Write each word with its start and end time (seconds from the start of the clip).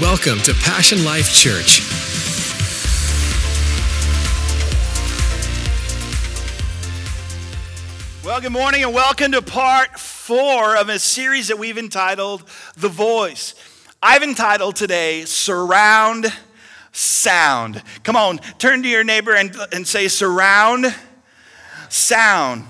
Welcome 0.00 0.40
to 0.40 0.52
Passion 0.54 1.04
Life 1.04 1.32
Church. 1.32 1.80
Well, 8.24 8.40
good 8.40 8.50
morning 8.50 8.82
and 8.82 8.92
welcome 8.92 9.30
to 9.30 9.40
part 9.40 10.00
four 10.00 10.76
of 10.76 10.88
a 10.88 10.98
series 10.98 11.46
that 11.46 11.60
we've 11.60 11.78
entitled 11.78 12.42
The 12.76 12.88
Voice. 12.88 13.54
I've 14.02 14.24
entitled 14.24 14.74
today 14.74 15.26
Surround 15.26 16.26
Sound. 16.90 17.80
Come 18.02 18.16
on, 18.16 18.38
turn 18.58 18.82
to 18.82 18.88
your 18.88 19.04
neighbor 19.04 19.32
and, 19.32 19.56
and 19.72 19.86
say, 19.86 20.08
Surround 20.08 20.92
Sound. 21.88 22.64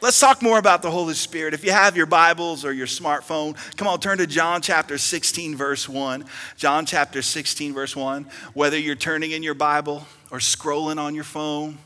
Let's 0.00 0.20
talk 0.20 0.42
more 0.42 0.60
about 0.60 0.82
the 0.82 0.92
Holy 0.92 1.14
Spirit. 1.14 1.54
If 1.54 1.64
you 1.64 1.72
have 1.72 1.96
your 1.96 2.06
Bibles 2.06 2.64
or 2.64 2.72
your 2.72 2.86
smartphone, 2.86 3.56
come 3.76 3.88
on, 3.88 3.98
turn 3.98 4.18
to 4.18 4.28
John 4.28 4.62
chapter 4.62 4.96
16, 4.96 5.56
verse 5.56 5.88
1. 5.88 6.24
John 6.56 6.86
chapter 6.86 7.20
16, 7.20 7.74
verse 7.74 7.96
1. 7.96 8.24
Whether 8.54 8.78
you're 8.78 8.94
turning 8.94 9.32
in 9.32 9.42
your 9.42 9.54
Bible 9.54 10.06
or 10.30 10.38
scrolling 10.38 11.00
on 11.00 11.16
your 11.16 11.24
phone, 11.24 11.78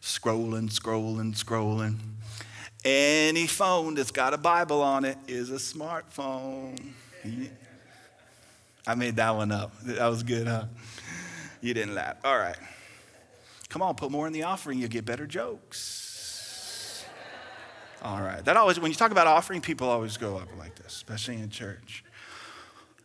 scrolling, 0.00 0.70
scrolling, 0.70 1.36
scrolling. 1.36 1.96
Any 2.84 3.48
phone 3.48 3.96
that's 3.96 4.12
got 4.12 4.32
a 4.32 4.38
Bible 4.38 4.80
on 4.80 5.04
it 5.04 5.18
is 5.26 5.50
a 5.50 5.54
smartphone. 5.54 6.80
I 8.86 8.94
made 8.94 9.16
that 9.16 9.34
one 9.34 9.50
up. 9.50 9.72
That 9.82 10.06
was 10.06 10.22
good, 10.22 10.46
huh? 10.46 10.66
You 11.60 11.74
didn't 11.74 11.96
laugh. 11.96 12.14
All 12.24 12.38
right. 12.38 12.56
Come 13.68 13.82
on, 13.82 13.96
put 13.96 14.12
more 14.12 14.28
in 14.28 14.32
the 14.32 14.44
offering, 14.44 14.78
you'll 14.78 14.88
get 14.88 15.04
better 15.04 15.26
jokes. 15.26 16.05
All 18.06 18.22
right. 18.22 18.44
That 18.44 18.56
always, 18.56 18.78
when 18.78 18.92
you 18.92 18.96
talk 18.96 19.10
about 19.10 19.26
offering, 19.26 19.60
people 19.60 19.88
always 19.88 20.16
go 20.16 20.36
up 20.36 20.48
like 20.56 20.76
this, 20.76 20.94
especially 20.94 21.38
in 21.38 21.50
church. 21.50 22.04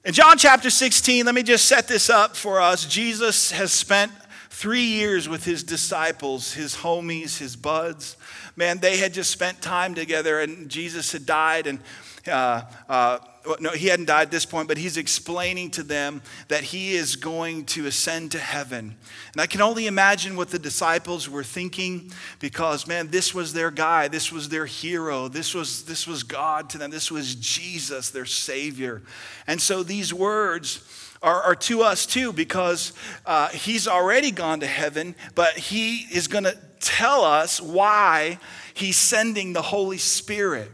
In 0.06 0.14
John 0.14 0.38
chapter 0.38 0.70
16, 0.70 1.26
let 1.26 1.34
me 1.34 1.42
just 1.42 1.66
set 1.66 1.88
this 1.88 2.08
up 2.08 2.36
for 2.36 2.62
us. 2.62 2.86
Jesus 2.86 3.50
has 3.50 3.72
spent 3.72 4.12
three 4.52 4.84
years 4.84 5.28
with 5.28 5.44
his 5.44 5.64
disciples, 5.64 6.54
his 6.54 6.76
homies, 6.76 7.40
his 7.40 7.56
buds. 7.56 8.16
Man, 8.56 8.78
they 8.78 8.98
had 8.98 9.12
just 9.12 9.32
spent 9.32 9.60
time 9.60 9.96
together, 9.96 10.40
and 10.40 10.70
Jesus 10.70 11.12
had 11.14 11.26
died, 11.26 11.66
and 11.66 11.80
uh, 12.28 12.62
uh, 12.88 13.20
no, 13.60 13.72
he 13.72 13.88
hadn't 13.88 14.06
died 14.06 14.24
at 14.24 14.32
this 14.32 14.46
point, 14.46 14.68
but 14.68 14.78
he's 14.78 14.98
explaining 14.98 15.72
to 15.72 15.84
them 15.84 16.22
that 16.48 16.64
he 16.64 16.94
is 16.94 17.16
going 17.16 17.66
to 17.66 17.88
ascend 17.88 18.32
to 18.32 18.40
heaven. 18.40 18.96
And 19.34 19.42
I 19.42 19.48
can 19.48 19.62
only 19.62 19.88
imagine 19.88 20.36
what 20.36 20.50
the 20.50 20.60
disciples 20.60 21.28
were 21.28 21.44
thinking 21.44 22.12
because, 22.40 22.86
man, 22.86 23.10
this 23.10 23.34
was 23.34 23.54
their 23.54 23.72
guy. 23.72 24.08
This 24.08 24.32
was 24.32 24.50
their 24.50 24.68
hero. 24.68 25.28
This 25.28 25.56
was, 25.56 25.86
this 25.86 26.06
was 26.06 26.24
God 26.24 26.70
to 26.72 26.78
them. 26.78 26.92
This 26.92 27.12
was 27.12 27.34
Jesus, 27.36 28.12
their 28.12 28.26
Savior. 28.26 29.02
And 29.48 29.60
so 29.60 29.82
these 29.82 30.14
words 30.14 30.84
are, 31.24 31.42
are 31.42 31.56
to 31.56 31.82
us 31.82 32.06
too 32.06 32.34
because 32.34 32.94
uh, 33.26 33.50
he's 33.50 33.88
already 33.88 34.32
gone 34.32 34.60
to 34.60 34.68
heaven, 34.68 35.16
but 35.34 35.58
he 35.58 36.08
is 36.12 36.28
going 36.28 36.44
to 36.44 36.58
tell 36.80 37.24
us 37.24 37.60
why 37.60 38.38
he's 38.74 38.98
sending 38.98 39.54
the 39.54 39.62
Holy 39.62 39.98
Spirit. 39.98 40.72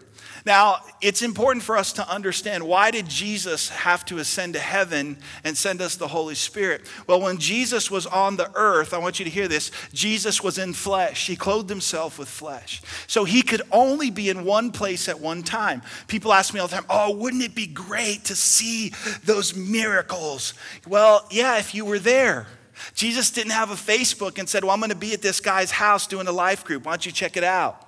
Now, 0.48 0.78
it's 1.02 1.24
important 1.24 1.62
for 1.62 1.76
us 1.76 1.92
to 1.92 2.10
understand 2.10 2.66
why 2.66 2.90
did 2.90 3.10
Jesus 3.10 3.68
have 3.68 4.06
to 4.06 4.20
ascend 4.20 4.54
to 4.54 4.62
heaven 4.62 5.18
and 5.44 5.58
send 5.58 5.82
us 5.82 5.98
the 5.98 6.08
Holy 6.08 6.36
Spirit? 6.36 6.90
Well, 7.06 7.20
when 7.20 7.38
Jesus 7.38 7.92
was 7.92 8.06
on 8.06 8.38
the 8.38 8.50
earth, 8.56 8.94
I 8.94 8.98
want 8.98 9.20
you 9.20 9.26
to 9.26 9.30
hear 9.30 9.50
this, 9.50 9.72
Jesus 9.92 10.42
was 10.42 10.58
in 10.58 10.72
flesh. 10.72 11.28
He 11.28 11.36
clothed 11.36 11.70
himself 11.70 12.18
with 12.18 12.30
flesh. 12.30 12.82
So 13.08 13.26
he 13.26 13.42
could 13.42 13.62
only 13.74 14.10
be 14.10 14.30
in 14.30 14.46
one 14.46 14.72
place 14.72 15.10
at 15.10 15.20
one 15.20 15.44
time. 15.44 15.82
People 16.08 16.32
ask 16.32 16.54
me 16.54 16.62
all 16.62 16.70
the 16.70 16.76
time, 16.76 16.86
"Oh, 16.90 17.14
wouldn't 17.14 17.44
it 17.44 17.54
be 17.54 17.68
great 17.68 18.24
to 18.26 18.36
see 18.38 18.94
those 19.26 19.54
miracles?" 19.54 20.54
Well, 20.88 21.28
yeah, 21.30 21.58
if 21.58 21.76
you 21.76 21.84
were 21.84 22.00
there. 22.00 22.48
Jesus 22.94 23.32
didn't 23.32 23.52
have 23.52 23.70
a 23.70 23.76
Facebook 23.76 24.40
and 24.40 24.48
said, 24.48 24.64
Well, 24.64 24.72
I'm 24.72 24.80
going 24.80 24.92
to 24.92 24.96
be 24.96 25.12
at 25.12 25.22
this 25.22 25.42
guy's 25.42 25.72
house 25.72 26.08
doing 26.08 26.28
a 26.28 26.32
life 26.32 26.64
group. 26.64 26.86
Why 26.86 26.94
don't 26.94 27.06
you 27.06 27.12
check 27.12 27.36
it 27.36 27.44
out? 27.44 27.87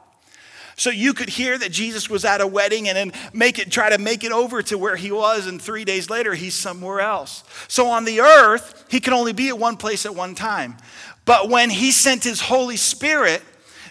So 0.80 0.92
you 0.92 1.14
could 1.14 1.28
hear 1.28 1.58
that 1.58 1.74
Jesus 1.74 2.10
was 2.10 2.24
at 2.24 2.40
a 2.40 2.48
wedding 2.48 2.88
and 2.88 2.96
then 2.96 3.12
make 3.34 3.60
it, 3.60 3.70
try 3.70 3.90
to 3.90 3.98
make 3.98 4.24
it 4.24 4.32
over 4.32 4.62
to 4.62 4.78
where 4.78 4.96
he 4.96 5.12
was, 5.12 5.46
and 5.46 5.62
three 5.62 5.84
days 5.84 6.10
later, 6.10 6.34
he's 6.34 6.56
somewhere 6.56 7.02
else. 7.02 7.44
So 7.68 7.88
on 7.88 8.06
the 8.06 8.22
earth, 8.22 8.86
he 8.88 9.02
can 9.02 9.12
only 9.12 9.34
be 9.34 9.50
at 9.50 9.60
one 9.60 9.76
place 9.76 10.06
at 10.06 10.16
one 10.16 10.36
time. 10.36 10.78
But 11.26 11.50
when 11.50 11.70
he 11.70 11.92
sent 11.92 12.24
his 12.24 12.40
Holy 12.40 12.78
Spirit, 12.78 13.42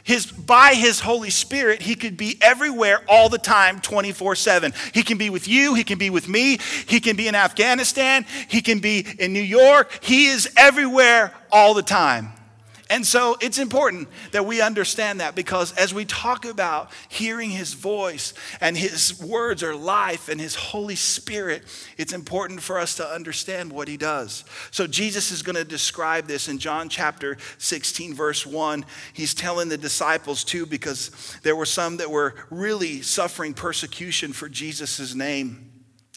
his, 0.03 0.32
by 0.32 0.72
his 0.72 1.00
Holy 1.00 1.28
Spirit, 1.28 1.82
he 1.82 1.94
could 1.94 2.16
be 2.16 2.38
everywhere 2.41 3.03
all 3.06 3.28
the 3.28 3.37
time, 3.37 3.82
24 3.82 4.34
7. 4.34 4.72
He 4.94 5.03
can 5.03 5.19
be 5.19 5.28
with 5.28 5.47
you, 5.47 5.75
he 5.75 5.84
can 5.84 5.99
be 5.99 6.09
with 6.09 6.26
me, 6.26 6.59
he 6.87 7.00
can 7.00 7.16
be 7.16 7.28
in 7.28 7.34
Afghanistan, 7.34 8.25
he 8.49 8.62
can 8.62 8.78
be 8.78 9.06
in 9.19 9.34
New 9.34 9.43
York. 9.43 10.03
He 10.03 10.28
is 10.28 10.50
everywhere 10.56 11.34
all 11.53 11.75
the 11.75 11.82
time. 11.82 12.32
And 12.91 13.06
so 13.06 13.37
it's 13.41 13.59
important 13.59 14.09
that 14.32 14.47
we 14.47 14.62
understand 14.62 15.21
that 15.21 15.34
because 15.34 15.72
as 15.72 15.93
we 15.93 16.06
talk 16.06 16.47
about 16.47 16.91
hearing 17.10 17.50
his 17.50 17.75
voice 17.75 18.32
and 18.62 18.78
his 18.78 19.22
words 19.22 19.62
are 19.62 19.75
life 19.75 20.31
and 20.31 20.41
his 20.41 20.54
Holy 20.54 20.94
Spirit, 20.94 21.65
it's 21.99 22.15
important 22.15 22.62
for 22.62 22.78
us 22.78 22.97
to 22.97 23.06
understand 23.06 23.72
what 23.72 23.88
he 23.88 23.99
does. 23.99 24.44
So 24.71 24.87
Jesus 24.87 25.31
is 25.31 25.43
going 25.43 25.56
to 25.56 25.65
describe 25.65 26.26
this 26.26 26.49
in 26.49 26.59
John 26.59 26.88
chapter 26.88 27.37
16, 27.59 28.15
verse 28.15 28.47
1. 28.47 28.87
He's 29.12 29.34
telling 29.34 29.69
the 29.69 29.76
disciples 29.76 30.43
too, 30.43 30.65
because 30.65 31.10
there 31.43 31.56
were 31.56 31.66
some 31.66 31.99
that 31.99 32.10
were 32.10 32.34
really 32.49 33.03
suffering 33.03 33.53
persecution 33.53 34.32
for 34.32 34.49
Jesus' 34.49 35.15
name. 35.15 35.69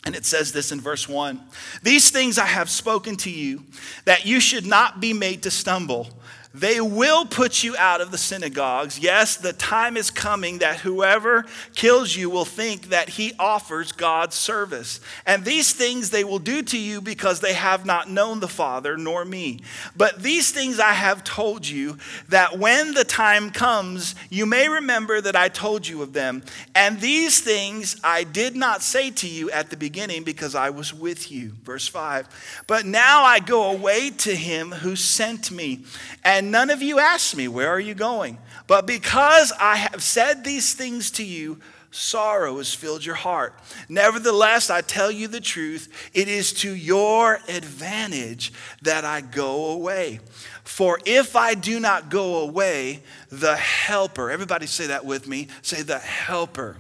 And 0.04 0.16
it 0.16 0.26
says 0.26 0.52
this 0.52 0.72
in 0.72 0.80
verse 0.80 1.08
1 1.08 1.40
These 1.84 2.12
things 2.12 2.38
I 2.38 2.46
have 2.46 2.70
spoken 2.70 3.18
to 3.18 3.30
you, 3.30 3.66
that 4.06 4.26
you 4.26 4.40
should 4.40 4.66
not 4.66 5.02
be 5.02 5.14
made 5.14 5.44
to 5.44 5.52
stumble. 5.52 6.08
They 6.54 6.82
will 6.82 7.26
put 7.26 7.64
you 7.64 7.78
out 7.78 8.02
of 8.02 8.12
the 8.12 8.18
synagogues. 8.18 9.00
Yes, 9.00 9.38
the 9.38 9.54
time 9.54 9.96
is 9.96 10.12
coming 10.12 10.58
that 10.58 10.82
whoever 10.82 11.46
kills 11.76 12.14
you 12.16 12.30
will 12.30 12.46
think 12.46 12.90
that 12.90 13.10
he 13.10 13.34
offers 13.40 13.94
God's 13.94 14.36
service. 14.36 15.00
And 15.26 15.46
these 15.46 15.72
things 15.72 16.10
they 16.10 16.26
will 16.26 16.40
do 16.40 16.62
to 16.64 16.78
you 16.78 17.00
because 17.00 17.40
they 17.40 17.54
have 17.54 17.86
not 17.86 18.10
known 18.10 18.42
the 18.42 18.50
Father 18.50 18.98
nor 18.98 19.24
me. 19.24 19.62
But 19.96 20.22
these 20.24 20.52
things 20.52 20.80
I 20.80 20.92
have 20.92 21.24
told 21.24 21.66
you, 21.68 21.98
that 22.28 22.60
when 22.60 22.94
the 22.94 23.06
time 23.06 23.52
comes, 23.52 24.14
you 24.30 24.46
may 24.46 24.68
remember 24.68 25.22
that 25.22 25.38
I 25.38 25.48
told 25.48 25.88
you 25.88 26.02
of 26.02 26.12
them. 26.12 26.44
And 26.76 27.00
these 27.00 27.40
things 27.40 27.96
I 28.04 28.26
did 28.26 28.58
not 28.58 28.82
say 28.82 29.10
to 29.12 29.28
you 29.28 29.50
at 29.52 29.70
the 29.70 29.78
beginning 29.78 30.24
because 30.24 30.54
I 30.54 30.70
was 30.70 30.94
with 30.94 31.32
you. 31.32 31.54
Verse 31.64 31.88
5. 31.88 32.64
But 32.68 32.86
now 32.86 33.24
I 33.24 33.40
go 33.40 33.72
away 33.72 34.10
to 34.10 34.36
him 34.36 34.72
who 34.72 34.98
sent 34.98 35.50
me. 35.50 35.86
And 36.26 36.41
and 36.42 36.52
none 36.52 36.72
of 36.72 36.82
you 36.82 36.98
asked 36.98 37.38
me, 37.38 37.48
Where 37.48 37.70
are 37.70 37.80
you 37.80 37.94
going? 37.94 38.40
But 38.66 38.88
because 38.88 39.54
I 39.60 39.76
have 39.76 40.02
said 40.02 40.44
these 40.44 40.74
things 40.74 41.12
to 41.12 41.24
you, 41.24 41.60
sorrow 41.92 42.58
has 42.58 42.74
filled 42.74 43.06
your 43.06 43.14
heart. 43.14 43.54
Nevertheless, 43.88 44.72
I 44.72 44.82
tell 44.82 45.12
you 45.12 45.28
the 45.28 45.40
truth, 45.40 45.88
it 46.16 46.28
is 46.28 46.52
to 46.54 46.74
your 46.74 47.36
advantage 47.48 48.54
that 48.82 49.06
I 49.06 49.22
go 49.22 49.68
away. 49.68 50.20
For 50.64 50.98
if 51.06 51.36
I 51.36 51.54
do 51.54 51.80
not 51.80 52.10
go 52.10 52.40
away, 52.40 53.04
the 53.30 53.56
helper, 53.56 54.32
everybody 54.32 54.66
say 54.66 54.88
that 54.88 55.06
with 55.06 55.28
me, 55.28 55.48
say 55.62 55.84
the 55.84 56.00
helper. 56.00 56.78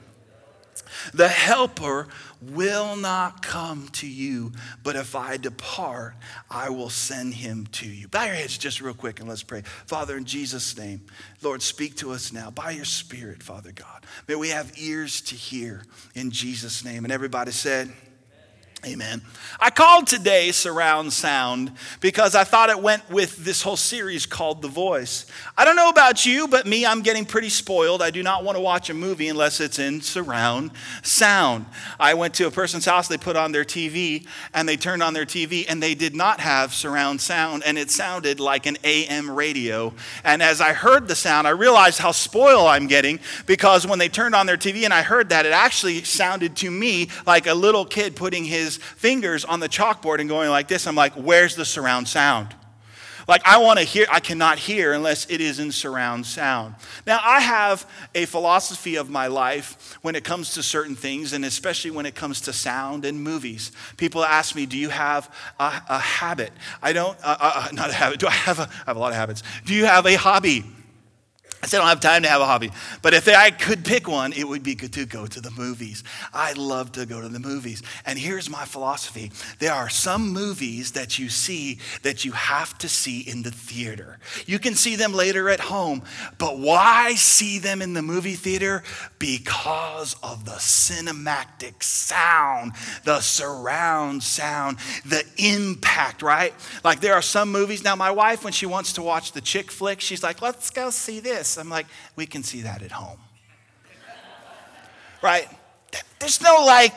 The 1.13 1.27
helper 1.27 2.07
will 2.41 2.95
not 2.95 3.41
come 3.41 3.87
to 3.93 4.07
you, 4.07 4.51
but 4.83 4.95
if 4.95 5.15
I 5.15 5.37
depart, 5.37 6.15
I 6.49 6.69
will 6.69 6.89
send 6.89 7.35
him 7.35 7.67
to 7.73 7.87
you. 7.87 8.07
Bow 8.07 8.25
your 8.25 8.35
heads 8.35 8.57
just 8.57 8.81
real 8.81 8.93
quick 8.93 9.19
and 9.19 9.29
let's 9.29 9.43
pray. 9.43 9.61
Father, 9.85 10.17
in 10.17 10.25
Jesus' 10.25 10.77
name, 10.77 11.01
Lord, 11.41 11.61
speak 11.61 11.95
to 11.97 12.11
us 12.11 12.33
now 12.33 12.49
by 12.49 12.71
your 12.71 12.85
Spirit, 12.85 13.43
Father 13.43 13.71
God. 13.71 14.05
May 14.27 14.35
we 14.35 14.49
have 14.49 14.71
ears 14.77 15.21
to 15.21 15.35
hear 15.35 15.83
in 16.15 16.31
Jesus' 16.31 16.83
name. 16.83 17.03
And 17.03 17.13
everybody 17.13 17.51
said, 17.51 17.91
Amen. 18.83 19.21
I 19.59 19.69
called 19.69 20.07
today 20.07 20.51
Surround 20.51 21.13
Sound 21.13 21.71
because 21.99 22.33
I 22.33 22.43
thought 22.43 22.71
it 22.71 22.81
went 22.81 23.07
with 23.11 23.37
this 23.37 23.61
whole 23.61 23.77
series 23.77 24.25
called 24.25 24.63
The 24.63 24.67
Voice. 24.67 25.27
I 25.55 25.65
don't 25.65 25.75
know 25.75 25.89
about 25.89 26.25
you, 26.25 26.47
but 26.47 26.65
me, 26.65 26.83
I'm 26.83 27.03
getting 27.03 27.23
pretty 27.23 27.49
spoiled. 27.49 28.01
I 28.01 28.09
do 28.09 28.23
not 28.23 28.43
want 28.43 28.55
to 28.55 28.59
watch 28.59 28.89
a 28.89 28.95
movie 28.95 29.27
unless 29.27 29.59
it's 29.59 29.77
in 29.77 30.01
surround 30.01 30.71
sound. 31.03 31.67
I 31.99 32.15
went 32.15 32.33
to 32.35 32.47
a 32.47 32.51
person's 32.51 32.85
house, 32.85 33.07
they 33.07 33.19
put 33.19 33.35
on 33.35 33.51
their 33.51 33.63
TV, 33.63 34.25
and 34.51 34.67
they 34.67 34.77
turned 34.77 35.03
on 35.03 35.13
their 35.13 35.27
TV, 35.27 35.63
and 35.69 35.81
they 35.81 35.93
did 35.93 36.15
not 36.15 36.39
have 36.39 36.73
surround 36.73 37.21
sound, 37.21 37.61
and 37.63 37.77
it 37.77 37.91
sounded 37.91 38.39
like 38.39 38.65
an 38.65 38.79
AM 38.83 39.29
radio. 39.29 39.93
And 40.23 40.41
as 40.41 40.59
I 40.59 40.73
heard 40.73 41.07
the 41.07 41.15
sound, 41.15 41.45
I 41.45 41.51
realized 41.51 41.99
how 41.99 42.13
spoiled 42.13 42.65
I'm 42.65 42.87
getting 42.87 43.19
because 43.45 43.85
when 43.85 43.99
they 43.99 44.09
turned 44.09 44.33
on 44.33 44.47
their 44.47 44.57
TV 44.57 44.85
and 44.85 44.93
I 44.93 45.03
heard 45.03 45.29
that, 45.29 45.45
it 45.45 45.53
actually 45.53 46.03
sounded 46.03 46.55
to 46.57 46.71
me 46.71 47.09
like 47.27 47.45
a 47.45 47.53
little 47.53 47.85
kid 47.85 48.15
putting 48.15 48.43
his 48.43 48.70
his 48.71 48.83
fingers 48.83 49.45
on 49.45 49.59
the 49.59 49.69
chalkboard 49.69 50.19
and 50.19 50.29
going 50.29 50.49
like 50.49 50.67
this. 50.67 50.87
I'm 50.87 50.95
like, 50.95 51.13
where's 51.13 51.55
the 51.55 51.65
surround 51.65 52.07
sound? 52.07 52.55
Like, 53.27 53.43
I 53.45 53.59
want 53.59 53.77
to 53.77 53.85
hear, 53.85 54.07
I 54.11 54.19
cannot 54.19 54.57
hear 54.57 54.93
unless 54.93 55.29
it 55.29 55.41
is 55.41 55.59
in 55.59 55.71
surround 55.71 56.25
sound. 56.25 56.73
Now, 57.05 57.19
I 57.23 57.39
have 57.39 57.87
a 58.15 58.25
philosophy 58.25 58.95
of 58.95 59.09
my 59.09 59.27
life 59.27 59.97
when 60.01 60.15
it 60.15 60.23
comes 60.23 60.55
to 60.55 60.63
certain 60.63 60.95
things, 60.95 61.31
and 61.31 61.45
especially 61.45 61.91
when 61.91 62.07
it 62.07 62.15
comes 62.15 62.41
to 62.41 62.53
sound 62.53 63.05
and 63.05 63.23
movies. 63.23 63.71
People 63.95 64.25
ask 64.25 64.55
me, 64.55 64.65
Do 64.65 64.77
you 64.77 64.89
have 64.89 65.33
a, 65.59 65.81
a 65.87 65.99
habit? 65.99 66.51
I 66.81 66.93
don't, 66.93 67.17
uh, 67.23 67.37
uh, 67.39 67.51
uh 67.55 67.67
not 67.73 67.91
a 67.91 67.93
habit. 67.93 68.19
Do 68.19 68.27
I 68.27 68.31
have 68.31 68.59
a, 68.59 68.63
I 68.63 68.87
have 68.87 68.97
a 68.97 68.99
lot 68.99 69.11
of 69.11 69.17
habits. 69.17 69.43
Do 69.65 69.75
you 69.75 69.85
have 69.85 70.05
a 70.07 70.15
hobby? 70.15 70.65
I 71.63 71.67
said, 71.67 71.77
I 71.77 71.81
don't 71.81 71.89
have 71.89 71.99
time 71.99 72.23
to 72.23 72.29
have 72.29 72.41
a 72.41 72.45
hobby. 72.45 72.71
But 73.01 73.13
if 73.13 73.27
I 73.27 73.51
could 73.51 73.85
pick 73.85 74.07
one, 74.07 74.33
it 74.33 74.47
would 74.47 74.63
be 74.63 74.75
to 74.75 75.05
go 75.05 75.27
to 75.27 75.39
the 75.39 75.51
movies. 75.51 76.03
I 76.33 76.53
love 76.53 76.91
to 76.93 77.05
go 77.05 77.21
to 77.21 77.29
the 77.29 77.39
movies. 77.39 77.83
And 78.05 78.17
here's 78.17 78.49
my 78.49 78.65
philosophy 78.65 79.31
there 79.59 79.73
are 79.73 79.89
some 79.89 80.29
movies 80.29 80.93
that 80.93 81.19
you 81.19 81.29
see 81.29 81.79
that 82.01 82.25
you 82.25 82.31
have 82.31 82.77
to 82.79 82.89
see 82.89 83.21
in 83.21 83.43
the 83.43 83.51
theater. 83.51 84.17
You 84.45 84.59
can 84.59 84.73
see 84.73 84.95
them 84.95 85.13
later 85.13 85.49
at 85.49 85.59
home, 85.59 86.01
but 86.37 86.57
why 86.57 87.13
see 87.15 87.59
them 87.59 87.81
in 87.81 87.93
the 87.93 88.01
movie 88.01 88.33
theater? 88.33 88.83
Because 89.19 90.15
of 90.23 90.45
the 90.45 90.51
cinematic 90.51 91.83
sound, 91.83 92.73
the 93.03 93.19
surround 93.19 94.23
sound, 94.23 94.77
the 95.05 95.23
impact, 95.37 96.21
right? 96.21 96.53
Like 96.83 97.01
there 97.01 97.13
are 97.13 97.21
some 97.21 97.51
movies. 97.51 97.83
Now, 97.83 97.95
my 97.95 98.11
wife, 98.11 98.43
when 98.43 98.53
she 98.53 98.65
wants 98.65 98.93
to 98.93 99.01
watch 99.01 99.31
the 99.33 99.41
chick 99.41 99.69
flick, 99.69 100.01
she's 100.01 100.23
like, 100.23 100.41
let's 100.41 100.69
go 100.71 100.89
see 100.89 101.19
this. 101.19 101.50
I'm 101.57 101.69
like, 101.69 101.87
we 102.15 102.25
can 102.25 102.43
see 102.43 102.61
that 102.61 102.81
at 102.81 102.91
home. 102.91 103.19
right? 105.21 105.47
There's 106.19 106.41
no 106.41 106.63
like, 106.65 106.93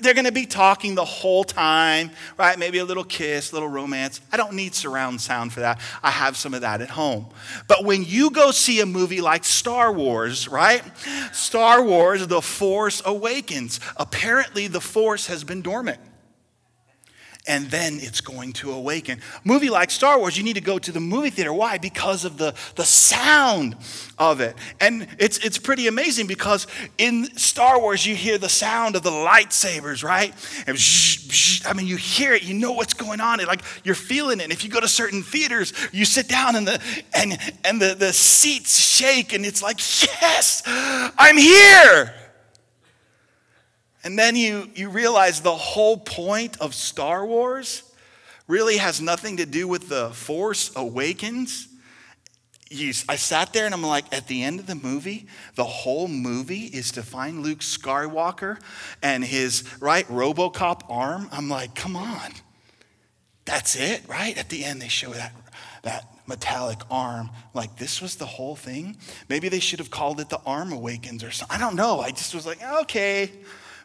they're 0.00 0.14
going 0.14 0.24
to 0.26 0.32
be 0.32 0.46
talking 0.46 0.94
the 0.94 1.04
whole 1.04 1.44
time, 1.44 2.10
right? 2.36 2.58
Maybe 2.58 2.78
a 2.78 2.84
little 2.84 3.04
kiss, 3.04 3.52
a 3.52 3.54
little 3.54 3.68
romance. 3.68 4.20
I 4.32 4.36
don't 4.36 4.54
need 4.54 4.74
surround 4.74 5.20
sound 5.20 5.52
for 5.52 5.60
that. 5.60 5.80
I 6.02 6.10
have 6.10 6.36
some 6.36 6.54
of 6.54 6.62
that 6.62 6.80
at 6.80 6.90
home. 6.90 7.26
But 7.68 7.84
when 7.84 8.04
you 8.04 8.30
go 8.30 8.50
see 8.50 8.80
a 8.80 8.86
movie 8.86 9.20
like 9.20 9.44
Star 9.44 9.92
Wars, 9.92 10.48
right? 10.48 10.82
Star 11.32 11.82
Wars, 11.82 12.26
The 12.26 12.42
Force 12.42 13.02
Awakens. 13.04 13.80
Apparently, 13.96 14.66
the 14.66 14.80
Force 14.80 15.26
has 15.28 15.44
been 15.44 15.62
dormant 15.62 16.00
and 17.46 17.70
then 17.70 17.98
it's 18.00 18.20
going 18.20 18.52
to 18.54 18.72
awaken. 18.72 19.20
Movie 19.44 19.70
like 19.70 19.90
Star 19.90 20.18
Wars, 20.18 20.36
you 20.36 20.42
need 20.42 20.54
to 20.54 20.62
go 20.62 20.78
to 20.78 20.92
the 20.92 21.00
movie 21.00 21.30
theater. 21.30 21.52
Why? 21.52 21.78
Because 21.78 22.24
of 22.24 22.38
the, 22.38 22.54
the 22.76 22.84
sound 22.84 23.76
of 24.18 24.40
it. 24.40 24.56
And 24.80 25.06
it's, 25.18 25.38
it's 25.38 25.58
pretty 25.58 25.86
amazing 25.86 26.26
because 26.26 26.66
in 26.98 27.24
Star 27.36 27.78
Wars, 27.80 28.06
you 28.06 28.14
hear 28.14 28.38
the 28.38 28.48
sound 28.48 28.96
of 28.96 29.02
the 29.02 29.10
lightsabers, 29.10 30.02
right? 30.02 30.32
And 30.66 30.78
I 31.66 31.76
mean, 31.76 31.86
you 31.86 31.96
hear 31.96 32.32
it, 32.32 32.42
you 32.42 32.54
know 32.54 32.72
what's 32.72 32.94
going 32.94 33.20
on. 33.20 33.40
It, 33.40 33.46
like 33.46 33.62
you're 33.84 33.94
feeling 33.94 34.40
it. 34.40 34.44
And 34.44 34.52
if 34.52 34.64
you 34.64 34.70
go 34.70 34.80
to 34.80 34.88
certain 34.88 35.22
theaters, 35.22 35.72
you 35.92 36.04
sit 36.04 36.28
down 36.28 36.56
and 36.56 36.66
the 36.66 36.80
and 37.12 37.38
and 37.64 37.80
the, 37.80 37.94
the 37.94 38.12
seats 38.12 38.78
shake, 38.78 39.32
and 39.32 39.44
it's 39.44 39.62
like, 39.62 39.78
yes, 40.04 40.62
I'm 40.66 41.36
here. 41.36 42.14
And 44.04 44.18
then 44.18 44.36
you, 44.36 44.70
you 44.74 44.90
realize 44.90 45.40
the 45.40 45.54
whole 45.54 45.96
point 45.96 46.60
of 46.60 46.74
Star 46.74 47.24
Wars 47.24 47.82
really 48.46 48.76
has 48.76 49.00
nothing 49.00 49.38
to 49.38 49.46
do 49.46 49.66
with 49.66 49.88
the 49.88 50.10
Force 50.10 50.70
Awakens. 50.76 51.68
You, 52.70 52.92
I 53.08 53.16
sat 53.16 53.54
there 53.54 53.64
and 53.64 53.74
I'm 53.74 53.82
like, 53.82 54.12
at 54.14 54.26
the 54.26 54.42
end 54.42 54.60
of 54.60 54.66
the 54.66 54.74
movie, 54.74 55.26
the 55.54 55.64
whole 55.64 56.08
movie 56.08 56.64
is 56.64 56.92
to 56.92 57.02
find 57.02 57.42
Luke 57.42 57.60
Skywalker 57.60 58.58
and 59.02 59.24
his, 59.24 59.64
right, 59.80 60.06
Robocop 60.08 60.82
arm. 60.90 61.28
I'm 61.32 61.48
like, 61.48 61.74
come 61.74 61.96
on. 61.96 62.32
That's 63.46 63.76
it, 63.76 64.02
right? 64.06 64.36
At 64.36 64.50
the 64.50 64.64
end, 64.64 64.82
they 64.82 64.88
show 64.88 65.10
that, 65.12 65.32
that 65.82 66.06
metallic 66.26 66.80
arm. 66.90 67.30
Like, 67.54 67.76
this 67.76 68.02
was 68.02 68.16
the 68.16 68.26
whole 68.26 68.56
thing? 68.56 68.96
Maybe 69.28 69.48
they 69.48 69.60
should 69.60 69.78
have 69.78 69.90
called 69.90 70.20
it 70.20 70.28
the 70.28 70.40
Arm 70.44 70.72
Awakens 70.72 71.22
or 71.22 71.30
something. 71.30 71.56
I 71.56 71.60
don't 71.60 71.76
know. 71.76 72.00
I 72.00 72.10
just 72.10 72.34
was 72.34 72.46
like, 72.46 72.62
okay. 72.62 73.30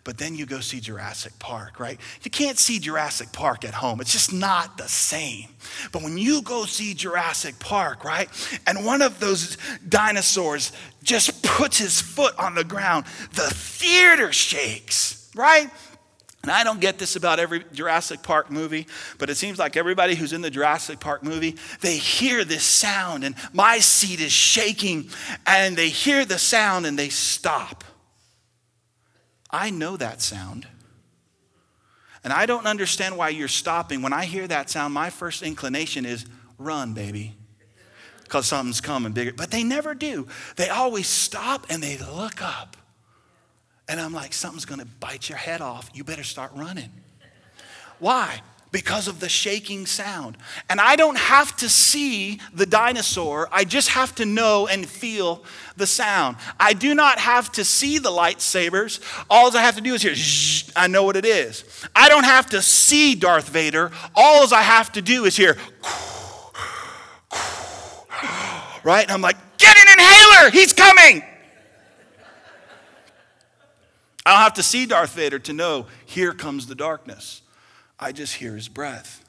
But 0.04 0.18
then 0.18 0.36
you 0.36 0.46
go 0.46 0.60
see 0.60 0.80
Jurassic 0.80 1.38
Park, 1.40 1.80
right? 1.80 2.00
You 2.24 2.32
can't 2.32 2.58
see 2.58 2.80
Jurassic 2.80 3.32
Park 3.32 3.66
at 3.66 3.74
home. 3.74 4.02
It's 4.02 4.12
just 4.12 4.34
not 4.34 4.78
the 4.78 4.88
same. 4.88 5.50
But 5.92 6.04
when 6.04 6.18
you 6.18 6.42
go 6.42 6.66
see 6.66 6.94
Jurassic 6.94 7.60
Park, 7.60 8.04
right? 8.04 8.30
And 8.66 8.86
one 8.86 9.02
of 9.02 9.20
those 9.20 9.58
dinosaurs 9.88 10.72
just 11.04 11.44
puts 11.44 11.78
his 11.78 12.02
foot 12.02 12.38
on 12.40 12.56
the 12.56 12.64
ground, 12.64 13.06
the 13.34 13.50
theater 13.50 14.32
shakes, 14.32 15.30
right? 15.36 15.70
And 16.44 16.52
I 16.52 16.64
don't 16.64 16.80
get 16.80 16.98
this 16.98 17.18
about 17.18 17.40
every 17.40 17.66
Jurassic 17.74 18.24
Park 18.24 18.50
movie, 18.50 18.88
but 19.18 19.30
it 19.30 19.36
seems 19.36 19.60
like 19.60 19.76
everybody 19.76 20.16
who's 20.16 20.32
in 20.32 20.42
the 20.42 20.50
Jurassic 20.50 21.02
Park 21.02 21.22
movie, 21.22 21.58
they 21.82 21.98
hear 21.98 22.46
this 22.46 22.64
sound, 22.64 23.26
and 23.26 23.36
my 23.52 23.80
seat 23.80 24.22
is 24.22 24.32
shaking, 24.32 25.10
and 25.46 25.76
they 25.76 25.90
hear 25.90 26.24
the 26.24 26.40
sound 26.40 26.86
and 26.86 26.98
they 26.98 27.10
stop. 27.10 27.84
I 29.50 29.70
know 29.70 29.98
that 29.98 30.22
sound. 30.22 30.68
And 32.24 32.34
I 32.34 32.46
don't 32.46 32.66
understand 32.68 33.18
why 33.18 33.30
you're 33.30 33.48
stopping. 33.48 34.02
When 34.02 34.14
I 34.14 34.26
hear 34.26 34.48
that 34.48 34.70
sound, 34.70 34.94
my 34.94 35.10
first 35.10 35.42
inclination 35.42 36.06
is 36.06 36.26
run, 36.58 36.94
baby, 36.94 37.36
because 38.24 38.46
something's 38.46 38.82
coming 38.82 39.14
bigger. 39.14 39.34
But 39.34 39.52
they 39.52 39.64
never 39.64 39.96
do. 39.96 40.28
They 40.58 40.70
always 40.70 41.08
stop 41.08 41.68
and 41.70 41.82
they 41.82 41.98
look 41.98 42.42
up. 42.42 42.76
And 43.88 44.00
I'm 44.00 44.14
like, 44.14 44.34
something's 44.34 44.66
going 44.66 44.82
to 44.82 44.86
bite 44.86 45.30
your 45.30 45.38
head 45.38 45.62
off. 45.62 45.90
You 45.94 46.04
better 46.04 46.24
start 46.24 46.52
running. 46.54 46.92
Why? 47.98 48.42
Because 48.72 49.08
of 49.08 49.20
the 49.20 49.30
shaking 49.30 49.86
sound. 49.86 50.38
And 50.70 50.80
I 50.80 50.96
don't 50.96 51.18
have 51.18 51.56
to 51.58 51.70
see 51.70 52.40
the 52.54 52.66
dinosaur, 52.66 53.50
I 53.52 53.64
just 53.64 53.90
have 53.90 54.14
to 54.16 54.26
know 54.26 54.68
and 54.68 54.88
feel 54.88 55.44
the 55.76 55.88
sound. 55.88 56.38
I 56.60 56.74
do 56.74 56.94
not 56.94 57.20
have 57.20 57.52
to 57.54 57.64
see 57.64 57.98
the 57.98 58.10
lightsabers. 58.10 59.00
All 59.30 59.56
I 59.56 59.62
have 59.62 59.76
to 59.76 59.82
do 59.82 59.94
is 59.94 60.02
hear, 60.02 60.16
I 60.76 60.88
know 60.88 61.04
what 61.04 61.16
it 61.16 61.26
is. 61.26 61.64
I 61.96 62.10
don't 62.10 62.26
have 62.26 62.50
to 62.52 62.62
see 62.62 63.16
Darth 63.16 63.50
Vader. 63.50 63.92
All 64.16 64.54
I 64.54 64.62
have 64.62 64.92
to 64.94 65.02
do 65.02 65.26
is 65.26 65.36
hear, 65.36 65.58
right? 68.84 69.04
And 69.04 69.12
I'm 69.12 69.22
like, 69.22 69.38
get 69.58 69.76
an 69.78 69.88
inhaler, 70.00 70.52
he's 70.52 70.74
coming. 70.74 71.24
I 74.26 74.34
don't 74.34 74.42
have 74.42 74.54
to 74.56 74.64
see 74.64 74.86
Darth 74.86 75.14
Vader 75.16 75.40
to 75.40 75.54
know, 75.54 75.88
here 76.06 76.34
comes 76.34 76.68
the 76.68 76.76
darkness. 76.76 77.42
I 78.00 78.12
just 78.12 78.36
hear 78.36 78.56
his 78.56 78.70
breath. 78.70 79.24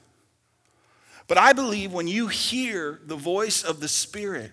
But 1.27 1.39
I 1.39 1.53
believe 1.53 1.93
when 1.93 2.09
you 2.09 2.29
hear 2.29 3.01
the 3.05 3.17
voice 3.17 3.63
of 3.63 3.81
the 3.81 3.89
Spirit, 3.89 4.53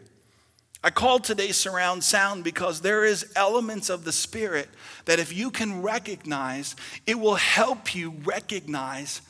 I 0.84 0.90
call 0.90 1.20
today 1.20 1.52
surround 1.52 2.04
sound 2.04 2.44
because 2.44 2.82
there 2.82 3.04
is 3.04 3.32
elements 3.36 3.90
of 3.90 4.04
the 4.04 4.12
Spirit 4.12 4.70
that 5.06 5.20
if 5.20 5.36
you 5.36 5.50
can 5.50 5.82
recognize, 5.82 6.76
it 7.06 7.20
will 7.20 7.36
help 7.36 7.96
you 7.96 8.12
recognize 8.24 9.22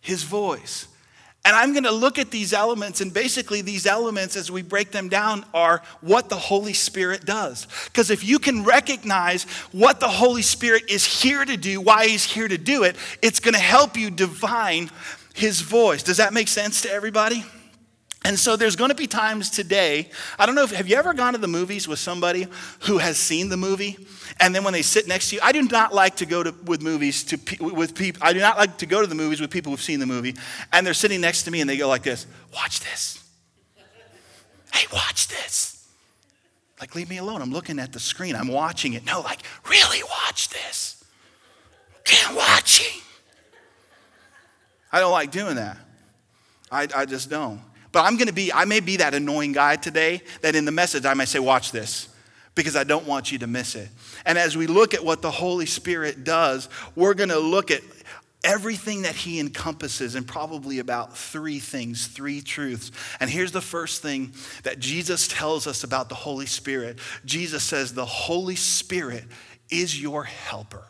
his 0.00 0.24
voice. 0.24 0.88
And 1.46 1.54
I'm 1.54 1.72
going 1.72 1.84
to 1.84 1.92
look 1.92 2.18
at 2.18 2.30
these 2.30 2.54
elements, 2.54 3.02
and 3.02 3.12
basically, 3.12 3.60
these 3.60 3.86
elements, 3.86 4.34
as 4.34 4.50
we 4.50 4.62
break 4.62 4.92
them 4.92 5.10
down, 5.10 5.44
are 5.52 5.82
what 6.00 6.30
the 6.30 6.36
Holy 6.36 6.72
Spirit 6.72 7.26
does. 7.26 7.66
Because 7.86 8.10
if 8.10 8.24
you 8.24 8.38
can 8.38 8.64
recognize 8.64 9.44
what 9.70 10.00
the 10.00 10.08
Holy 10.08 10.40
Spirit 10.40 10.84
is 10.88 11.04
here 11.04 11.44
to 11.44 11.56
do, 11.58 11.82
why 11.82 12.06
He's 12.06 12.24
here 12.24 12.48
to 12.48 12.56
do 12.56 12.84
it, 12.84 12.96
it's 13.20 13.40
going 13.40 13.54
to 13.54 13.60
help 13.60 13.96
you 13.96 14.10
divine 14.10 14.90
His 15.34 15.60
voice. 15.60 16.02
Does 16.02 16.16
that 16.16 16.32
make 16.32 16.48
sense 16.48 16.80
to 16.82 16.90
everybody? 16.90 17.44
And 18.26 18.38
so 18.38 18.56
there's 18.56 18.74
going 18.74 18.88
to 18.88 18.94
be 18.94 19.06
times 19.06 19.50
today. 19.50 20.08
I 20.38 20.46
don't 20.46 20.54
know 20.54 20.64
if 20.64 20.70
have 20.70 20.88
you 20.88 20.96
ever 20.96 21.12
gone 21.12 21.34
to 21.34 21.38
the 21.38 21.46
movies 21.46 21.86
with 21.86 21.98
somebody 21.98 22.46
who 22.80 22.96
has 22.96 23.18
seen 23.18 23.50
the 23.50 23.56
movie, 23.58 23.98
and 24.40 24.54
then 24.54 24.64
when 24.64 24.72
they 24.72 24.80
sit 24.80 25.06
next 25.06 25.28
to 25.28 25.36
you, 25.36 25.42
I 25.44 25.52
do 25.52 25.62
not 25.62 25.94
like 25.94 26.16
to 26.16 26.26
go 26.26 26.42
to 26.42 26.54
with 26.64 26.82
movies 26.82 27.22
to 27.24 27.38
with 27.60 27.94
people. 27.94 28.22
I 28.24 28.32
do 28.32 28.40
not 28.40 28.56
like 28.56 28.78
to 28.78 28.86
go 28.86 29.02
to 29.02 29.06
the 29.06 29.14
movies 29.14 29.42
with 29.42 29.50
people 29.50 29.70
who've 29.72 29.80
seen 29.80 30.00
the 30.00 30.06
movie, 30.06 30.34
and 30.72 30.86
they're 30.86 30.94
sitting 30.94 31.20
next 31.20 31.42
to 31.42 31.50
me 31.50 31.60
and 31.60 31.68
they 31.68 31.76
go 31.76 31.86
like 31.86 32.02
this: 32.02 32.26
"Watch 32.54 32.80
this. 32.80 33.22
Hey, 34.72 34.86
watch 34.90 35.28
this." 35.28 35.86
Like, 36.80 36.94
leave 36.94 37.08
me 37.08 37.18
alone. 37.18 37.40
I'm 37.40 37.52
looking 37.52 37.78
at 37.78 37.92
the 37.92 38.00
screen. 38.00 38.34
I'm 38.34 38.48
watching 38.48 38.94
it. 38.94 39.04
No, 39.04 39.20
like, 39.20 39.40
really 39.68 40.02
watch 40.02 40.48
this. 40.48 41.04
Can't 42.04 42.36
watching. 42.36 43.00
I 44.92 45.00
don't 45.00 45.12
like 45.12 45.30
doing 45.30 45.56
that. 45.56 45.76
I, 46.70 46.88
I 46.94 47.06
just 47.06 47.30
don't. 47.30 47.60
But 47.94 48.04
I'm 48.04 48.16
going 48.16 48.26
to 48.26 48.34
be, 48.34 48.52
I 48.52 48.64
may 48.64 48.80
be 48.80 48.96
that 48.96 49.14
annoying 49.14 49.52
guy 49.52 49.76
today 49.76 50.20
that 50.40 50.56
in 50.56 50.64
the 50.64 50.72
message 50.72 51.06
I 51.06 51.14
may 51.14 51.26
say, 51.26 51.38
watch 51.38 51.70
this, 51.70 52.08
because 52.56 52.74
I 52.74 52.82
don't 52.82 53.06
want 53.06 53.30
you 53.30 53.38
to 53.38 53.46
miss 53.46 53.76
it. 53.76 53.88
And 54.26 54.36
as 54.36 54.56
we 54.56 54.66
look 54.66 54.94
at 54.94 55.04
what 55.04 55.22
the 55.22 55.30
Holy 55.30 55.64
Spirit 55.64 56.24
does, 56.24 56.68
we're 56.96 57.14
going 57.14 57.28
to 57.28 57.38
look 57.38 57.70
at 57.70 57.82
everything 58.42 59.02
that 59.02 59.14
he 59.14 59.38
encompasses 59.38 60.16
and 60.16 60.26
probably 60.26 60.80
about 60.80 61.16
three 61.16 61.60
things, 61.60 62.08
three 62.08 62.40
truths. 62.40 62.90
And 63.20 63.30
here's 63.30 63.52
the 63.52 63.60
first 63.60 64.02
thing 64.02 64.32
that 64.64 64.80
Jesus 64.80 65.28
tells 65.28 65.68
us 65.68 65.84
about 65.84 66.08
the 66.08 66.16
Holy 66.16 66.46
Spirit 66.46 66.98
Jesus 67.24 67.62
says, 67.62 67.94
The 67.94 68.04
Holy 68.04 68.56
Spirit 68.56 69.24
is 69.70 70.02
your 70.02 70.24
helper. 70.24 70.82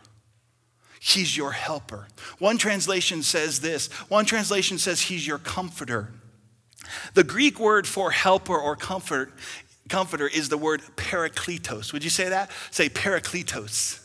He's 1.01 1.37
your 1.37 1.53
helper. 1.53 2.09
One 2.39 2.57
translation 2.57 3.23
says 3.23 3.61
this 3.61 3.89
one 4.09 4.25
translation 4.25 4.79
says, 4.79 5.03
He's 5.03 5.27
your 5.27 5.37
comforter. 5.37 6.09
The 7.14 7.25
Greek 7.25 7.59
word 7.59 7.87
for 7.87 8.11
helper 8.11 8.57
or 8.57 8.76
comfort, 8.76 9.33
comforter 9.88 10.29
is 10.29 10.49
the 10.49 10.59
word 10.59 10.83
parakletos. 10.97 11.93
Would 11.93 12.05
you 12.05 12.11
say 12.11 12.29
that? 12.29 12.50
Say 12.71 12.88
parakletos. 12.88 14.00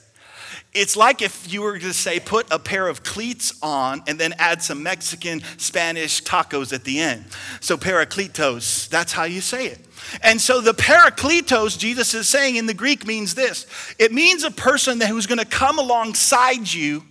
It's 0.71 0.95
like 0.95 1.23
if 1.23 1.51
you 1.51 1.61
were 1.61 1.79
to 1.79 1.93
say, 1.93 2.19
put 2.19 2.45
a 2.51 2.59
pair 2.59 2.87
of 2.87 3.01
cleats 3.01 3.57
on 3.63 4.03
and 4.07 4.19
then 4.19 4.33
add 4.37 4.61
some 4.61 4.83
Mexican, 4.83 5.41
Spanish 5.57 6.23
tacos 6.23 6.71
at 6.71 6.83
the 6.83 6.99
end. 6.99 7.25
So, 7.59 7.75
parakletos, 7.75 8.87
that's 8.87 9.11
how 9.11 9.23
you 9.23 9.41
say 9.41 9.65
it. 9.65 9.79
And 10.21 10.39
so, 10.39 10.61
the 10.61 10.75
parakletos, 10.75 11.77
Jesus 11.77 12.13
is 12.13 12.29
saying 12.29 12.55
in 12.55 12.67
the 12.67 12.75
Greek, 12.75 13.07
means 13.07 13.33
this 13.33 13.65
it 13.97 14.11
means 14.11 14.43
a 14.43 14.51
person 14.51 15.01
who's 15.01 15.25
going 15.25 15.39
to 15.39 15.45
come 15.45 15.79
alongside 15.79 16.71
you 16.71 17.03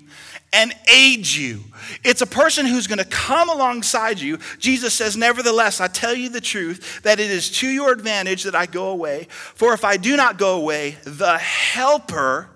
and 0.53 0.75
aid 0.91 1.27
you. 1.27 1.65
It's 2.05 2.23
a 2.23 2.27
person 2.27 2.67
who's 2.67 2.87
going 2.87 2.99
to 2.99 3.05
come 3.05 3.49
alongside 3.49 4.21
you. 4.21 4.39
Jesus 4.59 4.95
says, 4.95 5.17
Nevertheless, 5.17 5.81
I 5.81 5.89
tell 5.89 6.15
you 6.15 6.29
the 6.29 6.41
truth, 6.41 7.03
that 7.03 7.21
it 7.21 7.31
is 7.31 7.51
to 7.59 7.69
your 7.69 7.93
advantage 7.93 8.45
that 8.45 8.55
I 8.55 8.67
go 8.67 8.91
away. 8.91 9.27
For 9.31 9.75
if 9.75 9.85
I 9.85 9.97
do 9.97 10.17
not 10.17 10.39
go 10.39 10.57
away, 10.57 10.97
the 11.05 11.39
helper, 11.39 12.49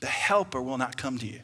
the 0.00 0.06
helper 0.06 0.60
will 0.60 0.78
not 0.78 0.96
come 0.96 1.18
to 1.18 1.26
you. 1.26 1.40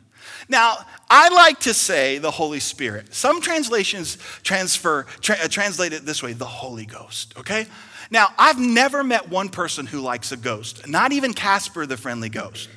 Now, 0.48 0.78
I 1.08 1.28
like 1.28 1.60
to 1.60 1.74
say 1.74 2.18
the 2.18 2.30
Holy 2.30 2.60
Spirit. 2.60 3.14
Some 3.14 3.40
translations 3.40 4.18
transfer, 4.42 5.06
tra- 5.20 5.36
uh, 5.42 5.48
translate 5.48 5.92
it 5.92 6.04
this 6.04 6.22
way 6.22 6.32
the 6.32 6.44
Holy 6.44 6.86
Ghost, 6.86 7.34
okay? 7.38 7.66
Now, 8.10 8.28
I've 8.36 8.58
never 8.58 9.04
met 9.04 9.28
one 9.28 9.48
person 9.48 9.86
who 9.86 10.00
likes 10.00 10.32
a 10.32 10.36
ghost, 10.36 10.88
not 10.88 11.12
even 11.12 11.32
Casper 11.32 11.86
the 11.86 11.96
friendly 11.96 12.28
ghost. 12.28 12.68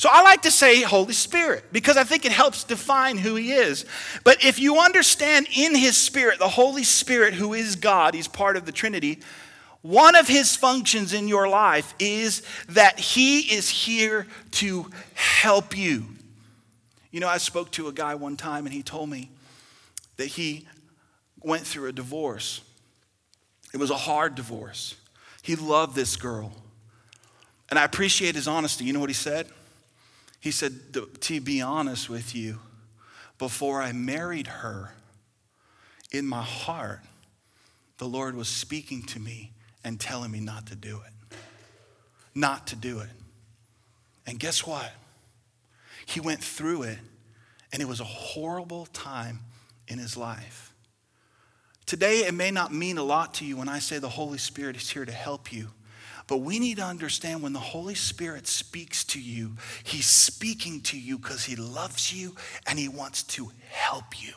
So 0.00 0.08
I 0.10 0.22
like 0.22 0.40
to 0.42 0.50
say 0.50 0.80
Holy 0.80 1.12
Spirit 1.12 1.62
because 1.72 1.98
I 1.98 2.04
think 2.04 2.24
it 2.24 2.32
helps 2.32 2.64
define 2.64 3.18
who 3.18 3.34
He 3.34 3.52
is. 3.52 3.84
But 4.24 4.42
if 4.42 4.58
you 4.58 4.78
understand 4.78 5.46
in 5.54 5.74
His 5.74 5.94
Spirit, 5.94 6.38
the 6.38 6.48
Holy 6.48 6.84
Spirit, 6.84 7.34
who 7.34 7.52
is 7.52 7.76
God, 7.76 8.14
He's 8.14 8.26
part 8.26 8.56
of 8.56 8.64
the 8.64 8.72
Trinity, 8.72 9.18
one 9.82 10.16
of 10.16 10.26
His 10.26 10.56
functions 10.56 11.12
in 11.12 11.28
your 11.28 11.50
life 11.50 11.94
is 11.98 12.40
that 12.70 12.98
He 12.98 13.40
is 13.54 13.68
here 13.68 14.26
to 14.52 14.90
help 15.12 15.76
you. 15.76 16.06
You 17.10 17.20
know, 17.20 17.28
I 17.28 17.36
spoke 17.36 17.70
to 17.72 17.88
a 17.88 17.92
guy 17.92 18.14
one 18.14 18.38
time 18.38 18.64
and 18.64 18.74
he 18.74 18.82
told 18.82 19.10
me 19.10 19.30
that 20.16 20.28
he 20.28 20.66
went 21.42 21.66
through 21.66 21.90
a 21.90 21.92
divorce. 21.92 22.62
It 23.74 23.76
was 23.76 23.90
a 23.90 23.98
hard 23.98 24.34
divorce. 24.34 24.94
He 25.42 25.56
loved 25.56 25.94
this 25.94 26.16
girl. 26.16 26.52
And 27.68 27.78
I 27.78 27.84
appreciate 27.84 28.34
his 28.34 28.48
honesty. 28.48 28.86
You 28.86 28.94
know 28.94 29.00
what 29.00 29.10
he 29.10 29.14
said? 29.14 29.46
He 30.40 30.50
said, 30.50 30.94
To 31.20 31.40
be 31.40 31.60
honest 31.60 32.08
with 32.08 32.34
you, 32.34 32.58
before 33.38 33.82
I 33.82 33.92
married 33.92 34.46
her, 34.46 34.94
in 36.12 36.26
my 36.26 36.42
heart, 36.42 37.00
the 37.98 38.06
Lord 38.06 38.34
was 38.34 38.48
speaking 38.48 39.02
to 39.04 39.20
me 39.20 39.52
and 39.84 40.00
telling 40.00 40.30
me 40.30 40.40
not 40.40 40.66
to 40.66 40.74
do 40.74 41.00
it. 41.06 41.36
Not 42.34 42.66
to 42.68 42.76
do 42.76 43.00
it. 43.00 43.10
And 44.26 44.38
guess 44.38 44.66
what? 44.66 44.90
He 46.06 46.20
went 46.20 46.42
through 46.42 46.82
it, 46.82 46.98
and 47.72 47.80
it 47.82 47.86
was 47.86 48.00
a 48.00 48.04
horrible 48.04 48.86
time 48.86 49.40
in 49.88 49.98
his 49.98 50.16
life. 50.16 50.72
Today, 51.86 52.20
it 52.20 52.34
may 52.34 52.50
not 52.50 52.72
mean 52.72 52.98
a 52.98 53.02
lot 53.02 53.34
to 53.34 53.44
you 53.44 53.56
when 53.56 53.68
I 53.68 53.78
say 53.78 53.98
the 53.98 54.08
Holy 54.08 54.38
Spirit 54.38 54.76
is 54.76 54.88
here 54.90 55.04
to 55.04 55.12
help 55.12 55.52
you. 55.52 55.70
But 56.30 56.42
we 56.42 56.60
need 56.60 56.76
to 56.76 56.84
understand 56.84 57.42
when 57.42 57.52
the 57.52 57.58
Holy 57.58 57.96
Spirit 57.96 58.46
speaks 58.46 59.02
to 59.06 59.20
you, 59.20 59.56
He's 59.82 60.06
speaking 60.06 60.80
to 60.82 60.96
you 60.96 61.18
because 61.18 61.44
He 61.44 61.56
loves 61.56 62.14
you 62.14 62.36
and 62.68 62.78
He 62.78 62.88
wants 62.88 63.24
to 63.24 63.50
help 63.68 64.22
you 64.22 64.34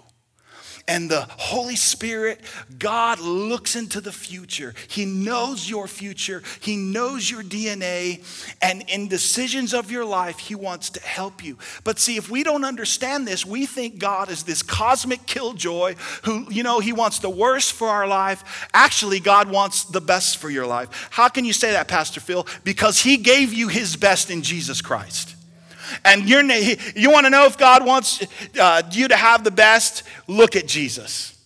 and 0.88 1.10
the 1.10 1.22
Holy 1.38 1.78
Spirit, 1.78 2.42
God 2.78 3.20
looks 3.20 3.75
into 3.75 4.02
the 4.02 4.12
future. 4.12 4.74
He 4.90 5.06
knows 5.06 5.70
your 5.70 5.88
future, 5.88 6.44
He 6.60 6.75
knows 6.75 7.30
your 7.30 7.42
DNA, 7.42 8.22
and 8.62 8.84
in 8.90 9.08
decisions 9.08 9.74
of 9.74 9.92
your 9.92 10.04
life, 10.04 10.40
He 10.40 10.56
wants 10.56 10.90
to 10.92 11.00
help 11.02 11.44
you. 11.44 11.58
But 11.84 12.00
see, 12.00 12.18
if 12.18 12.30
we 12.30 12.44
don't 12.44 12.66
understand 12.66 13.28
this, 13.28 13.46
we 13.46 13.66
think 13.66 13.98
God 13.98 14.30
is 14.30 14.44
this 14.44 14.62
cosmic 14.62 15.25
killjoy 15.25 15.96
who, 16.24 16.52
you 16.52 16.63
know, 16.63 16.80
He 16.80 16.92
wants 16.92 17.20
the 17.20 17.30
worst 17.30 17.74
for 17.74 17.88
our 17.88 18.08
life. 18.08 18.68
Actually, 18.74 19.22
God 19.22 19.50
wants 19.50 19.86
the 19.86 20.02
best 20.02 20.38
for 20.38 20.50
your 20.50 20.68
life. 20.68 21.08
How 21.12 21.30
can 21.30 21.46
you 21.46 21.54
say 21.54 21.72
that, 21.72 21.88
Pastor 21.88 22.20
Phil? 22.20 22.46
Because 22.63 23.02
He 23.02 23.18
gave 23.18 23.54
you 23.54 23.70
His 23.70 23.96
best 23.96 24.30
in 24.30 24.42
Jesus 24.42 24.82
Christ. 24.82 25.33
And 26.06 26.28
you're, 26.28 26.44
you 26.44 27.12
want 27.12 27.26
to 27.26 27.30
know 27.30 27.46
if 27.46 27.58
God 27.58 27.86
wants 27.86 28.26
uh, 28.60 28.84
you 28.92 29.08
to 29.08 29.16
have 29.16 29.44
the 29.44 29.52
best? 29.52 30.04
Look 30.28 30.56
at 30.56 30.68
Jesus. 30.68 31.38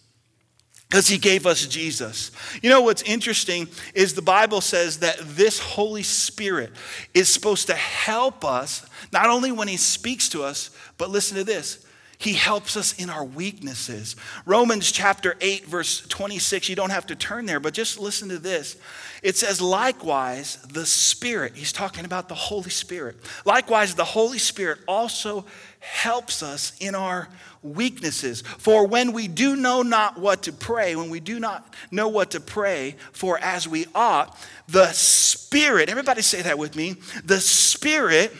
Because 0.89 1.07
he 1.07 1.17
gave 1.17 1.45
us 1.45 1.65
Jesus. 1.67 2.31
You 2.61 2.69
know 2.69 2.81
what's 2.81 3.01
interesting 3.01 3.67
is 3.93 4.13
the 4.13 4.21
Bible 4.21 4.61
says 4.61 4.99
that 4.99 5.17
this 5.19 5.59
Holy 5.59 6.03
Spirit 6.03 6.71
is 7.13 7.27
supposed 7.27 7.67
to 7.67 7.75
help 7.75 8.45
us, 8.45 8.85
not 9.11 9.25
only 9.25 9.51
when 9.51 9.67
he 9.67 9.75
speaks 9.75 10.29
to 10.29 10.43
us, 10.43 10.71
but 10.97 11.09
listen 11.09 11.35
to 11.37 11.43
this 11.43 11.85
he 12.19 12.33
helps 12.33 12.75
us 12.75 12.97
in 12.97 13.11
our 13.11 13.23
weaknesses. 13.23 14.15
Romans 14.45 14.91
chapter 14.91 15.35
8, 15.39 15.67
verse 15.67 16.01
26, 16.01 16.67
you 16.67 16.75
don't 16.75 16.89
have 16.89 17.05
to 17.07 17.15
turn 17.15 17.45
there, 17.45 17.59
but 17.59 17.75
just 17.75 17.99
listen 17.99 18.29
to 18.29 18.39
this. 18.39 18.75
It 19.21 19.35
says, 19.35 19.61
likewise, 19.61 20.57
the 20.67 20.87
Spirit, 20.87 21.55
he's 21.55 21.71
talking 21.71 22.05
about 22.05 22.27
the 22.27 22.35
Holy 22.35 22.71
Spirit. 22.71 23.17
Likewise, 23.45 23.93
the 23.93 24.03
Holy 24.03 24.39
Spirit 24.39 24.79
also 24.87 25.45
helps 25.79 26.41
us 26.41 26.73
in 26.79 26.95
our 26.95 27.29
weaknesses. 27.61 28.41
For 28.41 28.87
when 28.87 29.13
we 29.13 29.27
do 29.27 29.55
know 29.55 29.83
not 29.83 30.17
what 30.17 30.43
to 30.43 30.53
pray, 30.53 30.95
when 30.95 31.11
we 31.11 31.19
do 31.19 31.39
not 31.39 31.75
know 31.91 32.07
what 32.07 32.31
to 32.31 32.39
pray 32.39 32.95
for 33.11 33.37
as 33.39 33.67
we 33.67 33.85
ought, 33.93 34.35
the 34.67 34.91
Spirit, 34.91 35.87
everybody 35.87 36.23
say 36.23 36.41
that 36.41 36.57
with 36.57 36.75
me, 36.75 36.95
the 37.23 37.39
Spirit, 37.39 38.33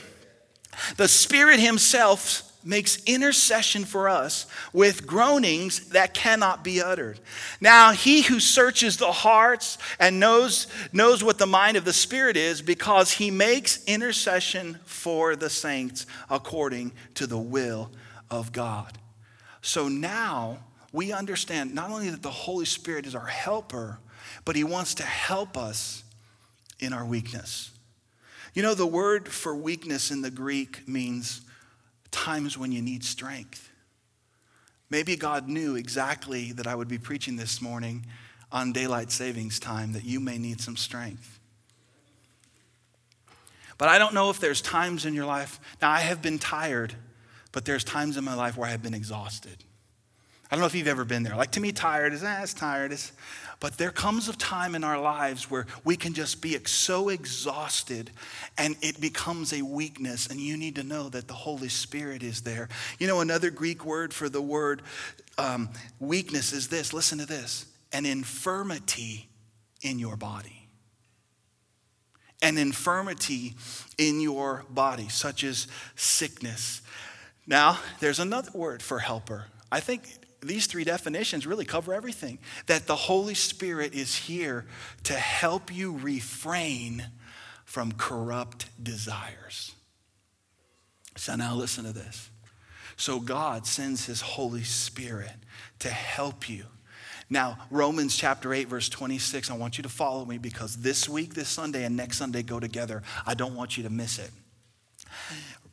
the 0.95 1.07
Spirit 1.07 1.59
Himself 1.59 2.46
makes 2.63 3.01
intercession 3.05 3.85
for 3.85 4.09
us 4.09 4.45
with 4.73 5.07
groanings 5.07 5.89
that 5.89 6.13
cannot 6.13 6.63
be 6.63 6.81
uttered. 6.81 7.19
Now, 7.61 7.91
he 7.91 8.23
who 8.23 8.39
searches 8.39 8.97
the 8.97 9.11
hearts 9.11 9.77
and 9.99 10.19
knows, 10.19 10.67
knows 10.91 11.23
what 11.23 11.37
the 11.37 11.47
mind 11.47 11.77
of 11.77 11.85
the 11.85 11.93
Spirit 11.93 12.35
is 12.35 12.61
because 12.61 13.11
he 13.11 13.31
makes 13.31 13.83
intercession 13.85 14.79
for 14.85 15.35
the 15.35 15.49
saints 15.49 16.05
according 16.29 16.91
to 17.15 17.27
the 17.27 17.37
will 17.37 17.91
of 18.29 18.51
God. 18.51 18.97
So 19.61 19.87
now 19.87 20.59
we 20.91 21.11
understand 21.11 21.73
not 21.73 21.89
only 21.89 22.09
that 22.09 22.21
the 22.21 22.29
Holy 22.29 22.65
Spirit 22.65 23.05
is 23.05 23.15
our 23.15 23.27
helper, 23.27 23.99
but 24.45 24.55
he 24.55 24.63
wants 24.63 24.95
to 24.95 25.03
help 25.03 25.57
us 25.57 26.03
in 26.79 26.93
our 26.93 27.05
weakness. 27.05 27.71
You 28.53 28.63
know, 28.63 28.73
the 28.73 28.87
word 28.87 29.27
for 29.27 29.55
weakness 29.55 30.09
in 30.09 30.21
the 30.21 30.31
Greek 30.31 30.87
means 30.87 31.41
times 32.11 32.57
when 32.57 32.71
you 32.71 32.81
need 32.81 33.03
strength. 33.03 33.69
Maybe 34.89 35.15
God 35.15 35.47
knew 35.47 35.75
exactly 35.75 36.51
that 36.53 36.67
I 36.67 36.75
would 36.75 36.87
be 36.87 36.97
preaching 36.97 37.35
this 37.35 37.61
morning 37.61 38.05
on 38.51 38.71
daylight 38.71 39.11
savings 39.11 39.59
time, 39.59 39.93
that 39.93 40.05
you 40.05 40.19
may 40.19 40.37
need 40.37 40.61
some 40.61 40.77
strength. 40.77 41.39
But 43.77 43.89
I 43.89 43.99
don't 43.99 44.13
know 44.13 44.29
if 44.29 44.39
there's 44.39 44.61
times 44.61 45.05
in 45.05 45.13
your 45.13 45.25
life. 45.25 45.59
Now, 45.81 45.91
I 45.91 45.99
have 45.99 46.21
been 46.21 46.39
tired, 46.39 46.95
but 47.51 47.65
there's 47.65 47.83
times 47.83 48.17
in 48.17 48.23
my 48.23 48.33
life 48.33 48.57
where 48.57 48.67
I 48.67 48.71
have 48.71 48.81
been 48.81 48.93
exhausted. 48.93 49.63
I 50.49 50.55
don't 50.55 50.61
know 50.61 50.67
if 50.67 50.75
you've 50.75 50.87
ever 50.87 51.03
been 51.03 51.23
there. 51.23 51.35
Like 51.35 51.51
to 51.51 51.59
me, 51.59 51.73
tired 51.73 52.13
is, 52.13 52.23
eh, 52.23 52.41
it's 52.41 52.53
tired. 52.53 52.93
It's, 52.93 53.11
but 53.59 53.77
there 53.77 53.91
comes 53.91 54.29
a 54.29 54.37
time 54.37 54.75
in 54.75 54.83
our 54.83 54.99
lives 54.99 55.49
where 55.49 55.65
we 55.83 55.97
can 55.97 56.13
just 56.13 56.41
be 56.41 56.57
so 56.65 57.09
exhausted 57.09 58.11
and 58.57 58.75
it 58.81 59.01
becomes 59.01 59.51
a 59.51 59.63
weakness. 59.63 60.27
And 60.27 60.39
you 60.39 60.57
need 60.57 60.75
to 60.75 60.83
know 60.83 61.09
that 61.09 61.27
the 61.27 61.33
Holy 61.33 61.69
Spirit 61.69 62.21
is 62.21 62.41
there. 62.41 62.69
You 62.99 63.07
know, 63.07 63.19
another 63.19 63.49
Greek 63.49 63.83
word 63.83 64.13
for 64.13 64.29
the 64.29 64.41
word 64.41 64.83
um, 65.39 65.69
weakness 65.99 66.53
is 66.53 66.67
this 66.67 66.93
listen 66.93 67.17
to 67.17 67.25
this 67.25 67.65
an 67.91 68.05
infirmity 68.05 69.29
in 69.81 69.97
your 69.97 70.17
body. 70.17 70.67
An 72.43 72.59
infirmity 72.59 73.55
in 73.97 74.19
your 74.19 74.65
body, 74.69 75.07
such 75.07 75.43
as 75.43 75.67
sickness. 75.95 76.83
Now, 77.47 77.79
there's 77.99 78.19
another 78.19 78.51
word 78.53 78.83
for 78.83 78.99
helper. 78.99 79.45
I 79.71 79.79
think 79.79 80.03
these 80.41 80.67
three 80.67 80.83
definitions 80.83 81.47
really 81.47 81.65
cover 81.65 81.93
everything. 81.93 82.39
That 82.67 82.87
the 82.87 82.95
Holy 82.95 83.33
Spirit 83.33 83.93
is 83.93 84.15
here 84.15 84.65
to 85.03 85.13
help 85.13 85.73
you 85.73 85.97
refrain 85.97 87.05
from 87.65 87.91
corrupt 87.91 88.67
desires. 88.81 89.73
So 91.15 91.35
now 91.35 91.55
listen 91.55 91.83
to 91.85 91.93
this. 91.93 92.29
So 92.95 93.19
God 93.19 93.65
sends 93.67 94.05
his 94.05 94.21
Holy 94.21 94.63
Spirit 94.63 95.35
to 95.79 95.89
help 95.89 96.49
you. 96.49 96.65
Now, 97.29 97.57
Romans 97.69 98.15
chapter 98.15 98.53
8, 98.53 98.69
verse 98.69 98.89
26, 98.89 99.51
I 99.51 99.57
want 99.57 99.77
you 99.77 99.83
to 99.83 99.89
follow 99.89 100.23
me 100.25 100.37
because 100.37 100.77
this 100.77 101.09
week, 101.09 101.33
this 101.33 101.49
Sunday, 101.49 101.83
and 101.83 101.97
next 101.97 102.17
Sunday 102.17 102.41
go 102.41 102.59
together. 102.59 103.03
I 103.25 103.33
don't 103.33 103.55
want 103.55 103.75
you 103.75 103.83
to 103.83 103.89
miss 103.89 104.17
it. 104.17 104.31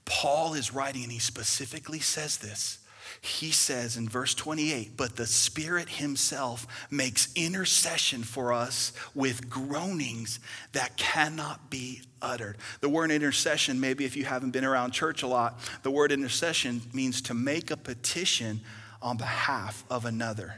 Paul 0.04 0.54
is 0.54 0.74
writing, 0.74 1.04
and 1.04 1.12
he 1.12 1.18
specifically 1.18 2.00
says 2.00 2.38
this 2.38 2.83
he 3.20 3.50
says 3.50 3.96
in 3.96 4.08
verse 4.08 4.34
28 4.34 4.96
But 4.96 5.16
the 5.16 5.26
Spirit 5.26 5.88
Himself 5.88 6.66
makes 6.90 7.28
intercession 7.34 8.22
for 8.22 8.52
us 8.52 8.92
with 9.14 9.48
groanings 9.48 10.40
that 10.72 10.96
cannot 10.96 11.70
be 11.70 12.02
uttered. 12.20 12.56
The 12.80 12.88
word 12.88 13.10
intercession, 13.10 13.80
maybe 13.80 14.04
if 14.04 14.16
you 14.16 14.24
haven't 14.24 14.50
been 14.50 14.64
around 14.64 14.92
church 14.92 15.22
a 15.22 15.26
lot, 15.26 15.58
the 15.82 15.90
word 15.90 16.12
intercession 16.12 16.82
means 16.92 17.20
to 17.22 17.34
make 17.34 17.70
a 17.70 17.76
petition 17.76 18.60
on 19.02 19.16
behalf 19.16 19.84
of 19.90 20.04
another. 20.04 20.56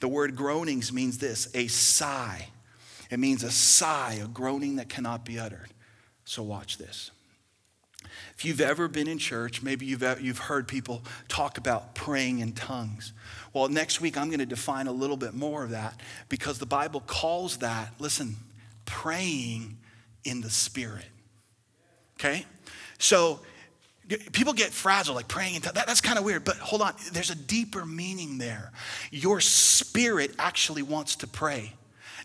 The 0.00 0.08
word 0.08 0.36
groanings 0.36 0.92
means 0.92 1.18
this 1.18 1.48
a 1.54 1.66
sigh. 1.68 2.48
It 3.10 3.18
means 3.18 3.42
a 3.42 3.50
sigh, 3.50 4.20
a 4.22 4.28
groaning 4.28 4.76
that 4.76 4.88
cannot 4.88 5.24
be 5.24 5.38
uttered. 5.38 5.68
So 6.24 6.42
watch 6.42 6.76
this. 6.76 7.10
If 8.38 8.44
you've 8.44 8.60
ever 8.60 8.86
been 8.86 9.08
in 9.08 9.18
church, 9.18 9.62
maybe 9.62 9.84
you've, 9.84 10.04
you've 10.20 10.38
heard 10.38 10.68
people 10.68 11.02
talk 11.26 11.58
about 11.58 11.96
praying 11.96 12.38
in 12.38 12.52
tongues. 12.52 13.12
Well, 13.52 13.68
next 13.68 14.00
week 14.00 14.16
I'm 14.16 14.28
going 14.28 14.38
to 14.38 14.46
define 14.46 14.86
a 14.86 14.92
little 14.92 15.16
bit 15.16 15.34
more 15.34 15.64
of 15.64 15.70
that 15.70 16.00
because 16.28 16.60
the 16.60 16.66
Bible 16.66 17.00
calls 17.00 17.56
that, 17.56 17.94
listen, 17.98 18.36
praying 18.84 19.76
in 20.22 20.40
the 20.40 20.50
Spirit. 20.50 21.06
Okay? 22.14 22.46
So 22.98 23.40
people 24.30 24.52
get 24.52 24.70
fragile, 24.70 25.16
like 25.16 25.26
praying 25.26 25.56
in 25.56 25.60
tongues. 25.62 25.74
That, 25.74 25.88
that's 25.88 26.00
kind 26.00 26.16
of 26.16 26.24
weird, 26.24 26.44
but 26.44 26.58
hold 26.58 26.80
on. 26.80 26.94
There's 27.12 27.30
a 27.30 27.34
deeper 27.34 27.84
meaning 27.84 28.38
there. 28.38 28.70
Your 29.10 29.40
spirit 29.40 30.30
actually 30.38 30.82
wants 30.82 31.16
to 31.16 31.26
pray. 31.26 31.72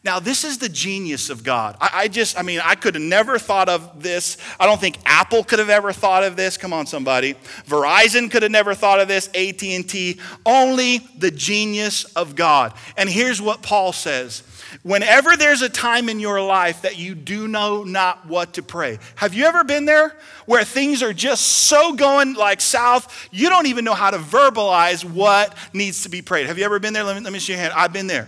Now, 0.04 0.20
this 0.20 0.44
is 0.44 0.58
the 0.58 0.68
genius 0.68 1.30
of 1.30 1.46
God. 1.46 1.78
I, 1.80 1.90
I, 1.94 2.08
just, 2.10 2.38
I 2.38 2.42
mean, 2.42 2.60
I 2.62 2.76
could 2.76 2.96
have 2.96 3.04
never 3.04 3.40
thought 3.40 3.70
of 3.70 4.04
this. 4.04 4.38
I 4.60 4.66
don't 4.66 4.80
think 4.80 4.98
Apple 5.06 5.46
could 5.46 5.60
have 5.60 5.70
ever 5.70 5.94
thought 5.94 6.26
of 6.26 6.36
this. 6.36 6.58
Come 6.58 6.74
on, 6.74 6.86
somebody. 6.86 7.36
Verizon 7.68 8.30
could 8.30 8.44
have 8.44 8.52
never 8.52 8.76
thought 8.76 9.00
of 9.00 9.08
this. 9.08 9.30
AT&T. 9.30 10.20
Only 10.46 10.98
the 11.18 11.32
genius 11.32 12.04
of 12.16 12.36
God. 12.36 12.74
And 12.98 13.08
here's 13.08 13.42
what 13.42 13.62
Paul 13.62 13.94
says. 13.94 14.44
Whenever 14.82 15.38
there's 15.38 15.62
a 15.62 15.70
time 15.70 16.10
in 16.10 16.20
your 16.20 16.42
life 16.42 16.82
that 16.82 16.98
you 16.98 17.16
do 17.16 17.48
know 17.48 17.84
not 17.84 18.26
what 18.26 18.54
to 18.54 18.64
pray, 18.64 19.00
have 19.16 19.34
you 19.34 19.46
ever 19.46 19.64
been 19.64 19.86
there 19.86 20.18
where 20.46 20.66
things 20.66 21.02
are 21.02 21.14
just 21.14 21.44
so 21.44 21.94
going 21.94 22.34
like 22.34 22.60
south, 22.60 23.30
you 23.32 23.50
don't 23.50 23.68
even 23.68 23.86
know 23.86 23.94
how 23.94 24.12
to 24.12 24.18
verbalize 24.18 25.06
what 25.06 25.56
needs 25.72 26.04
to 26.04 26.10
be 26.10 26.22
prayed? 26.22 26.48
Have 26.48 26.58
you 26.58 26.66
ever 26.66 26.80
been 26.80 26.92
there? 26.92 27.04
Let 27.04 27.16
me, 27.16 27.22
let 27.22 27.32
me 27.32 27.40
see 27.40 27.54
your 27.54 27.62
hand. 27.62 27.74
I've 27.74 27.94
been 27.94 28.08
there. 28.08 28.28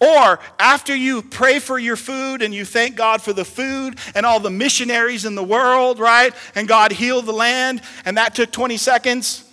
Or 0.00 0.40
after 0.58 0.94
you 0.94 1.22
pray 1.22 1.58
for 1.58 1.78
your 1.78 1.96
food 1.96 2.42
and 2.42 2.54
you 2.54 2.64
thank 2.64 2.96
God 2.96 3.22
for 3.22 3.32
the 3.32 3.44
food 3.44 3.98
and 4.14 4.24
all 4.24 4.40
the 4.40 4.50
missionaries 4.50 5.24
in 5.24 5.34
the 5.34 5.44
world, 5.44 5.98
right? 5.98 6.34
And 6.54 6.66
God 6.66 6.92
healed 6.92 7.26
the 7.26 7.32
land, 7.32 7.82
and 8.04 8.16
that 8.16 8.34
took 8.34 8.50
20 8.50 8.76
seconds. 8.76 9.44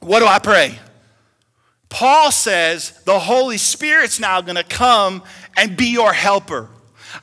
What 0.00 0.20
do 0.20 0.26
I 0.26 0.38
pray? 0.38 0.78
Paul 1.88 2.30
says 2.30 2.92
the 3.04 3.18
Holy 3.18 3.58
Spirit's 3.58 4.20
now 4.20 4.40
going 4.40 4.56
to 4.56 4.64
come 4.64 5.22
and 5.56 5.76
be 5.76 5.86
your 5.86 6.12
helper. 6.12 6.68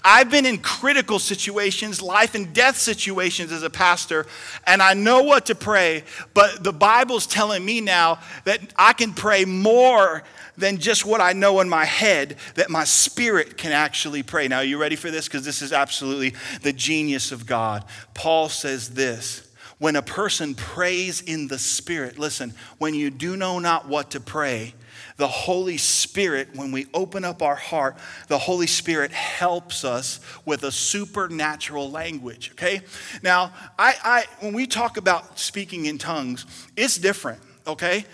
I've 0.04 0.32
been 0.32 0.48
in 0.48 0.58
critical 0.58 1.20
situations, 1.20 2.02
life 2.02 2.34
and 2.34 2.54
death 2.54 2.78
situations 2.78 3.52
as 3.52 3.62
a 3.62 3.70
pastor, 3.70 4.26
and 4.66 4.82
I 4.82 4.96
know 4.96 5.22
what 5.22 5.46
to 5.48 5.56
pray, 5.56 6.04
but 6.34 6.64
the 6.64 6.74
Bible's 6.74 7.28
telling 7.28 7.64
me 7.64 7.82
now 7.82 8.20
that 8.46 8.62
I 8.76 8.94
can 8.94 9.14
pray 9.14 9.46
more 9.46 10.24
than 10.58 10.78
just 10.78 11.06
what 11.06 11.22
I 11.22 11.34
know 11.34 11.60
in 11.60 11.70
my 11.70 11.86
head, 11.86 12.38
that 12.56 12.70
my 12.70 12.84
spirit 12.84 13.58
can 13.58 13.72
actually 13.72 14.24
pray. 14.24 14.48
Now, 14.48 14.58
are 14.58 14.64
you 14.64 14.78
ready 14.78 14.96
for 14.96 15.12
this? 15.12 15.28
Because 15.28 15.46
this 15.46 15.62
is 15.62 15.74
absolutely 15.74 16.34
the 16.62 16.74
genius 16.74 17.32
of 17.32 17.46
God. 17.46 17.86
Paul 18.14 18.50
says 18.50 18.92
this 18.92 19.42
when 19.78 19.96
a 19.96 20.02
person 20.02 20.56
prays 20.56 21.22
in 21.22 21.48
the 21.48 21.60
spirit, 21.60 22.18
listen, 22.18 22.54
when 22.78 22.94
you 22.94 23.10
do 23.10 23.36
know 23.36 23.60
not 23.60 23.88
what 23.88 24.12
to 24.12 24.20
pray, 24.20 24.74
the 25.18 25.28
Holy 25.28 25.78
Spirit, 25.78 26.50
when 26.56 26.72
we 26.72 26.88
open 26.94 27.24
up 27.24 27.42
our 27.42 27.56
heart, 27.56 27.98
the 28.28 28.38
Holy 28.38 28.68
Spirit 28.68 29.12
helps 29.12 29.86
us 29.86 30.20
with 30.46 30.64
a 30.64 30.72
supernatural 30.72 31.90
language, 31.90 32.52
okay? 32.52 32.82
Now, 33.24 33.54
I, 33.80 33.96
I, 34.04 34.24
when 34.40 34.54
we 34.54 34.68
talk 34.68 34.98
about 34.98 35.40
speaking 35.40 35.86
in 35.86 35.98
tongues, 35.98 36.46
it's 36.76 36.98
different, 36.98 37.42
okay? 37.66 38.06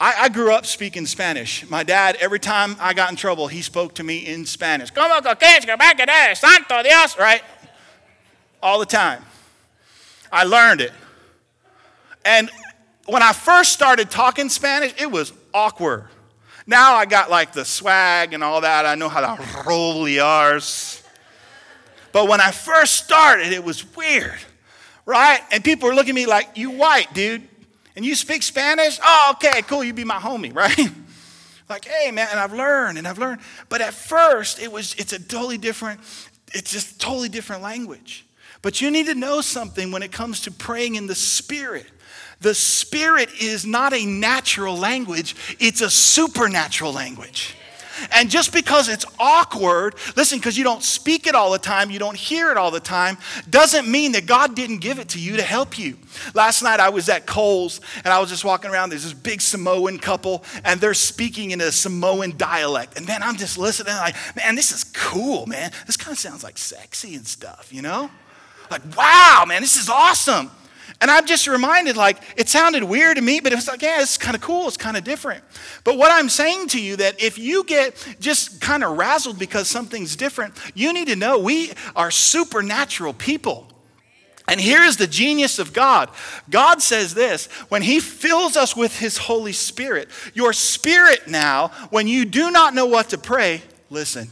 I, 0.00 0.14
I, 0.22 0.28
grew 0.30 0.50
up 0.50 0.64
speaking 0.64 1.04
Spanish. 1.04 1.68
My 1.68 1.82
dad, 1.82 2.16
every 2.20 2.38
time 2.38 2.74
I 2.80 2.94
got 2.94 3.10
in 3.10 3.16
trouble, 3.16 3.48
he 3.48 3.60
spoke 3.60 3.96
to 3.96 4.02
me 4.02 4.26
in 4.26 4.46
Spanish. 4.46 4.90
Como 4.90 5.20
que 5.20 5.34
santo 6.34 6.82
Dios, 6.82 7.18
right? 7.18 7.42
All 8.62 8.78
the 8.78 8.86
time. 8.86 9.22
I 10.32 10.44
learned 10.44 10.80
it. 10.80 10.92
And 12.24 12.50
when 13.04 13.22
I 13.22 13.34
first 13.34 13.72
started 13.72 14.10
talking 14.10 14.48
Spanish, 14.48 14.94
it 14.98 15.10
was 15.10 15.34
awkward. 15.52 16.08
Now 16.66 16.94
I 16.94 17.04
got 17.04 17.30
like 17.30 17.52
the 17.52 17.66
swag 17.66 18.32
and 18.32 18.42
all 18.42 18.62
that. 18.62 18.86
I 18.86 18.94
know 18.94 19.08
how 19.10 19.34
to 19.34 19.68
roll 19.68 20.04
the 20.04 20.20
R's. 20.20 21.02
But 22.12 22.26
when 22.26 22.40
I 22.40 22.52
first 22.52 22.96
started, 22.96 23.52
it 23.52 23.62
was 23.62 23.84
weird, 23.96 24.38
right? 25.04 25.40
And 25.52 25.62
people 25.62 25.88
were 25.88 25.94
looking 25.94 26.10
at 26.10 26.14
me 26.14 26.26
like, 26.26 26.56
you 26.56 26.70
white, 26.70 27.12
dude. 27.12 27.46
And 27.96 28.04
you 28.04 28.14
speak 28.14 28.42
Spanish? 28.42 28.98
Oh, 29.02 29.32
okay, 29.34 29.62
cool. 29.62 29.82
You 29.84 29.92
be 29.92 30.04
my 30.04 30.18
homie, 30.18 30.54
right? 30.54 30.90
like, 31.70 31.84
hey, 31.84 32.10
man, 32.10 32.28
and 32.30 32.40
I've 32.40 32.52
learned 32.52 32.98
and 32.98 33.06
I've 33.06 33.18
learned. 33.18 33.40
But 33.68 33.80
at 33.80 33.94
first, 33.94 34.60
it 34.60 34.70
was, 34.70 34.94
it's 34.96 35.12
a 35.12 35.18
totally 35.18 35.56
different, 35.56 36.00
it's 36.52 36.72
just 36.72 37.00
totally 37.00 37.28
different 37.28 37.62
language. 37.62 38.26
But 38.60 38.80
you 38.80 38.90
need 38.90 39.06
to 39.06 39.14
know 39.14 39.40
something 39.40 39.92
when 39.92 40.02
it 40.02 40.12
comes 40.12 40.42
to 40.42 40.50
praying 40.50 40.96
in 40.96 41.06
the 41.06 41.14
Spirit. 41.14 41.86
The 42.40 42.54
Spirit 42.54 43.30
is 43.40 43.64
not 43.64 43.94
a 43.94 44.04
natural 44.04 44.76
language, 44.76 45.36
it's 45.60 45.80
a 45.80 45.88
supernatural 45.88 46.92
language. 46.92 47.54
And 48.12 48.30
just 48.30 48.52
because 48.52 48.88
it's 48.88 49.04
awkward, 49.18 49.94
listen, 50.16 50.38
because 50.38 50.56
you 50.56 50.64
don't 50.64 50.82
speak 50.82 51.26
it 51.26 51.34
all 51.34 51.50
the 51.50 51.58
time, 51.58 51.90
you 51.90 51.98
don't 51.98 52.16
hear 52.16 52.50
it 52.50 52.56
all 52.56 52.70
the 52.70 52.80
time, 52.80 53.18
doesn't 53.48 53.88
mean 53.90 54.12
that 54.12 54.26
God 54.26 54.54
didn't 54.54 54.78
give 54.78 54.98
it 54.98 55.08
to 55.10 55.18
you 55.18 55.36
to 55.36 55.42
help 55.42 55.78
you. 55.78 55.96
Last 56.34 56.62
night 56.62 56.80
I 56.80 56.88
was 56.90 57.08
at 57.08 57.26
Kohl's 57.26 57.80
and 58.04 58.08
I 58.08 58.20
was 58.20 58.30
just 58.30 58.44
walking 58.44 58.70
around. 58.70 58.90
There's 58.90 59.04
this 59.04 59.12
big 59.12 59.40
Samoan 59.40 59.98
couple 59.98 60.44
and 60.64 60.80
they're 60.80 60.94
speaking 60.94 61.50
in 61.50 61.60
a 61.60 61.72
Samoan 61.72 62.36
dialect. 62.36 62.96
And 62.96 63.06
man, 63.06 63.22
I'm 63.22 63.36
just 63.36 63.58
listening, 63.58 63.94
like, 63.94 64.16
man, 64.36 64.54
this 64.54 64.72
is 64.72 64.84
cool, 64.84 65.46
man. 65.46 65.72
This 65.86 65.96
kind 65.96 66.12
of 66.12 66.18
sounds 66.18 66.42
like 66.42 66.58
sexy 66.58 67.14
and 67.14 67.26
stuff, 67.26 67.68
you 67.72 67.82
know? 67.82 68.10
Like, 68.70 68.82
wow, 68.96 69.44
man, 69.46 69.62
this 69.62 69.76
is 69.76 69.88
awesome. 69.88 70.50
And 71.00 71.10
I'm 71.10 71.26
just 71.26 71.46
reminded, 71.46 71.96
like, 71.96 72.18
it 72.36 72.48
sounded 72.48 72.84
weird 72.84 73.16
to 73.16 73.22
me, 73.22 73.40
but 73.40 73.52
it's 73.52 73.68
like, 73.68 73.82
yeah, 73.82 74.00
it's 74.00 74.18
kind 74.18 74.34
of 74.34 74.42
cool, 74.42 74.68
it's 74.68 74.76
kind 74.76 74.96
of 74.96 75.04
different. 75.04 75.42
But 75.84 75.96
what 75.96 76.10
I'm 76.12 76.28
saying 76.28 76.68
to 76.68 76.80
you 76.80 76.96
that 76.96 77.22
if 77.22 77.38
you 77.38 77.64
get 77.64 77.94
just 78.20 78.60
kind 78.60 78.84
of 78.84 78.98
razzled 78.98 79.38
because 79.38 79.68
something's 79.68 80.16
different, 80.16 80.54
you 80.74 80.92
need 80.92 81.08
to 81.08 81.16
know 81.16 81.38
we 81.38 81.72
are 81.96 82.10
supernatural 82.10 83.12
people. 83.12 83.66
And 84.48 84.60
here's 84.60 84.96
the 84.96 85.06
genius 85.06 85.60
of 85.60 85.72
God. 85.72 86.10
God 86.50 86.82
says 86.82 87.14
this 87.14 87.46
when 87.68 87.82
He 87.82 88.00
fills 88.00 88.56
us 88.56 88.76
with 88.76 88.98
His 88.98 89.16
Holy 89.16 89.52
Spirit, 89.52 90.08
your 90.34 90.52
spirit 90.52 91.28
now, 91.28 91.68
when 91.90 92.08
you 92.08 92.24
do 92.24 92.50
not 92.50 92.74
know 92.74 92.86
what 92.86 93.10
to 93.10 93.18
pray, 93.18 93.62
listen, 93.90 94.28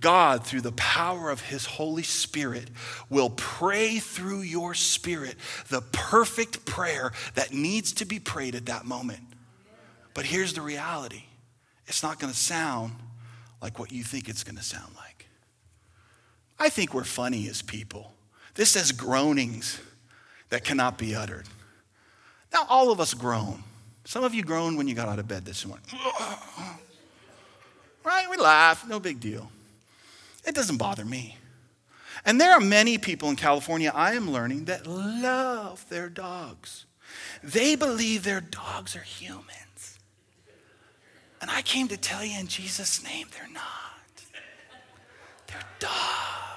God, 0.00 0.44
through 0.44 0.62
the 0.62 0.72
power 0.72 1.30
of 1.30 1.40
His 1.40 1.64
Holy 1.64 2.02
Spirit, 2.02 2.70
will 3.08 3.30
pray 3.30 3.98
through 3.98 4.40
your 4.40 4.74
spirit 4.74 5.36
the 5.68 5.82
perfect 5.92 6.64
prayer 6.64 7.12
that 7.34 7.52
needs 7.52 7.92
to 7.94 8.04
be 8.04 8.18
prayed 8.18 8.54
at 8.54 8.66
that 8.66 8.84
moment. 8.84 9.20
But 10.14 10.24
here's 10.24 10.52
the 10.52 10.62
reality 10.62 11.24
it's 11.86 12.02
not 12.02 12.18
going 12.18 12.32
to 12.32 12.38
sound 12.38 12.92
like 13.62 13.78
what 13.78 13.92
you 13.92 14.02
think 14.02 14.28
it's 14.28 14.44
going 14.44 14.56
to 14.56 14.62
sound 14.62 14.92
like. 14.96 15.28
I 16.58 16.68
think 16.68 16.94
we're 16.94 17.04
funny 17.04 17.48
as 17.48 17.62
people. 17.62 18.12
This 18.54 18.70
says 18.70 18.92
groanings 18.92 19.78
that 20.48 20.64
cannot 20.64 20.98
be 20.98 21.14
uttered. 21.14 21.46
Now, 22.52 22.66
all 22.68 22.90
of 22.90 23.00
us 23.00 23.12
groan. 23.12 23.62
Some 24.04 24.24
of 24.24 24.34
you 24.34 24.42
groaned 24.42 24.78
when 24.78 24.88
you 24.88 24.94
got 24.94 25.08
out 25.08 25.18
of 25.18 25.28
bed 25.28 25.44
this 25.44 25.66
morning. 25.66 25.84
Right? 28.06 28.30
We 28.30 28.36
laugh, 28.36 28.86
no 28.86 29.00
big 29.00 29.18
deal. 29.18 29.50
It 30.46 30.54
doesn't 30.54 30.76
bother 30.76 31.04
me. 31.04 31.36
And 32.24 32.40
there 32.40 32.52
are 32.52 32.60
many 32.60 32.98
people 32.98 33.28
in 33.28 33.36
California, 33.36 33.92
I 33.94 34.14
am 34.14 34.30
learning, 34.30 34.66
that 34.66 34.86
love 34.86 35.86
their 35.88 36.08
dogs. 36.08 36.86
They 37.42 37.76
believe 37.76 38.24
their 38.24 38.40
dogs 38.40 38.96
are 38.96 39.00
humans. 39.00 39.98
And 41.40 41.50
I 41.50 41.62
came 41.62 41.88
to 41.88 41.96
tell 41.96 42.24
you 42.24 42.38
in 42.38 42.46
Jesus' 42.46 43.04
name, 43.04 43.26
they're 43.32 43.52
not. 43.52 43.62
They're 45.46 45.60
dogs. 45.78 46.55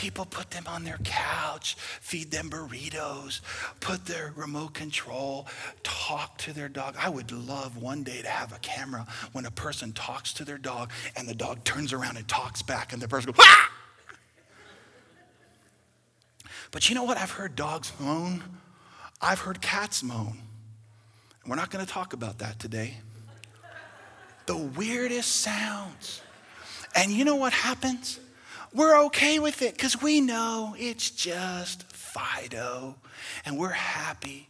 People 0.00 0.24
put 0.24 0.50
them 0.50 0.64
on 0.66 0.82
their 0.82 0.96
couch, 1.04 1.74
feed 2.00 2.30
them 2.30 2.48
burritos, 2.48 3.42
put 3.80 4.06
their 4.06 4.32
remote 4.34 4.72
control, 4.72 5.46
talk 5.82 6.38
to 6.38 6.54
their 6.54 6.70
dog. 6.70 6.96
I 6.98 7.10
would 7.10 7.30
love 7.30 7.76
one 7.76 8.02
day 8.02 8.22
to 8.22 8.28
have 8.28 8.54
a 8.54 8.58
camera 8.60 9.06
when 9.32 9.44
a 9.44 9.50
person 9.50 9.92
talks 9.92 10.32
to 10.32 10.44
their 10.46 10.56
dog 10.56 10.90
and 11.16 11.28
the 11.28 11.34
dog 11.34 11.64
turns 11.64 11.92
around 11.92 12.16
and 12.16 12.26
talks 12.26 12.62
back 12.62 12.94
and 12.94 13.02
the 13.02 13.08
person 13.08 13.32
goes, 13.32 13.44
ah! 13.46 13.70
But 16.70 16.88
you 16.88 16.94
know 16.94 17.04
what? 17.04 17.18
I've 17.18 17.32
heard 17.32 17.54
dogs 17.54 17.92
moan, 18.00 18.42
I've 19.20 19.40
heard 19.40 19.60
cats 19.60 20.02
moan. 20.02 20.38
We're 21.46 21.56
not 21.56 21.70
going 21.70 21.84
to 21.84 21.92
talk 21.92 22.14
about 22.14 22.38
that 22.38 22.58
today. 22.58 22.94
The 24.46 24.56
weirdest 24.56 25.42
sounds. 25.42 26.22
And 26.94 27.10
you 27.12 27.26
know 27.26 27.36
what 27.36 27.52
happens? 27.52 28.18
We're 28.72 29.04
okay 29.06 29.38
with 29.38 29.62
it 29.62 29.74
because 29.74 30.00
we 30.00 30.20
know 30.20 30.74
it's 30.78 31.10
just 31.10 31.90
Fido 31.92 32.96
and 33.44 33.58
we're 33.58 33.70
happy. 33.70 34.48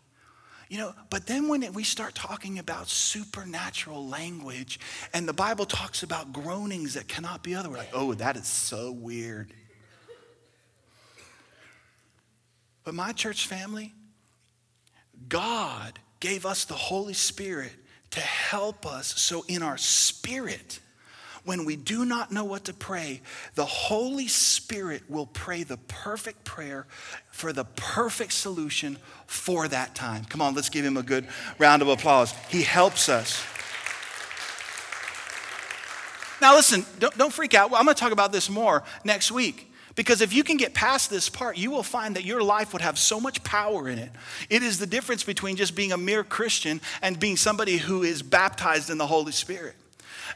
You 0.68 0.78
know, 0.78 0.94
but 1.08 1.26
then 1.26 1.48
when 1.48 1.72
we 1.72 1.82
start 1.82 2.14
talking 2.14 2.60
about 2.60 2.88
supernatural 2.88 4.06
language 4.06 4.78
and 5.12 5.26
the 5.26 5.32
Bible 5.32 5.64
talks 5.64 6.04
about 6.04 6.32
groanings 6.32 6.94
that 6.94 7.08
cannot 7.08 7.42
be 7.42 7.56
other, 7.56 7.68
we're 7.68 7.78
like, 7.78 7.90
oh, 7.92 8.14
that 8.14 8.36
is 8.36 8.46
so 8.46 8.92
weird. 8.92 9.52
But 12.84 12.94
my 12.94 13.12
church 13.12 13.48
family, 13.48 13.92
God 15.28 15.98
gave 16.20 16.46
us 16.46 16.64
the 16.64 16.74
Holy 16.74 17.14
Spirit 17.14 17.72
to 18.10 18.20
help 18.20 18.86
us 18.86 19.20
so 19.20 19.44
in 19.48 19.62
our 19.62 19.76
spirit, 19.76 20.78
when 21.44 21.64
we 21.64 21.76
do 21.76 22.04
not 22.04 22.30
know 22.30 22.44
what 22.44 22.64
to 22.64 22.74
pray, 22.74 23.20
the 23.54 23.64
Holy 23.64 24.28
Spirit 24.28 25.02
will 25.08 25.26
pray 25.26 25.62
the 25.62 25.76
perfect 25.76 26.44
prayer 26.44 26.86
for 27.30 27.52
the 27.52 27.64
perfect 27.64 28.32
solution 28.32 28.98
for 29.26 29.68
that 29.68 29.94
time. 29.94 30.24
Come 30.24 30.42
on, 30.42 30.54
let's 30.54 30.68
give 30.68 30.84
him 30.84 30.96
a 30.96 31.02
good 31.02 31.26
round 31.58 31.82
of 31.82 31.88
applause. 31.88 32.34
He 32.48 32.62
helps 32.62 33.08
us. 33.08 33.42
Now, 36.40 36.54
listen, 36.54 36.86
don't, 36.98 37.16
don't 37.18 37.32
freak 37.32 37.54
out. 37.54 37.72
I'm 37.74 37.84
going 37.84 37.94
to 37.94 38.00
talk 38.00 38.12
about 38.12 38.32
this 38.32 38.48
more 38.48 38.82
next 39.04 39.30
week. 39.30 39.66
Because 39.96 40.20
if 40.20 40.32
you 40.32 40.44
can 40.44 40.56
get 40.56 40.72
past 40.72 41.10
this 41.10 41.28
part, 41.28 41.58
you 41.58 41.70
will 41.70 41.82
find 41.82 42.16
that 42.16 42.24
your 42.24 42.42
life 42.42 42.72
would 42.72 42.80
have 42.80 42.98
so 42.98 43.20
much 43.20 43.42
power 43.42 43.88
in 43.88 43.98
it. 43.98 44.10
It 44.48 44.62
is 44.62 44.78
the 44.78 44.86
difference 44.86 45.24
between 45.24 45.56
just 45.56 45.74
being 45.74 45.92
a 45.92 45.98
mere 45.98 46.24
Christian 46.24 46.80
and 47.02 47.18
being 47.18 47.36
somebody 47.36 47.76
who 47.76 48.02
is 48.02 48.22
baptized 48.22 48.88
in 48.88 48.98
the 48.98 49.06
Holy 49.06 49.32
Spirit. 49.32 49.74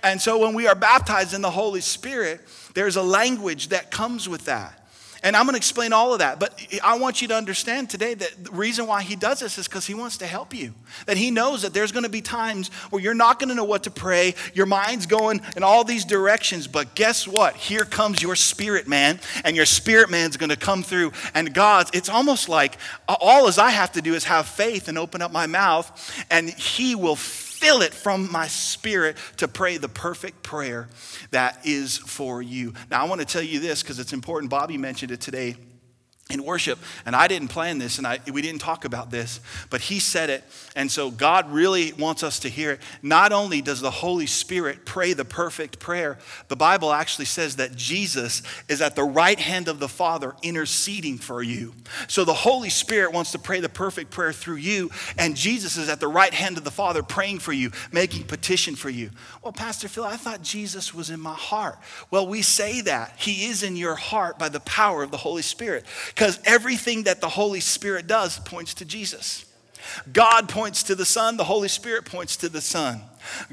And 0.02 0.20
so 0.20 0.38
when 0.38 0.54
we 0.54 0.66
are 0.66 0.74
baptized 0.74 1.34
in 1.34 1.42
the 1.42 1.50
Holy 1.50 1.80
Spirit, 1.80 2.40
there's 2.74 2.96
a 2.96 3.02
language 3.02 3.68
that 3.68 3.90
comes 3.90 4.28
with 4.28 4.46
that. 4.46 4.80
And 5.24 5.34
I'm 5.34 5.46
going 5.46 5.54
to 5.54 5.56
explain 5.56 5.94
all 5.94 6.12
of 6.12 6.18
that. 6.18 6.38
But 6.38 6.62
I 6.84 6.98
want 6.98 7.22
you 7.22 7.28
to 7.28 7.34
understand 7.34 7.88
today 7.88 8.12
that 8.12 8.44
the 8.44 8.50
reason 8.50 8.86
why 8.86 9.02
he 9.02 9.16
does 9.16 9.40
this 9.40 9.56
is 9.56 9.66
because 9.66 9.86
he 9.86 9.94
wants 9.94 10.18
to 10.18 10.26
help 10.26 10.52
you. 10.52 10.74
That 11.06 11.16
he 11.16 11.30
knows 11.30 11.62
that 11.62 11.72
there's 11.72 11.92
going 11.92 12.02
to 12.02 12.10
be 12.10 12.20
times 12.20 12.68
where 12.90 13.00
you're 13.00 13.14
not 13.14 13.38
going 13.38 13.48
to 13.48 13.54
know 13.54 13.64
what 13.64 13.84
to 13.84 13.90
pray. 13.90 14.34
Your 14.52 14.66
mind's 14.66 15.06
going 15.06 15.40
in 15.56 15.62
all 15.62 15.82
these 15.82 16.04
directions. 16.04 16.66
But 16.66 16.94
guess 16.94 17.26
what? 17.26 17.56
Here 17.56 17.86
comes 17.86 18.20
your 18.20 18.36
spirit 18.36 18.86
man. 18.86 19.18
And 19.44 19.56
your 19.56 19.64
spirit 19.64 20.10
man's 20.10 20.36
going 20.36 20.50
to 20.50 20.56
come 20.56 20.82
through. 20.82 21.12
And 21.32 21.54
God's, 21.54 21.90
it's 21.94 22.10
almost 22.10 22.50
like 22.50 22.76
all 23.08 23.48
as 23.48 23.56
I 23.56 23.70
have 23.70 23.92
to 23.92 24.02
do 24.02 24.12
is 24.12 24.24
have 24.24 24.46
faith 24.46 24.88
and 24.88 24.98
open 24.98 25.22
up 25.22 25.32
my 25.32 25.46
mouth. 25.46 26.14
And 26.30 26.50
he 26.50 26.94
will 26.94 27.16
fill 27.64 27.80
it 27.80 27.94
from 27.94 28.30
my 28.30 28.46
spirit 28.46 29.16
to 29.38 29.48
pray 29.48 29.78
the 29.78 29.88
perfect 29.88 30.42
prayer 30.42 30.86
that 31.30 31.58
is 31.64 31.96
for 31.96 32.42
you. 32.42 32.74
Now, 32.90 33.02
I 33.02 33.08
want 33.08 33.22
to 33.22 33.26
tell 33.26 33.42
you 33.42 33.58
this 33.58 33.82
because 33.82 33.98
it's 33.98 34.12
important. 34.12 34.50
Bobby 34.50 34.76
mentioned 34.76 35.10
it 35.12 35.22
today 35.22 35.56
in 36.30 36.42
worship 36.42 36.78
and 37.04 37.14
i 37.14 37.28
didn't 37.28 37.48
plan 37.48 37.76
this 37.76 37.98
and 37.98 38.06
I, 38.06 38.18
we 38.32 38.40
didn't 38.40 38.62
talk 38.62 38.86
about 38.86 39.10
this 39.10 39.40
but 39.68 39.82
he 39.82 39.98
said 39.98 40.30
it 40.30 40.42
and 40.74 40.90
so 40.90 41.10
god 41.10 41.52
really 41.52 41.92
wants 41.92 42.22
us 42.22 42.40
to 42.40 42.48
hear 42.48 42.72
it. 42.72 42.80
Not 43.02 43.32
only 43.32 43.60
does 43.60 43.82
the 43.82 43.90
holy 43.90 44.24
spirit 44.26 44.86
pray 44.86 45.12
the 45.12 45.26
perfect 45.26 45.78
prayer 45.78 46.16
the 46.48 46.56
bible 46.56 46.92
actually 46.92 47.26
says 47.26 47.56
that 47.56 47.76
jesus 47.76 48.42
is 48.68 48.80
at 48.80 48.96
the 48.96 49.04
right 49.04 49.38
hand 49.38 49.68
of 49.68 49.80
the 49.80 49.88
father 49.88 50.34
interceding 50.42 51.18
for 51.18 51.42
you. 51.42 51.74
So 52.08 52.24
the 52.24 52.32
holy 52.32 52.70
spirit 52.70 53.12
wants 53.12 53.32
to 53.32 53.38
pray 53.38 53.60
the 53.60 53.68
perfect 53.68 54.10
prayer 54.10 54.32
through 54.32 54.56
you 54.56 54.90
and 55.18 55.36
jesus 55.36 55.76
is 55.76 55.90
at 55.90 56.00
the 56.00 56.08
right 56.08 56.32
hand 56.32 56.56
of 56.56 56.64
the 56.64 56.70
father 56.70 57.02
praying 57.02 57.40
for 57.40 57.52
you 57.52 57.70
making 57.92 58.24
petition 58.24 58.76
for 58.76 58.88
you. 58.88 59.10
Well 59.42 59.52
pastor 59.52 59.88
phil 59.88 60.04
i 60.04 60.16
thought 60.16 60.40
jesus 60.40 60.94
was 60.94 61.10
in 61.10 61.20
my 61.20 61.34
heart. 61.34 61.78
Well 62.10 62.26
we 62.26 62.40
say 62.40 62.80
that. 62.80 63.12
He 63.18 63.44
is 63.44 63.62
in 63.62 63.76
your 63.76 63.94
heart 63.94 64.38
by 64.38 64.48
the 64.48 64.60
power 64.60 65.02
of 65.02 65.10
the 65.10 65.18
holy 65.18 65.42
spirit 65.42 65.84
because 66.14 66.38
everything 66.44 67.04
that 67.04 67.20
the 67.20 67.28
Holy 67.28 67.60
Spirit 67.60 68.06
does 68.06 68.38
points 68.38 68.74
to 68.74 68.84
Jesus. 68.84 69.46
God 70.12 70.48
points 70.48 70.84
to 70.84 70.94
the 70.94 71.04
Son, 71.04 71.36
the 71.36 71.44
Holy 71.44 71.68
Spirit 71.68 72.04
points 72.06 72.36
to 72.38 72.48
the 72.48 72.60
Son. 72.60 73.02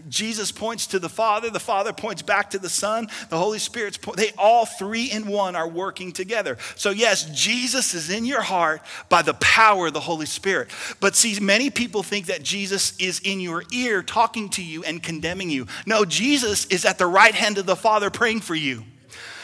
Jesus 0.10 0.52
points 0.52 0.88
to 0.88 1.00
the 1.00 1.10
Father, 1.10 1.50
the 1.50 1.60
Father 1.60 1.94
points 1.94 2.22
back 2.22 2.50
to 2.52 2.60
the 2.60 2.70
Son, 2.70 3.08
the 3.30 3.38
Holy 3.38 3.60
Spirit's 3.60 3.98
point, 3.98 4.18
they 4.18 4.32
all 4.38 4.66
three 4.66 5.06
in 5.06 5.28
one 5.28 5.56
are 5.56 5.68
working 5.68 6.12
together. 6.12 6.58
So 6.76 6.90
yes, 6.90 7.26
Jesus 7.32 7.94
is 7.94 8.10
in 8.10 8.26
your 8.26 8.42
heart 8.42 8.82
by 9.10 9.22
the 9.22 9.34
power 9.36 9.88
of 9.88 9.94
the 9.94 10.00
Holy 10.02 10.26
Spirit. 10.26 10.70
But 11.00 11.16
see, 11.16 11.40
many 11.40 11.70
people 11.70 12.04
think 12.04 12.28
that 12.28 12.44
Jesus 12.44 12.98
is 12.98 13.20
in 13.22 13.40
your 13.40 13.64
ear 13.72 14.04
talking 14.04 14.50
to 14.50 14.64
you 14.64 14.84
and 14.84 15.02
condemning 15.02 15.50
you. 15.50 15.68
No, 15.86 16.06
Jesus 16.06 16.66
is 16.66 16.86
at 16.86 16.98
the 16.98 17.08
right 17.08 17.34
hand 17.34 17.58
of 17.58 17.66
the 17.66 17.76
Father 17.76 18.10
praying 18.10 18.42
for 18.42 18.56
you. 18.56 18.84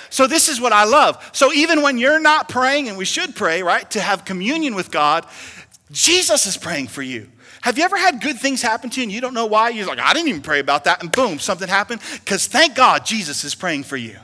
So, 0.10 0.28
this 0.28 0.50
is 0.50 0.60
what 0.62 0.74
I 0.74 0.86
love. 0.86 1.30
So, 1.34 1.54
even 1.54 1.82
when 1.82 1.98
you're 1.98 2.20
not 2.20 2.50
praying, 2.50 2.90
and 2.90 2.98
we 2.98 3.06
should 3.06 3.36
pray, 3.36 3.64
right, 3.64 3.90
to 3.92 4.02
have 4.02 4.26
communion 4.26 4.76
with 4.76 4.92
God, 4.92 5.26
Jesus 5.92 6.46
is 6.46 6.58
praying 6.58 6.88
for 6.88 7.02
you. 7.02 7.30
Have 7.62 7.78
you 7.78 7.84
ever 7.84 7.98
had 7.98 8.22
good 8.22 8.38
things 8.38 8.62
happen 8.62 8.90
to 8.92 9.00
you 9.00 9.04
and 9.04 9.12
you 9.12 9.20
don't 9.20 9.34
know 9.34 9.46
why? 9.46 9.70
You're 9.70 9.88
like, 9.88 10.00
I 10.00 10.14
didn't 10.14 10.30
even 10.30 10.42
pray 10.42 10.60
about 10.60 10.84
that, 10.86 11.02
and 11.02 11.12
boom, 11.12 11.40
something 11.40 11.68
happened? 11.68 12.02
Because 12.14 12.48
thank 12.48 12.76
God 12.76 13.06
Jesus 13.06 13.44
is 13.44 13.56
praying 13.56 13.84
for 13.84 13.98
you 13.98 14.18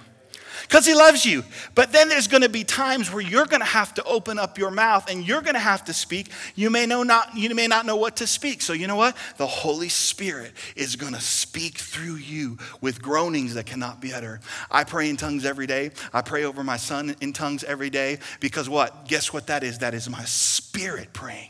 because 0.63 0.85
he 0.85 0.93
loves 0.93 1.25
you. 1.25 1.43
But 1.75 1.91
then 1.91 2.09
there's 2.09 2.27
going 2.27 2.43
to 2.43 2.49
be 2.49 2.63
times 2.63 3.11
where 3.11 3.21
you're 3.21 3.45
going 3.45 3.61
to 3.61 3.65
have 3.65 3.93
to 3.95 4.03
open 4.03 4.39
up 4.39 4.57
your 4.57 4.71
mouth 4.71 5.09
and 5.09 5.25
you're 5.27 5.41
going 5.41 5.53
to 5.53 5.59
have 5.59 5.85
to 5.85 5.93
speak. 5.93 6.29
You 6.55 6.69
may 6.69 6.85
know 6.85 7.03
not 7.03 7.35
you 7.37 7.53
may 7.53 7.67
not 7.67 7.85
know 7.85 7.95
what 7.95 8.17
to 8.17 8.27
speak. 8.27 8.61
So 8.61 8.73
you 8.73 8.87
know 8.87 8.95
what? 8.95 9.15
The 9.37 9.47
Holy 9.47 9.89
Spirit 9.89 10.53
is 10.75 10.95
going 10.95 11.13
to 11.13 11.21
speak 11.21 11.77
through 11.77 12.15
you 12.15 12.57
with 12.81 13.01
groanings 13.01 13.53
that 13.53 13.65
cannot 13.65 14.01
be 14.01 14.13
uttered. 14.13 14.41
I 14.71 14.83
pray 14.83 15.09
in 15.09 15.17
tongues 15.17 15.45
every 15.45 15.67
day. 15.67 15.91
I 16.13 16.21
pray 16.21 16.43
over 16.43 16.63
my 16.63 16.77
son 16.77 17.15
in 17.21 17.33
tongues 17.33 17.63
every 17.63 17.89
day 17.89 18.19
because 18.39 18.69
what? 18.69 19.07
Guess 19.07 19.33
what 19.33 19.47
that 19.47 19.63
is? 19.63 19.79
That 19.79 19.93
is 19.93 20.09
my 20.09 20.23
spirit 20.25 21.13
praying. 21.13 21.49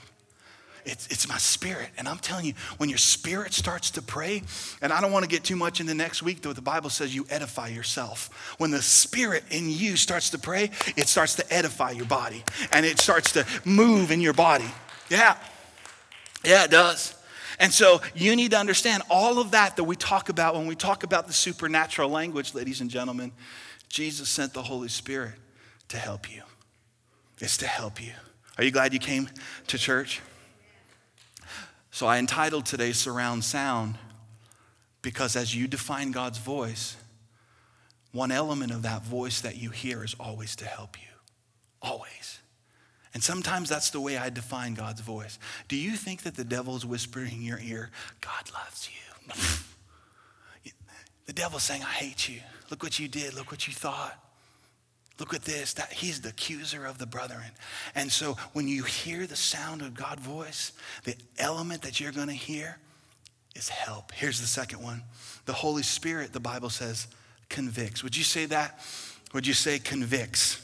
It's, 0.86 1.08
it's 1.08 1.28
my 1.28 1.38
spirit. 1.38 1.90
And 1.98 2.08
I'm 2.08 2.18
telling 2.18 2.46
you, 2.46 2.54
when 2.78 2.90
your 2.90 2.98
spirit 2.98 3.54
starts 3.54 3.92
to 3.92 4.02
pray, 4.02 4.44
and 4.82 4.92
I 4.92 5.02
don't 5.02 5.12
want 5.12 5.24
to 5.24 5.30
get 5.30 5.44
too 5.44 5.56
much 5.56 5.80
into 5.80 5.94
next 5.94 6.22
week, 6.24 6.42
though 6.42 6.54
the 6.54 6.62
Bible 6.62 6.90
says 6.90 7.16
you 7.16 7.26
edify 7.30 7.70
yourself. 7.70 8.56
When 8.58 8.72
the 8.72 8.82
spirit 8.82 9.44
in 9.50 9.70
you 9.70 9.96
starts 9.96 10.30
to 10.32 10.40
pray, 10.40 10.72
it 10.96 11.08
starts 11.08 11.36
to 11.36 11.54
edify 11.54 11.92
your 11.92 12.06
body 12.06 12.44
and 12.72 12.86
it 12.86 13.00
starts 13.00 13.32
to 13.34 13.46
move 13.66 14.12
in 14.12 14.22
your 14.22 14.34
body. 14.34 14.70
Yeah. 15.10 15.38
Yeah, 16.44 16.66
it 16.66 16.72
does. 16.72 17.16
And 17.60 17.72
so 17.72 18.02
you 18.16 18.36
need 18.36 18.52
to 18.52 18.58
understand 18.58 19.04
all 19.10 19.40
of 19.40 19.52
that 19.52 19.78
that 19.78 19.84
we 19.84 19.96
talk 19.96 20.30
about 20.30 20.56
when 20.56 20.68
we 20.68 20.76
talk 20.76 21.04
about 21.04 21.28
the 21.28 21.34
supernatural 21.34 22.10
language, 22.10 22.54
ladies 22.54 22.82
and 22.82 22.90
gentlemen. 22.90 23.32
Jesus 23.90 24.28
sent 24.28 24.54
the 24.54 24.64
Holy 24.64 24.88
Spirit 24.88 25.34
to 25.90 25.98
help 25.98 26.34
you. 26.34 26.42
It's 27.40 27.58
to 27.58 27.68
help 27.68 28.02
you. 28.02 28.12
Are 28.58 28.64
you 28.64 28.72
glad 28.72 28.94
you 28.94 29.00
came 29.00 29.30
to 29.68 29.78
church? 29.78 30.22
So 31.94 32.08
I 32.08 32.18
entitled 32.18 32.66
today 32.66 32.92
Surround 32.92 33.44
Sound 33.44 34.00
because 35.04 35.36
as 35.36 35.56
you 35.56 35.68
define 35.68 36.10
God's 36.10 36.40
voice, 36.40 36.98
one 38.12 38.32
element 38.32 38.72
of 38.72 38.82
that 38.82 39.04
voice 39.04 39.42
that 39.42 39.58
you 39.58 39.70
hear 39.70 40.04
is 40.04 40.16
always 40.20 40.56
to 40.56 40.66
help 40.66 41.00
you. 41.00 41.08
Always. 41.84 42.40
And 43.14 43.22
sometimes 43.22 43.70
that's 43.70 43.92
the 43.92 44.02
way 44.02 44.18
I 44.18 44.32
define 44.32 44.74
God's 44.74 45.02
voice. 45.02 45.38
Do 45.68 45.76
you 45.76 45.92
think 45.92 46.24
that 46.24 46.36
the 46.36 46.44
devil 46.44 46.76
is 46.76 46.84
whispering 46.84 47.32
in 47.32 47.44
your 47.44 47.60
ear, 47.60 47.92
God 48.22 48.52
loves 48.56 48.90
you? 48.90 50.72
the 51.28 51.34
devil's 51.34 51.62
saying, 51.62 51.84
I 51.84 51.92
hate 51.92 52.28
you. 52.28 52.40
Look 52.72 52.82
what 52.82 52.98
you 52.98 53.08
did. 53.08 53.36
Look 53.36 53.52
what 53.52 53.68
you 53.68 53.74
thought. 53.74 54.18
Look 55.20 55.34
at 55.34 55.44
this. 55.44 55.74
That 55.74 55.92
he's 55.92 56.22
the 56.22 56.30
accuser 56.30 56.86
of 56.86 56.98
the 56.98 57.06
brethren. 57.06 57.52
And 57.96 58.12
so 58.12 58.36
when 58.54 58.68
you 58.68 58.84
hear 58.84 59.28
the 59.28 59.36
sound 59.36 59.82
of 59.82 59.94
God's 59.94 60.22
voice, 60.22 60.72
the 61.04 61.16
element 61.38 61.82
that 61.84 62.00
you're 62.00 62.12
going 62.12 62.28
to 62.28 62.34
hear 62.34 62.78
is 63.56 63.70
help. 63.70 64.12
Here's 64.12 64.42
the 64.42 64.48
second 64.48 64.82
one. 64.82 65.04
The 65.46 65.54
Holy 65.54 65.84
Spirit, 65.84 66.34
the 66.34 66.40
Bible 66.40 66.70
says, 66.70 67.08
convicts. 67.50 68.04
Would 68.04 68.18
you 68.18 68.24
say 68.24 68.46
that? 68.48 68.80
Would 69.34 69.46
you 69.46 69.54
say 69.54 69.80
convicts? 69.80 70.60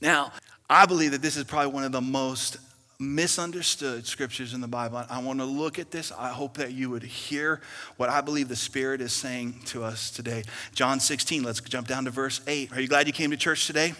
Now, 0.00 0.32
I 0.68 0.86
believe 0.86 1.12
that 1.12 1.22
this 1.22 1.36
is 1.36 1.44
probably 1.44 1.72
one 1.72 1.84
of 1.84 1.92
the 1.92 2.00
most 2.00 2.56
misunderstood 2.98 4.06
scriptures 4.06 4.54
in 4.54 4.60
the 4.60 4.68
Bible. 4.68 5.04
I 5.08 5.20
want 5.20 5.40
to 5.40 5.44
look 5.44 5.78
at 5.78 5.90
this. 5.90 6.12
I 6.12 6.30
hope 6.30 6.56
that 6.56 6.72
you 6.72 6.90
would 6.90 7.02
hear 7.02 7.60
what 7.96 8.08
I 8.08 8.20
believe 8.20 8.48
the 8.48 8.56
Spirit 8.56 9.00
is 9.00 9.12
saying 9.12 9.60
to 9.66 9.84
us 9.84 10.10
today. 10.10 10.44
John 10.74 11.00
16, 11.00 11.42
let's 11.42 11.60
jump 11.60 11.88
down 11.88 12.04
to 12.04 12.10
verse 12.10 12.40
8. 12.46 12.72
Are 12.72 12.80
you 12.80 12.88
glad 12.88 13.06
you 13.06 13.12
came 13.12 13.30
to 13.30 13.36
church 13.36 13.66
today? 13.66 13.94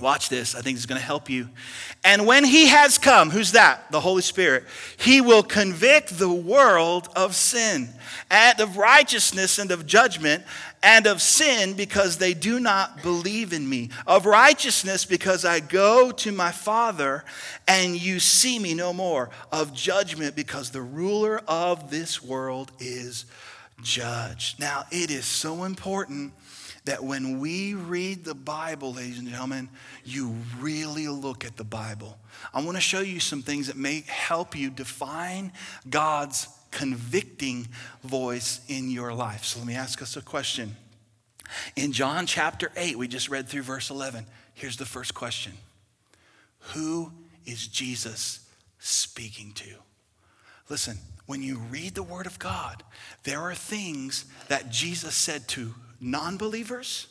Watch 0.00 0.28
this. 0.28 0.54
I 0.54 0.60
think 0.60 0.76
it's 0.76 0.86
going 0.86 1.00
to 1.00 1.06
help 1.06 1.28
you. 1.28 1.48
And 2.04 2.26
when 2.26 2.44
he 2.44 2.66
has 2.68 2.98
come, 2.98 3.30
who's 3.30 3.52
that? 3.52 3.90
The 3.90 4.00
Holy 4.00 4.22
Spirit. 4.22 4.64
He 4.98 5.20
will 5.20 5.42
convict 5.42 6.18
the 6.18 6.32
world 6.32 7.08
of 7.14 7.34
sin 7.34 7.90
and 8.30 8.60
of 8.60 8.76
righteousness 8.76 9.58
and 9.58 9.70
of 9.70 9.86
judgment 9.86 10.44
and 10.82 11.06
of 11.06 11.20
sin 11.20 11.74
because 11.74 12.16
they 12.16 12.32
do 12.32 12.58
not 12.58 13.02
believe 13.02 13.52
in 13.52 13.68
me. 13.68 13.90
Of 14.06 14.26
righteousness 14.26 15.04
because 15.04 15.44
I 15.44 15.60
go 15.60 16.10
to 16.12 16.32
my 16.32 16.52
Father 16.52 17.24
and 17.68 18.00
you 18.00 18.20
see 18.20 18.58
me 18.58 18.74
no 18.74 18.92
more. 18.92 19.30
Of 19.52 19.74
judgment 19.74 20.34
because 20.34 20.70
the 20.70 20.82
ruler 20.82 21.40
of 21.46 21.90
this 21.90 22.22
world 22.22 22.72
is 22.78 23.26
judged. 23.82 24.58
Now, 24.58 24.84
it 24.90 25.10
is 25.10 25.24
so 25.24 25.64
important 25.64 26.32
that 26.84 27.02
when 27.04 27.40
we 27.40 27.74
read 27.74 28.24
the 28.24 28.34
Bible, 28.34 28.94
ladies 28.94 29.18
and 29.18 29.28
gentlemen, 29.28 29.68
you 30.04 30.34
really 30.58 31.08
look 31.08 31.44
at 31.44 31.56
the 31.56 31.64
Bible. 31.64 32.18
I 32.54 32.62
want 32.62 32.76
to 32.76 32.80
show 32.80 33.00
you 33.00 33.20
some 33.20 33.42
things 33.42 33.66
that 33.66 33.76
may 33.76 34.04
help 34.06 34.56
you 34.56 34.70
define 34.70 35.52
God's 35.88 36.48
convicting 36.70 37.68
voice 38.02 38.60
in 38.68 38.90
your 38.90 39.12
life. 39.12 39.44
So 39.44 39.58
let 39.58 39.68
me 39.68 39.74
ask 39.74 40.00
us 40.02 40.16
a 40.16 40.22
question. 40.22 40.76
In 41.76 41.92
John 41.92 42.26
chapter 42.26 42.70
8, 42.76 42.96
we 42.96 43.08
just 43.08 43.28
read 43.28 43.48
through 43.48 43.62
verse 43.62 43.90
11. 43.90 44.26
Here's 44.54 44.76
the 44.76 44.86
first 44.86 45.14
question 45.14 45.52
Who 46.74 47.12
is 47.44 47.66
Jesus 47.66 48.48
speaking 48.78 49.52
to? 49.54 49.74
Listen, 50.68 50.98
when 51.30 51.44
you 51.44 51.58
read 51.70 51.94
the 51.94 52.02
Word 52.02 52.26
of 52.26 52.40
God, 52.40 52.82
there 53.22 53.38
are 53.38 53.54
things 53.54 54.24
that 54.48 54.68
Jesus 54.68 55.14
said 55.14 55.46
to 55.46 55.72
non 56.00 56.36
believers, 56.36 57.06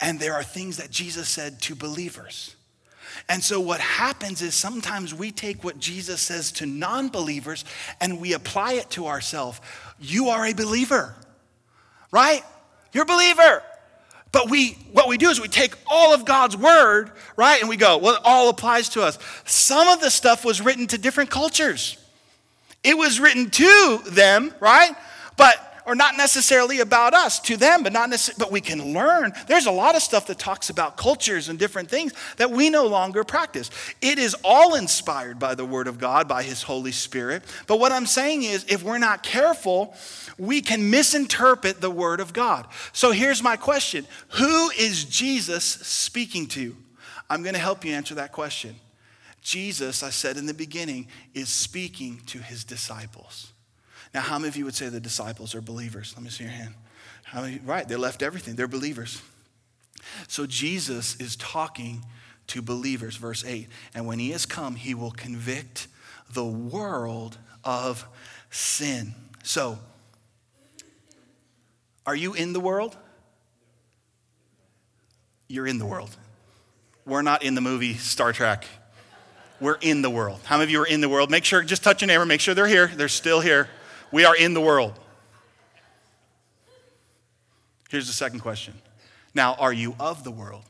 and 0.00 0.18
there 0.18 0.32
are 0.32 0.42
things 0.42 0.78
that 0.78 0.90
Jesus 0.90 1.28
said 1.28 1.60
to 1.60 1.74
believers. 1.74 2.56
And 3.28 3.44
so, 3.44 3.60
what 3.60 3.80
happens 3.80 4.40
is 4.40 4.54
sometimes 4.54 5.12
we 5.12 5.30
take 5.30 5.62
what 5.62 5.78
Jesus 5.78 6.22
says 6.22 6.52
to 6.52 6.64
non 6.64 7.10
believers 7.10 7.66
and 8.00 8.18
we 8.18 8.32
apply 8.32 8.72
it 8.72 8.88
to 8.92 9.06
ourselves. 9.06 9.60
You 10.00 10.30
are 10.30 10.46
a 10.46 10.54
believer, 10.54 11.14
right? 12.10 12.42
You're 12.94 13.02
a 13.02 13.06
believer. 13.06 13.62
But 14.32 14.48
we, 14.48 14.78
what 14.92 15.06
we 15.06 15.18
do 15.18 15.28
is 15.28 15.38
we 15.38 15.48
take 15.48 15.74
all 15.86 16.14
of 16.14 16.24
God's 16.24 16.56
word, 16.56 17.12
right? 17.36 17.60
And 17.60 17.68
we 17.68 17.76
go, 17.76 17.98
well, 17.98 18.14
it 18.14 18.22
all 18.24 18.48
applies 18.48 18.88
to 18.90 19.02
us. 19.02 19.18
Some 19.44 19.86
of 19.88 20.00
the 20.00 20.10
stuff 20.10 20.46
was 20.46 20.62
written 20.62 20.86
to 20.86 20.96
different 20.96 21.28
cultures. 21.28 21.98
It 22.82 22.96
was 22.96 23.20
written 23.20 23.50
to 23.50 24.00
them, 24.06 24.54
right? 24.60 24.92
But 25.36 25.70
or 25.86 25.94
not 25.94 26.16
necessarily 26.16 26.80
about 26.80 27.14
us 27.14 27.40
to 27.40 27.56
them, 27.56 27.82
but 27.82 27.92
not 27.92 28.10
necessarily, 28.10 28.38
but 28.38 28.52
we 28.52 28.60
can 28.60 28.94
learn. 28.94 29.32
There's 29.48 29.66
a 29.66 29.72
lot 29.72 29.96
of 29.96 30.02
stuff 30.02 30.26
that 30.28 30.38
talks 30.38 30.70
about 30.70 30.96
cultures 30.96 31.48
and 31.48 31.58
different 31.58 31.88
things 31.88 32.12
that 32.36 32.50
we 32.50 32.70
no 32.70 32.86
longer 32.86 33.24
practice. 33.24 33.70
It 34.00 34.18
is 34.18 34.36
all 34.44 34.76
inspired 34.76 35.38
by 35.38 35.54
the 35.54 35.64
Word 35.64 35.88
of 35.88 35.98
God, 35.98 36.28
by 36.28 36.42
His 36.42 36.62
Holy 36.62 36.92
Spirit. 36.92 37.42
But 37.66 37.80
what 37.80 37.90
I'm 37.90 38.06
saying 38.06 38.44
is, 38.44 38.64
if 38.68 38.82
we're 38.82 38.98
not 38.98 39.22
careful, 39.22 39.94
we 40.38 40.60
can 40.60 40.90
misinterpret 40.90 41.80
the 41.80 41.90
Word 41.90 42.20
of 42.20 42.32
God. 42.32 42.68
So 42.92 43.10
here's 43.10 43.42
my 43.42 43.56
question 43.56 44.06
Who 44.34 44.70
is 44.70 45.04
Jesus 45.04 45.64
speaking 45.64 46.46
to? 46.48 46.76
I'm 47.28 47.42
going 47.42 47.54
to 47.54 47.60
help 47.60 47.84
you 47.84 47.92
answer 47.94 48.14
that 48.16 48.32
question. 48.32 48.76
Jesus, 49.40 50.02
I 50.02 50.10
said 50.10 50.36
in 50.36 50.46
the 50.46 50.54
beginning, 50.54 51.08
is 51.34 51.48
speaking 51.48 52.20
to 52.26 52.38
his 52.38 52.64
disciples. 52.64 53.52
Now, 54.12 54.20
how 54.20 54.38
many 54.38 54.48
of 54.48 54.56
you 54.56 54.64
would 54.64 54.74
say 54.74 54.88
the 54.88 55.00
disciples 55.00 55.54
are 55.54 55.60
believers? 55.60 56.12
Let 56.16 56.24
me 56.24 56.30
see 56.30 56.44
your 56.44 56.52
hand. 56.52 56.74
How 57.24 57.42
many? 57.42 57.60
Right, 57.64 57.86
they 57.86 57.96
left 57.96 58.22
everything. 58.22 58.56
They're 58.56 58.68
believers. 58.68 59.22
So 60.28 60.46
Jesus 60.46 61.16
is 61.20 61.36
talking 61.36 62.04
to 62.48 62.60
believers, 62.60 63.16
verse 63.16 63.44
8. 63.44 63.68
And 63.94 64.06
when 64.06 64.18
he 64.18 64.30
has 64.30 64.46
come, 64.46 64.74
he 64.74 64.94
will 64.94 65.12
convict 65.12 65.86
the 66.32 66.44
world 66.44 67.38
of 67.64 68.06
sin. 68.50 69.14
So, 69.44 69.78
are 72.06 72.16
you 72.16 72.34
in 72.34 72.52
the 72.52 72.60
world? 72.60 72.96
You're 75.48 75.66
in 75.66 75.78
the 75.78 75.86
world. 75.86 76.16
We're 77.04 77.22
not 77.22 77.42
in 77.42 77.54
the 77.54 77.60
movie 77.60 77.94
Star 77.94 78.32
Trek. 78.32 78.66
We're 79.60 79.78
in 79.80 80.02
the 80.02 80.10
world. 80.10 80.40
How 80.44 80.56
many 80.56 80.64
of 80.64 80.70
you 80.70 80.80
are 80.82 80.86
in 80.86 81.00
the 81.00 81.08
world? 81.08 81.30
Make 81.30 81.44
sure, 81.44 81.62
just 81.62 81.84
touch 81.84 82.00
your 82.00 82.06
neighbor, 82.08 82.24
make 82.24 82.40
sure 82.40 82.54
they're 82.54 82.66
here. 82.66 82.86
They're 82.86 83.08
still 83.08 83.40
here. 83.40 83.68
We 84.10 84.24
are 84.24 84.34
in 84.34 84.54
the 84.54 84.60
world. 84.60 84.98
Here's 87.90 88.06
the 88.06 88.12
second 88.12 88.40
question. 88.40 88.74
Now, 89.34 89.54
are 89.54 89.72
you 89.72 89.94
of 90.00 90.24
the 90.24 90.30
world? 90.30 90.64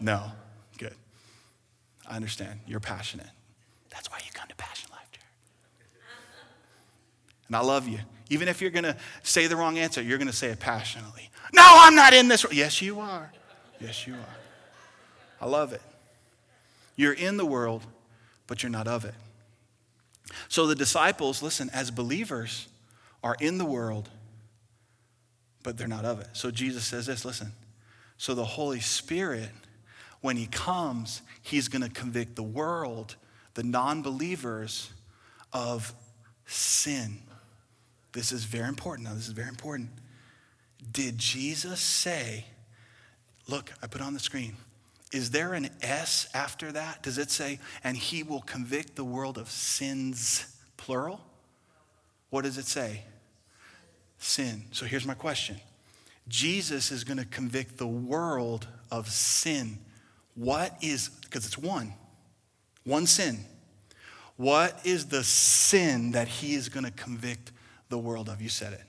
No. 0.00 0.32
Good. 0.78 0.94
I 2.08 2.16
understand. 2.16 2.60
You're 2.66 2.80
passionate. 2.80 3.26
That's 3.90 4.10
why 4.10 4.18
you 4.24 4.30
come 4.32 4.48
to 4.48 4.56
Passion 4.56 4.88
Life 4.92 5.10
Church. 5.12 5.22
And 7.46 7.56
I 7.56 7.60
love 7.60 7.88
you. 7.88 8.00
Even 8.28 8.48
if 8.48 8.60
you're 8.60 8.70
going 8.70 8.84
to 8.84 8.96
say 9.22 9.46
the 9.46 9.56
wrong 9.56 9.78
answer, 9.78 10.02
you're 10.02 10.18
going 10.18 10.28
to 10.28 10.36
say 10.36 10.48
it 10.48 10.60
passionately. 10.60 11.30
No, 11.52 11.64
I'm 11.64 11.94
not 11.94 12.14
in 12.14 12.28
this. 12.28 12.44
Yes, 12.52 12.80
you 12.82 13.00
are. 13.00 13.32
Yes, 13.80 14.06
you 14.06 14.14
are. 14.14 14.36
I 15.40 15.46
love 15.46 15.72
it. 15.72 15.82
You're 16.96 17.12
in 17.12 17.36
the 17.36 17.46
world, 17.46 17.82
but 18.50 18.64
you're 18.64 18.70
not 18.70 18.88
of 18.88 19.04
it. 19.04 19.14
So 20.48 20.66
the 20.66 20.74
disciples, 20.74 21.40
listen, 21.40 21.70
as 21.72 21.92
believers, 21.92 22.66
are 23.22 23.36
in 23.38 23.58
the 23.58 23.64
world, 23.64 24.10
but 25.62 25.78
they're 25.78 25.86
not 25.86 26.04
of 26.04 26.18
it. 26.20 26.26
So 26.32 26.50
Jesus 26.50 26.84
says 26.84 27.06
this 27.06 27.24
listen. 27.24 27.52
So 28.18 28.34
the 28.34 28.44
Holy 28.44 28.80
Spirit, 28.80 29.50
when 30.20 30.36
He 30.36 30.46
comes, 30.46 31.22
He's 31.40 31.68
going 31.68 31.82
to 31.82 31.88
convict 31.88 32.34
the 32.34 32.42
world, 32.42 33.14
the 33.54 33.62
non 33.62 34.02
believers, 34.02 34.90
of 35.52 35.94
sin. 36.44 37.20
This 38.12 38.32
is 38.32 38.42
very 38.42 38.68
important. 38.68 39.06
Now, 39.06 39.14
this 39.14 39.28
is 39.28 39.32
very 39.32 39.48
important. 39.48 39.90
Did 40.90 41.18
Jesus 41.18 41.78
say, 41.78 42.46
look, 43.46 43.70
I 43.80 43.86
put 43.86 44.00
on 44.00 44.12
the 44.12 44.18
screen, 44.18 44.56
is 45.12 45.30
there 45.30 45.54
an 45.54 45.70
S 45.82 46.28
after 46.34 46.70
that? 46.72 47.02
Does 47.02 47.18
it 47.18 47.30
say, 47.30 47.58
and 47.82 47.96
he 47.96 48.22
will 48.22 48.42
convict 48.42 48.94
the 48.94 49.04
world 49.04 49.38
of 49.38 49.50
sins, 49.50 50.56
plural? 50.76 51.20
What 52.30 52.42
does 52.42 52.58
it 52.58 52.66
say? 52.66 53.04
Sin. 54.18 54.64
So 54.70 54.86
here's 54.86 55.06
my 55.06 55.14
question 55.14 55.60
Jesus 56.28 56.92
is 56.92 57.02
going 57.02 57.18
to 57.18 57.24
convict 57.24 57.76
the 57.76 57.88
world 57.88 58.68
of 58.90 59.08
sin. 59.08 59.78
What 60.36 60.76
is, 60.80 61.08
because 61.08 61.44
it's 61.44 61.58
one, 61.58 61.92
one 62.84 63.06
sin. 63.06 63.44
What 64.36 64.80
is 64.84 65.06
the 65.06 65.24
sin 65.24 66.12
that 66.12 66.28
he 66.28 66.54
is 66.54 66.68
going 66.68 66.86
to 66.86 66.92
convict 66.92 67.52
the 67.88 67.98
world 67.98 68.28
of? 68.28 68.40
You 68.40 68.48
said 68.48 68.72
it. 68.72 68.84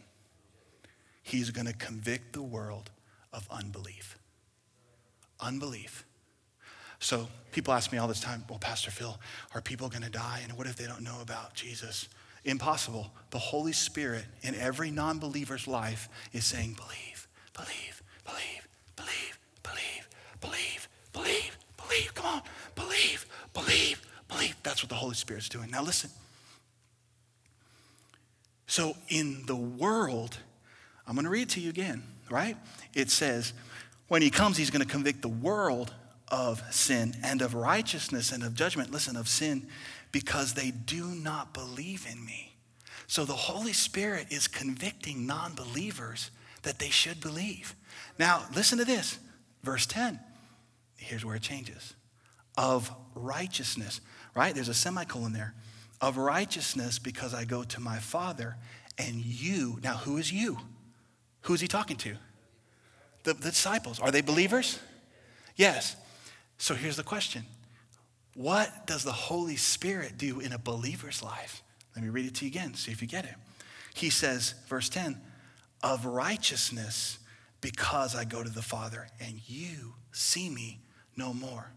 He's 1.23 1.49
going 1.49 1.67
to 1.67 1.73
convict 1.73 2.34
the 2.34 2.41
world 2.41 2.89
of 3.34 3.47
unbelief. 3.51 4.17
Unbelief. 5.39 6.05
So 7.01 7.27
people 7.51 7.73
ask 7.73 7.91
me 7.91 7.97
all 7.97 8.07
this 8.07 8.21
time, 8.21 8.45
well, 8.47 8.59
Pastor 8.59 8.91
Phil, 8.91 9.19
are 9.53 9.59
people 9.59 9.89
going 9.89 10.03
to 10.03 10.09
die? 10.09 10.41
And 10.43 10.57
what 10.57 10.67
if 10.67 10.77
they 10.77 10.85
don't 10.85 11.01
know 11.01 11.19
about 11.19 11.55
Jesus? 11.55 12.07
Impossible. 12.45 13.11
The 13.31 13.39
Holy 13.39 13.73
Spirit 13.73 14.23
in 14.43 14.55
every 14.55 14.91
non 14.91 15.17
believer's 15.17 15.67
life 15.67 16.07
is 16.31 16.45
saying, 16.45 16.77
believe, 16.77 17.27
believe, 17.53 18.03
believe, 18.23 18.67
believe, 18.95 19.39
believe, 19.63 20.09
believe, 20.39 20.87
believe, 21.11 21.57
believe. 21.75 22.13
Come 22.13 22.25
on, 22.27 22.41
believe, 22.75 23.25
believe, 23.53 24.01
believe. 24.27 24.55
That's 24.61 24.83
what 24.83 24.89
the 24.89 24.95
Holy 24.95 25.15
Spirit's 25.15 25.49
doing. 25.49 25.71
Now 25.71 25.81
listen. 25.83 26.11
So 28.67 28.95
in 29.09 29.43
the 29.47 29.55
world, 29.55 30.37
I'm 31.07 31.15
going 31.15 31.25
to 31.25 31.31
read 31.31 31.49
to 31.49 31.59
you 31.59 31.69
again, 31.69 32.03
right? 32.29 32.55
It 32.93 33.09
says, 33.09 33.53
when 34.07 34.21
he 34.21 34.29
comes, 34.29 34.55
he's 34.55 34.69
going 34.69 34.85
to 34.85 34.87
convict 34.87 35.23
the 35.23 35.29
world 35.29 35.93
of 36.31 36.63
sin 36.73 37.15
and 37.23 37.41
of 37.41 37.53
righteousness 37.53 38.31
and 38.31 38.41
of 38.41 38.55
judgment. 38.55 38.89
Listen, 38.89 39.15
of 39.15 39.27
sin, 39.27 39.67
because 40.11 40.53
they 40.53 40.71
do 40.71 41.07
not 41.07 41.53
believe 41.53 42.07
in 42.09 42.25
me. 42.25 42.55
So 43.07 43.25
the 43.25 43.33
Holy 43.33 43.73
Spirit 43.73 44.27
is 44.31 44.47
convicting 44.47 45.27
non 45.27 45.53
believers 45.53 46.31
that 46.63 46.79
they 46.79 46.89
should 46.89 47.19
believe. 47.19 47.75
Now, 48.17 48.45
listen 48.55 48.77
to 48.77 48.85
this. 48.85 49.19
Verse 49.63 49.85
10. 49.85 50.19
Here's 50.95 51.25
where 51.25 51.35
it 51.35 51.41
changes. 51.41 51.93
Of 52.57 52.91
righteousness, 53.15 54.01
right? 54.33 54.55
There's 54.55 54.69
a 54.69 54.73
semicolon 54.73 55.33
there. 55.33 55.53
Of 55.99 56.17
righteousness 56.17 56.99
because 56.99 57.33
I 57.33 57.45
go 57.45 57.63
to 57.63 57.81
my 57.81 57.97
Father 57.97 58.55
and 58.97 59.15
you. 59.15 59.79
Now, 59.83 59.97
who 59.97 60.17
is 60.17 60.31
you? 60.31 60.57
Who 61.41 61.53
is 61.53 61.61
he 61.61 61.67
talking 61.67 61.97
to? 61.97 62.15
The, 63.23 63.33
the 63.33 63.49
disciples. 63.49 63.99
Are 63.99 64.11
they 64.11 64.21
believers? 64.21 64.79
Yes. 65.55 65.95
So 66.62 66.76
here's 66.76 66.95
the 66.95 67.04
question 67.04 67.43
What 68.36 68.86
does 68.86 69.04
the 69.04 69.12
Holy 69.12 69.56
Spirit 69.56 70.19
do 70.19 70.39
in 70.39 70.54
a 70.54 70.60
believer's 70.60 71.24
life? 71.24 71.63
Let 71.95 72.04
me 72.04 72.10
read 72.10 72.28
it 72.28 72.36
to 72.36 72.45
you 72.45 72.52
again, 72.52 72.76
see 72.76 72.91
if 72.91 73.02
you 73.02 73.08
get 73.08 73.26
it. 73.26 73.34
He 73.95 74.12
says, 74.12 74.54
verse 74.67 74.88
10, 74.88 75.19
of 75.82 76.06
righteousness 76.06 77.17
because 77.62 78.15
I 78.15 78.26
go 78.26 78.43
to 78.43 78.50
the 78.50 78.62
Father 78.62 79.08
and 79.19 79.41
you 79.47 79.95
see 80.12 80.50
me 80.50 80.80
no 81.17 81.34
more. 81.34 81.71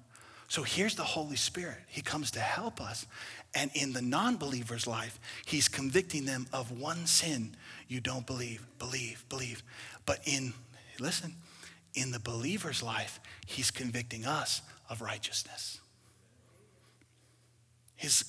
So 0.48 0.62
here's 0.62 0.94
the 0.94 1.02
Holy 1.02 1.36
Spirit. 1.36 1.78
He 1.88 2.02
comes 2.02 2.30
to 2.32 2.40
help 2.40 2.78
us. 2.78 3.06
And 3.54 3.70
in 3.72 3.94
the 3.94 4.02
non 4.02 4.36
believer's 4.36 4.86
life, 4.86 5.18
He's 5.46 5.66
convicting 5.66 6.26
them 6.26 6.46
of 6.52 6.78
one 6.78 7.06
sin. 7.06 7.56
You 7.88 8.00
don't 8.00 8.26
believe, 8.26 8.66
believe, 8.78 9.24
believe. 9.30 9.62
But 10.04 10.20
in, 10.26 10.52
listen, 11.00 11.36
in 11.94 12.10
the 12.10 12.20
believer's 12.20 12.82
life, 12.82 13.18
He's 13.46 13.70
convicting 13.70 14.26
us 14.26 14.60
of 14.88 15.00
righteousness. 15.00 15.80
His, 17.96 18.24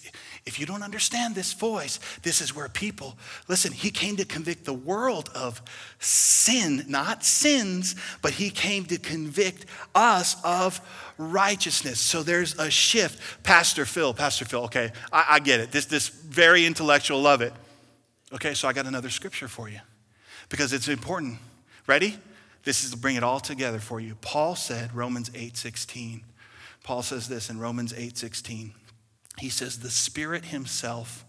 if 0.45 0.59
you 0.59 0.65
don't 0.65 0.83
understand 0.83 1.35
this 1.35 1.51
voice, 1.51 1.99
this 2.21 2.39
is 2.39 2.55
where 2.55 2.69
people, 2.69 3.17
listen, 3.47 3.73
he 3.73 3.89
came 3.89 4.15
to 4.17 4.25
convict 4.25 4.63
the 4.63 4.73
world 4.73 5.29
of 5.35 5.61
sin, 5.99 6.85
not 6.87 7.25
sins, 7.25 7.95
but 8.21 8.31
he 8.31 8.49
came 8.51 8.85
to 8.85 8.97
convict 8.97 9.65
us 9.93 10.41
of 10.45 10.79
righteousness. 11.17 11.99
So 11.99 12.23
there's 12.23 12.57
a 12.59 12.69
shift. 12.69 13.43
Pastor 13.43 13.85
Phil, 13.85 14.13
Pastor 14.13 14.45
Phil, 14.45 14.61
okay, 14.65 14.91
I, 15.11 15.25
I 15.31 15.39
get 15.39 15.59
it. 15.59 15.71
This, 15.71 15.85
this 15.85 16.09
very 16.09 16.65
intellectual, 16.65 17.21
love 17.21 17.41
it. 17.41 17.51
Okay, 18.33 18.53
so 18.53 18.67
I 18.67 18.73
got 18.73 18.85
another 18.85 19.09
scripture 19.09 19.47
for 19.47 19.67
you 19.67 19.79
because 20.49 20.73
it's 20.73 20.87
important. 20.87 21.39
Ready? 21.87 22.17
This 22.63 22.83
is 22.83 22.91
to 22.91 22.97
bring 22.97 23.15
it 23.15 23.23
all 23.23 23.39
together 23.39 23.79
for 23.79 23.99
you. 23.99 24.15
Paul 24.21 24.55
said, 24.55 24.93
Romans 24.95 25.31
8 25.33 25.57
16. 25.57 26.23
Paul 26.85 27.01
says 27.01 27.27
this 27.27 27.49
in 27.49 27.57
Romans 27.57 27.95
8 27.97 28.15
16. 28.15 28.71
He 29.39 29.49
says, 29.49 29.79
The 29.79 29.89
Spirit 29.89 30.45
Himself 30.45 31.25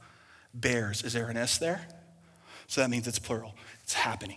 bears. 0.52 1.02
Is 1.02 1.14
there 1.14 1.30
an 1.30 1.38
S 1.38 1.56
there? 1.56 1.88
So 2.66 2.82
that 2.82 2.90
means 2.90 3.08
it's 3.08 3.18
plural. 3.18 3.54
It's 3.82 3.94
happening. 3.94 4.36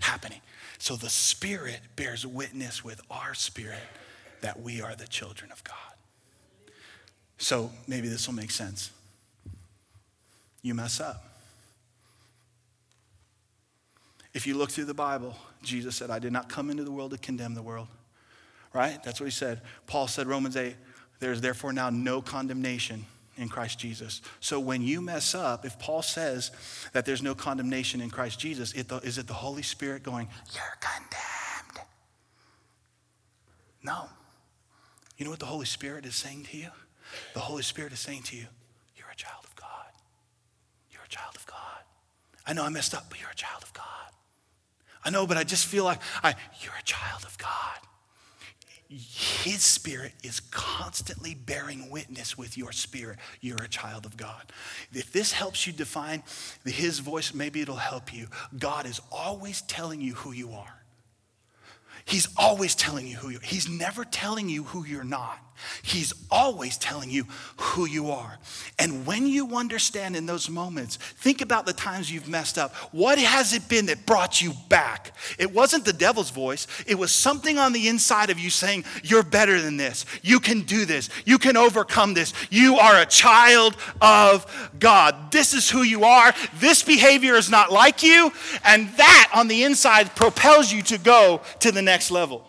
Happening. 0.00 0.42
So 0.76 0.94
the 0.94 1.08
Spirit 1.08 1.80
bears 1.96 2.26
witness 2.26 2.84
with 2.84 3.00
our 3.10 3.32
spirit 3.32 3.80
that 4.42 4.60
we 4.60 4.82
are 4.82 4.94
the 4.94 5.06
children 5.06 5.50
of 5.50 5.64
God. 5.64 6.74
So 7.38 7.70
maybe 7.88 8.08
this 8.08 8.26
will 8.26 8.34
make 8.34 8.50
sense. 8.50 8.90
You 10.60 10.74
mess 10.74 11.00
up. 11.00 11.24
If 14.34 14.46
you 14.46 14.54
look 14.58 14.70
through 14.70 14.84
the 14.84 14.92
Bible, 14.92 15.34
Jesus 15.62 15.96
said, 15.96 16.10
I 16.10 16.18
did 16.18 16.32
not 16.32 16.50
come 16.50 16.68
into 16.68 16.84
the 16.84 16.92
world 16.92 17.12
to 17.12 17.18
condemn 17.18 17.54
the 17.54 17.62
world. 17.62 17.88
Right? 18.72 19.02
That's 19.02 19.20
what 19.20 19.26
he 19.26 19.32
said. 19.32 19.60
Paul 19.86 20.08
said, 20.08 20.26
Romans 20.26 20.56
8, 20.56 20.74
there 21.20 21.32
is 21.32 21.40
therefore 21.40 21.72
now 21.72 21.90
no 21.90 22.22
condemnation 22.22 23.04
in 23.36 23.48
Christ 23.48 23.78
Jesus. 23.78 24.20
So 24.40 24.60
when 24.60 24.82
you 24.82 25.00
mess 25.00 25.34
up, 25.34 25.64
if 25.64 25.78
Paul 25.78 26.02
says 26.02 26.50
that 26.92 27.06
there's 27.06 27.22
no 27.22 27.34
condemnation 27.34 28.00
in 28.00 28.10
Christ 28.10 28.38
Jesus, 28.38 28.72
is 28.74 29.18
it 29.18 29.26
the 29.26 29.34
Holy 29.34 29.62
Spirit 29.62 30.02
going, 30.02 30.28
You're 30.54 30.78
condemned? 30.80 31.86
No. 33.82 34.08
You 35.16 35.24
know 35.24 35.30
what 35.30 35.40
the 35.40 35.46
Holy 35.46 35.66
Spirit 35.66 36.06
is 36.06 36.14
saying 36.14 36.44
to 36.50 36.56
you? 36.56 36.68
The 37.34 37.40
Holy 37.40 37.62
Spirit 37.62 37.92
is 37.92 38.00
saying 38.00 38.22
to 38.24 38.36
you, 38.36 38.46
You're 38.96 39.10
a 39.12 39.16
child 39.16 39.44
of 39.44 39.54
God. 39.56 39.92
You're 40.90 41.04
a 41.04 41.08
child 41.08 41.36
of 41.36 41.46
God. 41.46 41.56
I 42.46 42.52
know 42.52 42.64
I 42.64 42.68
messed 42.68 42.94
up, 42.94 43.06
but 43.08 43.20
you're 43.20 43.30
a 43.30 43.34
child 43.34 43.62
of 43.62 43.72
God. 43.72 43.84
I 45.04 45.10
know, 45.10 45.26
but 45.26 45.36
I 45.36 45.44
just 45.44 45.66
feel 45.66 45.84
like 45.84 46.00
I, 46.22 46.34
you're 46.60 46.74
a 46.78 46.84
child 46.84 47.24
of 47.24 47.36
God. 47.38 47.78
His 48.92 49.62
spirit 49.62 50.12
is 50.22 50.40
constantly 50.40 51.34
bearing 51.34 51.90
witness 51.90 52.36
with 52.36 52.58
your 52.58 52.72
spirit. 52.72 53.18
You're 53.40 53.62
a 53.62 53.68
child 53.68 54.04
of 54.04 54.16
God. 54.16 54.52
If 54.92 55.12
this 55.12 55.32
helps 55.32 55.66
you 55.66 55.72
define 55.72 56.22
his 56.64 56.98
voice, 56.98 57.32
maybe 57.32 57.60
it'll 57.60 57.76
help 57.76 58.12
you. 58.12 58.28
God 58.58 58.86
is 58.86 59.00
always 59.10 59.62
telling 59.62 60.00
you 60.00 60.14
who 60.14 60.32
you 60.32 60.52
are. 60.52 60.82
He's 62.04 62.28
always 62.36 62.74
telling 62.74 63.06
you 63.06 63.16
who 63.16 63.30
you 63.30 63.38
are. 63.38 63.44
He's 63.44 63.68
never 63.68 64.04
telling 64.04 64.48
you 64.48 64.64
who 64.64 64.84
you're 64.84 65.04
not. 65.04 65.38
He's 65.82 66.12
always 66.30 66.78
telling 66.78 67.10
you 67.10 67.26
who 67.56 67.86
you 67.86 68.10
are. 68.10 68.38
And 68.78 69.06
when 69.06 69.26
you 69.26 69.56
understand 69.56 70.16
in 70.16 70.26
those 70.26 70.48
moments, 70.48 70.96
think 70.96 71.40
about 71.40 71.66
the 71.66 71.72
times 71.72 72.10
you've 72.10 72.28
messed 72.28 72.58
up. 72.58 72.74
What 72.92 73.18
has 73.18 73.52
it 73.52 73.68
been 73.68 73.86
that 73.86 74.06
brought 74.06 74.40
you 74.40 74.52
back? 74.68 75.14
It 75.38 75.52
wasn't 75.52 75.84
the 75.84 75.92
devil's 75.92 76.30
voice, 76.30 76.66
it 76.86 76.96
was 76.96 77.12
something 77.12 77.58
on 77.58 77.72
the 77.72 77.88
inside 77.88 78.30
of 78.30 78.38
you 78.38 78.50
saying, 78.50 78.84
You're 79.02 79.22
better 79.22 79.60
than 79.60 79.76
this. 79.76 80.04
You 80.22 80.40
can 80.40 80.62
do 80.62 80.84
this. 80.84 81.08
You 81.24 81.38
can 81.38 81.56
overcome 81.56 82.14
this. 82.14 82.32
You 82.50 82.76
are 82.76 83.00
a 83.00 83.06
child 83.06 83.76
of 84.00 84.70
God. 84.78 85.32
This 85.32 85.54
is 85.54 85.70
who 85.70 85.82
you 85.82 86.04
are. 86.04 86.32
This 86.54 86.82
behavior 86.82 87.34
is 87.34 87.50
not 87.50 87.72
like 87.72 88.02
you. 88.02 88.32
And 88.64 88.88
that 88.96 89.30
on 89.34 89.48
the 89.48 89.64
inside 89.64 90.14
propels 90.16 90.72
you 90.72 90.82
to 90.82 90.98
go 90.98 91.42
to 91.60 91.72
the 91.72 91.82
next 91.82 92.10
level. 92.10 92.46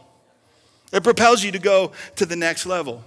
It 0.94 1.04
propels 1.04 1.44
you 1.44 1.52
to 1.52 1.60
go 1.60 1.92
to 2.16 2.26
the 2.26 2.36
next 2.36 2.66
level. 2.66 3.04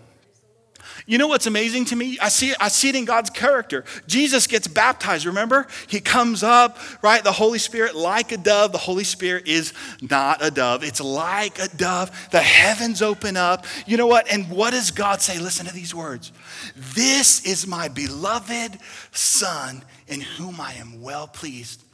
You 1.08 1.18
know 1.18 1.28
what's 1.28 1.46
amazing 1.46 1.84
to 1.86 1.96
me? 1.96 2.18
I 2.20 2.28
see, 2.28 2.52
I 2.58 2.66
see 2.66 2.88
it 2.88 2.96
in 2.96 3.04
God's 3.04 3.30
character. 3.30 3.84
Jesus 4.08 4.48
gets 4.48 4.66
baptized, 4.66 5.24
remember? 5.24 5.68
He 5.86 6.00
comes 6.00 6.42
up, 6.42 6.78
right? 7.00 7.22
The 7.22 7.32
Holy 7.32 7.60
Spirit, 7.60 7.94
like 7.94 8.32
a 8.32 8.36
dove. 8.36 8.72
The 8.72 8.78
Holy 8.78 9.04
Spirit 9.04 9.46
is 9.46 9.72
not 10.00 10.44
a 10.44 10.50
dove, 10.50 10.82
it's 10.82 11.00
like 11.00 11.60
a 11.60 11.68
dove. 11.68 12.10
The 12.32 12.40
heavens 12.40 13.02
open 13.02 13.36
up. 13.36 13.66
You 13.86 13.96
know 13.96 14.08
what? 14.08 14.30
And 14.32 14.50
what 14.50 14.72
does 14.72 14.90
God 14.90 15.22
say? 15.22 15.38
Listen 15.38 15.66
to 15.66 15.72
these 15.72 15.94
words 15.94 16.32
This 16.74 17.44
is 17.46 17.68
my 17.68 17.86
beloved 17.86 18.78
Son 19.12 19.84
in 20.08 20.22
whom 20.22 20.60
I 20.60 20.72
am 20.74 21.00
well 21.00 21.28
pleased. 21.28 21.84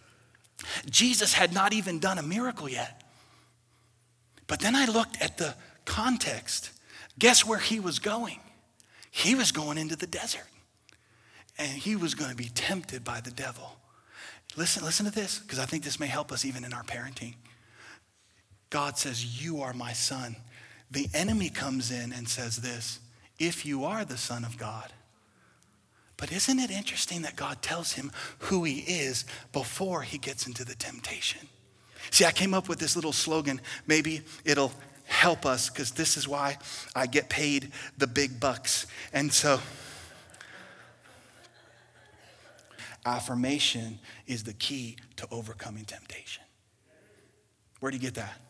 Jesus 0.89 1.35
had 1.35 1.53
not 1.53 1.75
even 1.75 1.99
done 1.99 2.19
a 2.19 2.23
miracle 2.23 2.69
yet. 2.69 3.03
But 4.47 4.61
then 4.61 4.75
I 4.75 4.87
looked 4.87 5.21
at 5.21 5.39
the 5.39 5.55
context. 5.85 6.71
Guess 7.19 7.47
where 7.47 7.59
he 7.59 7.81
was 7.81 7.99
going? 7.99 8.41
He 9.11 9.35
was 9.35 9.53
going 9.53 9.79
into 9.79 9.97
the 9.97 10.07
desert. 10.07 10.47
And 11.59 11.71
he 11.71 11.97
was 11.97 12.15
going 12.15 12.31
to 12.31 12.37
be 12.37 12.51
tempted 12.55 13.05
by 13.05 13.21
the 13.21 13.31
devil. 13.31 13.77
Listen, 14.57 14.85
listen 14.85 15.07
to 15.07 15.13
this, 15.13 15.39
because 15.39 15.59
I 15.59 15.67
think 15.67 15.85
this 15.85 16.01
may 16.01 16.07
help 16.07 16.33
us 16.33 16.45
even 16.45 16.65
in 16.65 16.73
our 16.73 16.83
parenting. 16.83 17.35
God 18.71 18.97
says, 18.97 19.43
You 19.43 19.61
are 19.61 19.75
my 19.75 19.93
son. 19.93 20.37
The 20.91 21.09
enemy 21.15 21.49
comes 21.49 21.91
in 21.91 22.13
and 22.13 22.29
says 22.29 22.57
this 22.57 23.01
if 23.39 23.65
you 23.67 23.85
are 23.85 24.05
the 24.05 24.17
son 24.17 24.45
of 24.45 24.59
God. 24.59 24.93
But 26.17 26.31
isn't 26.31 26.59
it 26.59 26.71
interesting 26.71 27.23
that 27.23 27.35
God 27.35 27.63
tells 27.63 27.93
him 27.93 28.13
who 28.39 28.63
he 28.65 28.79
is 28.81 29.25
before 29.53 30.03
he 30.03 30.19
gets 30.19 30.47
into 30.47 30.65
the 30.65 30.75
temptation? 30.75 31.49
See, 32.11 32.25
I 32.25 32.31
came 32.31 32.55
up 32.55 32.69
with 32.69 32.79
this 32.79 32.95
little 32.95 33.13
slogan. 33.13 33.61
Maybe 33.87 34.23
it'll 34.45 34.73
help 35.13 35.45
us 35.45 35.69
because 35.69 35.93
this 35.93 36.17
is 36.17 36.27
why 36.27 36.57
I 36.97 37.07
get 37.07 37.29
paid 37.29 37.71
the 37.99 38.07
big 38.07 38.41
bucks. 38.41 38.87
And 39.13 39.33
so, 39.33 39.61
affirmation 43.05 43.99
is 44.27 44.45
the 44.45 44.55
key 44.55 44.97
to 45.17 45.29
overcoming 45.31 45.85
temptation. 45.85 46.43
Where 47.81 47.91
do 47.91 47.97
you 47.97 48.03
get 48.03 48.15
that? 48.15 48.41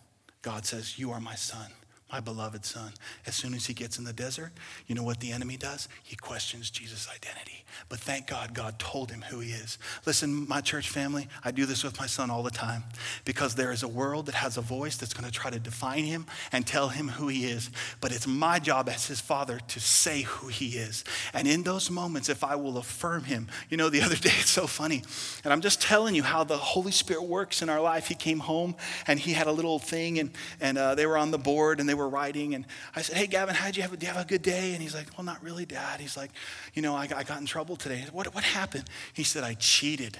God 0.42 0.64
says, 0.64 0.98
You 0.98 1.10
are 1.10 1.20
my 1.20 1.34
son 1.34 1.70
my 2.12 2.20
beloved 2.20 2.64
son. 2.64 2.92
As 3.26 3.34
soon 3.34 3.54
as 3.54 3.66
he 3.66 3.74
gets 3.74 3.98
in 3.98 4.04
the 4.04 4.12
desert, 4.12 4.52
you 4.86 4.94
know 4.94 5.02
what 5.02 5.20
the 5.20 5.32
enemy 5.32 5.56
does? 5.56 5.88
He 6.02 6.14
questions 6.14 6.70
Jesus' 6.70 7.08
identity. 7.08 7.64
But 7.88 8.00
thank 8.00 8.26
God, 8.26 8.52
God 8.54 8.78
told 8.78 9.10
him 9.10 9.22
who 9.22 9.40
he 9.40 9.52
is. 9.52 9.78
Listen, 10.04 10.46
my 10.46 10.60
church 10.60 10.90
family, 10.90 11.28
I 11.42 11.50
do 11.50 11.64
this 11.64 11.82
with 11.82 11.98
my 11.98 12.06
son 12.06 12.30
all 12.30 12.42
the 12.42 12.50
time 12.50 12.84
because 13.24 13.54
there 13.54 13.72
is 13.72 13.82
a 13.82 13.88
world 13.88 14.26
that 14.26 14.34
has 14.34 14.58
a 14.58 14.60
voice 14.60 14.96
that's 14.96 15.14
going 15.14 15.24
to 15.24 15.32
try 15.32 15.50
to 15.50 15.58
define 15.58 16.04
him 16.04 16.26
and 16.52 16.66
tell 16.66 16.88
him 16.88 17.08
who 17.08 17.28
he 17.28 17.46
is. 17.46 17.70
But 18.00 18.12
it's 18.12 18.26
my 18.26 18.58
job 18.58 18.88
as 18.88 19.06
his 19.06 19.20
father 19.20 19.58
to 19.68 19.80
say 19.80 20.22
who 20.22 20.48
he 20.48 20.76
is. 20.76 21.04
And 21.32 21.48
in 21.48 21.62
those 21.62 21.90
moments, 21.90 22.28
if 22.28 22.44
I 22.44 22.56
will 22.56 22.76
affirm 22.76 23.24
him, 23.24 23.48
you 23.70 23.76
know, 23.76 23.88
the 23.88 24.02
other 24.02 24.16
day, 24.16 24.30
it's 24.38 24.50
so 24.50 24.66
funny. 24.66 25.02
And 25.44 25.52
I'm 25.52 25.60
just 25.60 25.80
telling 25.80 26.14
you 26.14 26.22
how 26.22 26.44
the 26.44 26.58
Holy 26.58 26.92
Spirit 26.92 27.24
works 27.24 27.62
in 27.62 27.68
our 27.68 27.80
life. 27.80 28.06
He 28.06 28.14
came 28.14 28.40
home 28.40 28.74
and 29.06 29.18
he 29.18 29.32
had 29.32 29.46
a 29.46 29.52
little 29.52 29.78
thing, 29.78 30.18
and, 30.18 30.30
and 30.60 30.76
uh, 30.76 30.94
they 30.94 31.06
were 31.06 31.16
on 31.16 31.30
the 31.30 31.38
board 31.38 31.80
and 31.80 31.88
they 31.88 31.94
were 31.94 32.01
were 32.02 32.08
writing, 32.08 32.54
and 32.54 32.66
I 32.94 33.02
said, 33.02 33.16
Hey, 33.16 33.26
Gavin, 33.26 33.54
how'd 33.54 33.76
you 33.76 33.82
have, 33.82 34.02
you 34.02 34.08
have 34.08 34.20
a 34.20 34.24
good 34.24 34.42
day? 34.42 34.72
And 34.72 34.82
he's 34.82 34.94
like, 34.94 35.06
Well, 35.16 35.24
not 35.24 35.42
really, 35.42 35.64
Dad. 35.64 36.00
He's 36.00 36.16
like, 36.16 36.30
You 36.74 36.82
know, 36.82 36.94
I, 36.94 37.08
I 37.14 37.22
got 37.22 37.40
in 37.40 37.46
trouble 37.46 37.76
today. 37.76 38.04
What, 38.12 38.34
what 38.34 38.44
happened? 38.44 38.84
He 39.12 39.24
said, 39.24 39.44
I 39.44 39.54
cheated. 39.54 40.18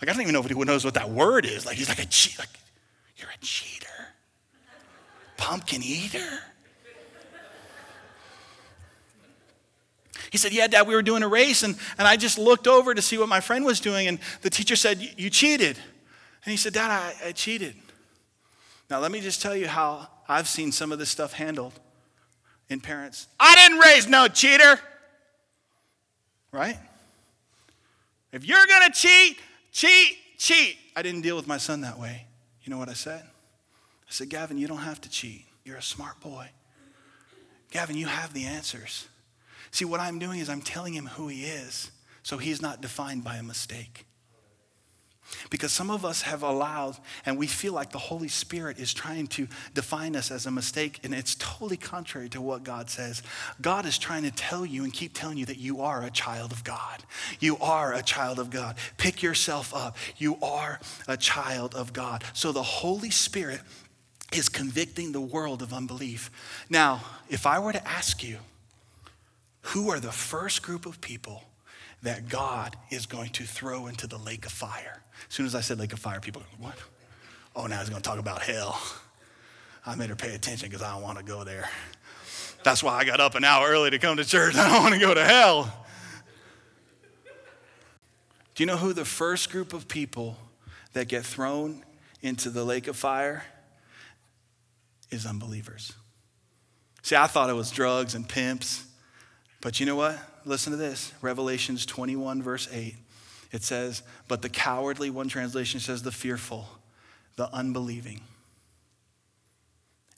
Like, 0.00 0.10
I 0.10 0.12
don't 0.12 0.22
even 0.22 0.34
know 0.34 0.40
if 0.40 0.46
anyone 0.46 0.66
knows 0.66 0.84
what 0.84 0.94
that 0.94 1.10
word 1.10 1.46
is. 1.46 1.64
Like, 1.64 1.76
he's 1.76 1.88
like, 1.88 2.02
a 2.02 2.06
cheat. 2.06 2.38
Like, 2.38 2.48
you're 3.16 3.30
a 3.30 3.44
cheater. 3.44 3.86
Pumpkin 5.36 5.82
eater. 5.82 6.40
He 10.30 10.38
said, 10.38 10.52
Yeah, 10.52 10.66
Dad, 10.66 10.86
we 10.86 10.94
were 10.94 11.02
doing 11.02 11.22
a 11.22 11.28
race, 11.28 11.62
and, 11.62 11.76
and 11.98 12.06
I 12.06 12.16
just 12.16 12.38
looked 12.38 12.66
over 12.66 12.94
to 12.94 13.02
see 13.02 13.18
what 13.18 13.28
my 13.28 13.40
friend 13.40 13.64
was 13.64 13.80
doing, 13.80 14.06
and 14.06 14.18
the 14.42 14.50
teacher 14.50 14.76
said, 14.76 15.00
You 15.16 15.30
cheated. 15.30 15.76
And 16.44 16.50
he 16.50 16.56
said, 16.56 16.72
Dad, 16.72 16.90
I, 16.90 17.28
I 17.28 17.32
cheated. 17.32 17.74
Now, 18.88 19.00
let 19.00 19.10
me 19.10 19.20
just 19.20 19.42
tell 19.42 19.56
you 19.56 19.66
how 19.66 20.08
I've 20.28 20.48
seen 20.48 20.72
some 20.72 20.92
of 20.92 20.98
this 20.98 21.10
stuff 21.10 21.32
handled 21.32 21.74
in 22.68 22.80
parents. 22.80 23.28
I 23.38 23.54
didn't 23.54 23.78
raise 23.78 24.08
no 24.08 24.28
cheater. 24.28 24.80
Right? 26.52 26.78
If 28.32 28.44
you're 28.44 28.66
going 28.66 28.90
to 28.90 28.92
cheat, 28.92 29.38
cheat, 29.72 30.16
cheat. 30.38 30.76
I 30.94 31.02
didn't 31.02 31.20
deal 31.20 31.36
with 31.36 31.46
my 31.46 31.58
son 31.58 31.82
that 31.82 31.98
way. 31.98 32.26
You 32.64 32.70
know 32.70 32.78
what 32.78 32.88
I 32.88 32.94
said? 32.94 33.22
I 33.22 34.10
said, 34.10 34.28
Gavin, 34.28 34.58
you 34.58 34.66
don't 34.66 34.78
have 34.78 35.00
to 35.02 35.10
cheat. 35.10 35.44
You're 35.64 35.76
a 35.76 35.82
smart 35.82 36.20
boy. 36.20 36.48
Gavin, 37.70 37.96
you 37.96 38.06
have 38.06 38.32
the 38.32 38.44
answers. 38.44 39.08
See, 39.70 39.84
what 39.84 40.00
I'm 40.00 40.18
doing 40.18 40.40
is 40.40 40.48
I'm 40.48 40.62
telling 40.62 40.94
him 40.94 41.06
who 41.06 41.28
he 41.28 41.44
is 41.44 41.90
so 42.22 42.38
he's 42.38 42.60
not 42.60 42.80
defined 42.80 43.22
by 43.22 43.36
a 43.36 43.42
mistake. 43.42 44.05
Because 45.50 45.72
some 45.72 45.90
of 45.90 46.04
us 46.04 46.22
have 46.22 46.42
allowed, 46.42 46.98
and 47.24 47.36
we 47.36 47.46
feel 47.46 47.72
like 47.72 47.90
the 47.90 47.98
Holy 47.98 48.28
Spirit 48.28 48.78
is 48.78 48.92
trying 48.94 49.26
to 49.28 49.48
define 49.74 50.16
us 50.16 50.30
as 50.30 50.46
a 50.46 50.50
mistake, 50.50 51.00
and 51.02 51.14
it's 51.14 51.34
totally 51.36 51.76
contrary 51.76 52.28
to 52.30 52.40
what 52.40 52.64
God 52.64 52.90
says. 52.90 53.22
God 53.60 53.86
is 53.86 53.98
trying 53.98 54.22
to 54.22 54.30
tell 54.30 54.64
you 54.64 54.84
and 54.84 54.92
keep 54.92 55.12
telling 55.14 55.38
you 55.38 55.46
that 55.46 55.58
you 55.58 55.80
are 55.80 56.02
a 56.02 56.10
child 56.10 56.52
of 56.52 56.64
God. 56.64 57.02
You 57.40 57.56
are 57.58 57.92
a 57.92 58.02
child 58.02 58.38
of 58.38 58.50
God. 58.50 58.76
Pick 58.98 59.22
yourself 59.22 59.74
up. 59.74 59.96
You 60.16 60.36
are 60.42 60.80
a 61.08 61.16
child 61.16 61.74
of 61.74 61.92
God. 61.92 62.24
So 62.32 62.52
the 62.52 62.62
Holy 62.62 63.10
Spirit 63.10 63.60
is 64.32 64.48
convicting 64.48 65.12
the 65.12 65.20
world 65.20 65.62
of 65.62 65.72
unbelief. 65.72 66.30
Now, 66.68 67.02
if 67.28 67.46
I 67.46 67.58
were 67.58 67.72
to 67.72 67.88
ask 67.88 68.22
you, 68.22 68.38
who 69.60 69.90
are 69.90 70.00
the 70.00 70.12
first 70.12 70.62
group 70.62 70.86
of 70.86 71.00
people 71.00 71.44
that 72.02 72.28
God 72.28 72.76
is 72.90 73.06
going 73.06 73.30
to 73.30 73.44
throw 73.44 73.86
into 73.86 74.06
the 74.06 74.18
lake 74.18 74.46
of 74.46 74.52
fire? 74.52 75.02
As 75.28 75.34
soon 75.34 75.46
as 75.46 75.54
I 75.54 75.60
said 75.60 75.78
lake 75.78 75.92
of 75.92 75.98
fire, 75.98 76.20
people 76.20 76.42
go, 76.42 76.64
what? 76.66 76.76
Oh, 77.54 77.66
now 77.66 77.80
he's 77.80 77.88
going 77.88 78.02
to 78.02 78.08
talk 78.08 78.18
about 78.18 78.42
hell. 78.42 78.80
I 79.84 79.94
made 79.94 80.10
her 80.10 80.16
pay 80.16 80.34
attention 80.34 80.68
because 80.68 80.82
I 80.82 80.92
don't 80.92 81.02
want 81.02 81.18
to 81.18 81.24
go 81.24 81.44
there. 81.44 81.68
That's 82.64 82.82
why 82.82 82.94
I 82.94 83.04
got 83.04 83.20
up 83.20 83.36
an 83.36 83.44
hour 83.44 83.68
early 83.68 83.90
to 83.90 83.98
come 83.98 84.16
to 84.16 84.24
church. 84.24 84.54
I 84.56 84.68
don't 84.68 84.82
want 84.82 84.94
to 84.94 85.00
go 85.00 85.14
to 85.14 85.24
hell. 85.24 85.86
Do 88.54 88.62
you 88.62 88.66
know 88.66 88.76
who 88.76 88.92
the 88.92 89.04
first 89.04 89.50
group 89.50 89.72
of 89.72 89.86
people 89.86 90.36
that 90.94 91.08
get 91.08 91.24
thrown 91.24 91.84
into 92.22 92.50
the 92.50 92.64
lake 92.64 92.88
of 92.88 92.96
fire 92.96 93.44
is 95.10 95.26
unbelievers? 95.26 95.92
See, 97.02 97.14
I 97.14 97.26
thought 97.26 97.50
it 97.50 97.52
was 97.52 97.70
drugs 97.70 98.14
and 98.14 98.28
pimps, 98.28 98.84
but 99.60 99.78
you 99.78 99.86
know 99.86 99.94
what? 99.94 100.18
Listen 100.44 100.72
to 100.72 100.76
this 100.76 101.12
Revelations 101.22 101.86
21, 101.86 102.42
verse 102.42 102.66
8. 102.72 102.96
It 103.52 103.62
says, 103.62 104.02
but 104.28 104.42
the 104.42 104.48
cowardly, 104.48 105.10
one 105.10 105.28
translation 105.28 105.80
says 105.80 106.02
the 106.02 106.12
fearful, 106.12 106.68
the 107.36 107.52
unbelieving. 107.54 108.20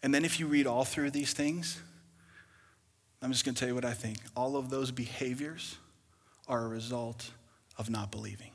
And 0.03 0.15
then 0.15 0.25
if 0.25 0.41
you 0.41 0.47
read 0.47 0.67
all 0.67 0.85
through 0.85 1.11
these 1.11 1.33
things, 1.33 1.81
I'm 3.21 3.33
just 3.33 3.45
going 3.45 3.55
to 3.55 3.59
tell 3.59 3.69
you 3.69 3.75
what 3.75 3.85
I 3.85 3.93
think. 3.93 4.19
All 4.37 4.57
of 4.57 4.71
those 4.71 4.91
behaviors 4.91 5.77
are 6.47 6.65
a 6.65 6.69
result 6.69 7.31
of 7.77 7.91
not 7.91 8.11
believing. 8.11 8.51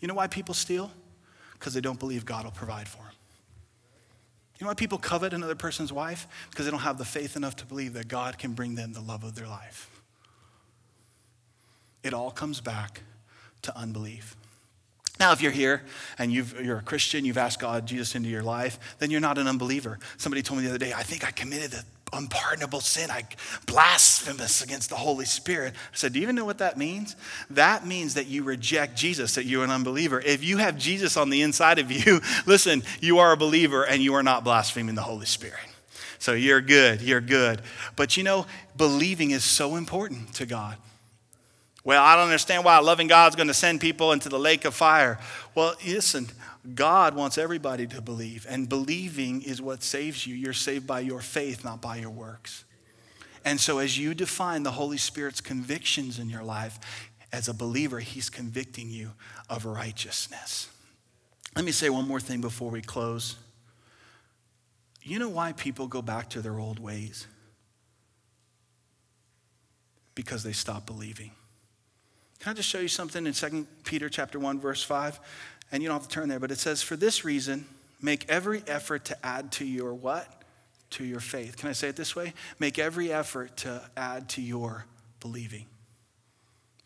You 0.00 0.08
know 0.08 0.14
why 0.14 0.26
people 0.26 0.54
steal? 0.54 0.90
Because 1.52 1.74
they 1.74 1.80
don't 1.80 1.98
believe 1.98 2.24
God 2.24 2.44
will 2.44 2.52
provide 2.52 2.88
for 2.88 2.98
them. 2.98 3.12
You 4.58 4.64
know 4.64 4.68
why 4.68 4.74
people 4.74 4.98
covet 4.98 5.32
another 5.32 5.54
person's 5.54 5.92
wife? 5.92 6.26
Because 6.50 6.64
they 6.64 6.70
don't 6.70 6.80
have 6.80 6.98
the 6.98 7.04
faith 7.04 7.36
enough 7.36 7.56
to 7.56 7.66
believe 7.66 7.92
that 7.94 8.08
God 8.08 8.38
can 8.38 8.52
bring 8.52 8.74
them 8.74 8.92
the 8.92 9.00
love 9.00 9.24
of 9.24 9.34
their 9.34 9.46
life. 9.48 9.90
It 12.02 12.14
all 12.14 12.30
comes 12.30 12.60
back 12.60 13.02
to 13.64 13.76
unbelief. 13.76 14.36
Now, 15.20 15.32
if 15.32 15.40
you're 15.40 15.52
here 15.52 15.82
and 16.18 16.32
you 16.32 16.44
are 16.66 16.78
a 16.78 16.82
Christian, 16.82 17.24
you've 17.24 17.38
asked 17.38 17.60
God, 17.60 17.86
Jesus, 17.86 18.16
into 18.16 18.28
your 18.28 18.42
life, 18.42 18.96
then 18.98 19.10
you're 19.10 19.20
not 19.20 19.38
an 19.38 19.46
unbeliever. 19.46 19.98
Somebody 20.16 20.42
told 20.42 20.58
me 20.58 20.64
the 20.64 20.70
other 20.70 20.78
day, 20.78 20.92
I 20.92 21.04
think 21.04 21.24
I 21.24 21.30
committed 21.30 21.74
an 21.74 21.84
unpardonable 22.12 22.80
sin. 22.80 23.12
I 23.12 23.22
blasphemous 23.66 24.62
against 24.62 24.90
the 24.90 24.96
Holy 24.96 25.24
Spirit. 25.24 25.74
I 25.74 25.96
said, 25.96 26.12
Do 26.12 26.18
you 26.18 26.24
even 26.24 26.34
know 26.34 26.44
what 26.44 26.58
that 26.58 26.76
means? 26.76 27.14
That 27.50 27.86
means 27.86 28.14
that 28.14 28.26
you 28.26 28.42
reject 28.42 28.96
Jesus, 28.96 29.36
that 29.36 29.44
you're 29.44 29.62
an 29.62 29.70
unbeliever. 29.70 30.20
If 30.20 30.42
you 30.42 30.56
have 30.56 30.76
Jesus 30.76 31.16
on 31.16 31.30
the 31.30 31.42
inside 31.42 31.78
of 31.78 31.92
you, 31.92 32.20
listen, 32.46 32.82
you 33.00 33.20
are 33.20 33.32
a 33.32 33.36
believer 33.36 33.84
and 33.86 34.02
you 34.02 34.14
are 34.14 34.22
not 34.24 34.42
blaspheming 34.42 34.96
the 34.96 35.02
Holy 35.02 35.26
Spirit. 35.26 35.60
So 36.18 36.32
you're 36.32 36.60
good, 36.60 37.02
you're 37.02 37.20
good. 37.20 37.62
But 37.94 38.16
you 38.16 38.24
know, 38.24 38.46
believing 38.76 39.30
is 39.30 39.44
so 39.44 39.76
important 39.76 40.34
to 40.34 40.46
God. 40.46 40.76
Well, 41.84 42.02
I 42.02 42.16
don't 42.16 42.24
understand 42.24 42.64
why 42.64 42.78
a 42.78 42.82
loving 42.82 43.08
God's 43.08 43.36
going 43.36 43.48
to 43.48 43.54
send 43.54 43.80
people 43.80 44.12
into 44.12 44.30
the 44.30 44.38
lake 44.38 44.64
of 44.64 44.74
fire. 44.74 45.18
Well, 45.54 45.74
listen, 45.86 46.28
God 46.74 47.14
wants 47.14 47.36
everybody 47.36 47.86
to 47.88 48.00
believe, 48.00 48.46
and 48.48 48.68
believing 48.68 49.42
is 49.42 49.60
what 49.60 49.82
saves 49.82 50.26
you. 50.26 50.34
You're 50.34 50.54
saved 50.54 50.86
by 50.86 51.00
your 51.00 51.20
faith, 51.20 51.62
not 51.62 51.82
by 51.82 51.96
your 51.96 52.10
works. 52.10 52.64
And 53.44 53.60
so, 53.60 53.78
as 53.78 53.98
you 53.98 54.14
define 54.14 54.62
the 54.62 54.70
Holy 54.70 54.96
Spirit's 54.96 55.42
convictions 55.42 56.18
in 56.18 56.30
your 56.30 56.42
life, 56.42 56.78
as 57.30 57.48
a 57.48 57.54
believer, 57.54 58.00
He's 58.00 58.30
convicting 58.30 58.88
you 58.88 59.10
of 59.50 59.66
righteousness. 59.66 60.70
Let 61.54 61.66
me 61.66 61.72
say 61.72 61.90
one 61.90 62.08
more 62.08 62.20
thing 62.20 62.40
before 62.40 62.70
we 62.70 62.80
close. 62.80 63.36
You 65.02 65.18
know 65.18 65.28
why 65.28 65.52
people 65.52 65.86
go 65.86 66.00
back 66.00 66.30
to 66.30 66.40
their 66.40 66.58
old 66.58 66.78
ways? 66.78 67.26
Because 70.14 70.42
they 70.42 70.52
stop 70.52 70.86
believing. 70.86 71.32
Can 72.44 72.50
I 72.50 72.54
just 72.56 72.68
show 72.68 72.80
you 72.80 72.88
something 72.88 73.26
in 73.26 73.32
2 73.32 73.66
Peter 73.84 74.10
chapter 74.10 74.38
1 74.38 74.60
verse 74.60 74.82
5? 74.82 75.18
And 75.72 75.82
you 75.82 75.88
don't 75.88 75.98
have 75.98 76.06
to 76.06 76.14
turn 76.14 76.28
there, 76.28 76.38
but 76.38 76.50
it 76.50 76.58
says 76.58 76.82
for 76.82 76.94
this 76.94 77.24
reason 77.24 77.64
make 78.02 78.28
every 78.28 78.62
effort 78.66 79.06
to 79.06 79.26
add 79.26 79.50
to 79.52 79.64
your 79.64 79.94
what? 79.94 80.42
To 80.90 81.04
your 81.04 81.20
faith. 81.20 81.56
Can 81.56 81.70
I 81.70 81.72
say 81.72 81.88
it 81.88 81.96
this 81.96 82.14
way? 82.14 82.34
Make 82.58 82.78
every 82.78 83.10
effort 83.10 83.56
to 83.58 83.80
add 83.96 84.28
to 84.30 84.42
your 84.42 84.84
believing. 85.20 85.64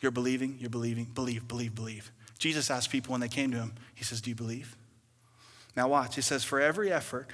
You're 0.00 0.12
believing, 0.12 0.58
you're 0.60 0.70
believing, 0.70 1.06
believe, 1.06 1.48
believe, 1.48 1.74
believe. 1.74 2.12
Jesus 2.38 2.70
asked 2.70 2.90
people 2.90 3.10
when 3.10 3.20
they 3.20 3.26
came 3.26 3.50
to 3.50 3.56
him, 3.56 3.74
he 3.96 4.04
says, 4.04 4.20
"Do 4.20 4.30
you 4.30 4.36
believe?" 4.36 4.76
Now 5.74 5.88
watch. 5.88 6.14
He 6.14 6.22
says, 6.22 6.44
"For 6.44 6.60
every 6.60 6.92
effort 6.92 7.32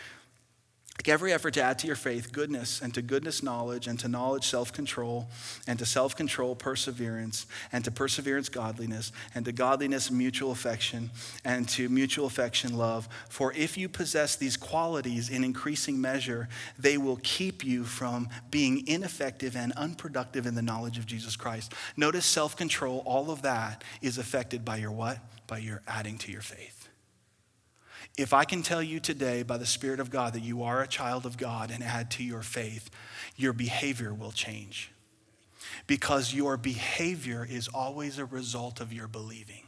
Make 0.99 1.09
every 1.09 1.33
effort 1.33 1.55
to 1.55 1.63
add 1.63 1.81
to 1.81 1.89
your 1.89 1.97
faith 1.97 2.33
goodness, 2.33 2.81
and 2.81 2.95
to 2.95 3.03
goodness, 3.03 3.43
knowledge, 3.43 3.89
and 3.89 3.99
to 3.99 4.09
knowledge, 4.09 4.47
self 4.47 4.73
control, 4.73 5.29
and 5.67 5.77
to 5.81 5.85
self 5.85 6.15
control, 6.15 6.55
perseverance, 6.55 7.47
and 7.73 7.85
to 7.85 7.91
perseverance, 7.91 8.49
godliness, 8.49 9.11
and 9.35 9.45
to 9.45 9.53
godliness, 9.53 10.11
mutual 10.11 10.53
affection, 10.53 11.11
and 11.45 11.69
to 11.71 11.89
mutual 11.89 12.27
affection, 12.27 12.77
love. 12.79 13.09
For 13.29 13.53
if 13.55 13.77
you 13.77 13.89
possess 13.89 14.37
these 14.37 14.57
qualities 14.57 15.31
in 15.31 15.43
increasing 15.43 16.01
measure, 16.01 16.49
they 16.79 16.97
will 16.97 17.19
keep 17.25 17.65
you 17.65 17.85
from 17.85 18.29
being 18.51 18.87
ineffective 18.87 19.57
and 19.57 19.73
unproductive 19.73 20.47
in 20.47 20.55
the 20.55 20.63
knowledge 20.63 20.97
of 20.97 21.07
Jesus 21.07 21.35
Christ. 21.35 21.75
Notice 21.97 22.25
self 22.25 22.57
control, 22.57 23.03
all 23.05 23.33
of 23.33 23.43
that 23.43 23.83
is 24.01 24.17
affected 24.17 24.65
by 24.65 24.77
your 24.77 24.93
what? 24.93 25.19
By 25.49 25.59
your 25.59 25.83
adding 25.89 26.19
to 26.19 26.33
your 26.33 26.41
faith. 26.41 26.74
If 28.17 28.33
I 28.33 28.45
can 28.45 28.63
tell 28.63 28.83
you 28.83 29.01
today 29.01 29.43
by 29.43 29.57
the 29.57 29.67
Spirit 29.67 29.99
of 29.99 30.11
God 30.11 30.35
that 30.35 30.43
you 30.43 30.63
are 30.63 30.83
a 30.83 30.87
child 30.87 31.27
of 31.27 31.37
God 31.37 31.71
and 31.73 31.83
add 31.83 32.13
to 32.13 32.23
your 32.23 32.43
faith, 32.43 32.89
your 33.37 33.53
behavior 33.53 34.15
will 34.15 34.31
change. 34.31 34.91
Because 35.87 36.33
your 36.33 36.57
behavior 36.57 37.47
is 37.49 37.67
always 37.69 38.19
a 38.19 38.25
result 38.25 38.81
of 38.81 38.93
your 38.93 39.09
believing. 39.09 39.63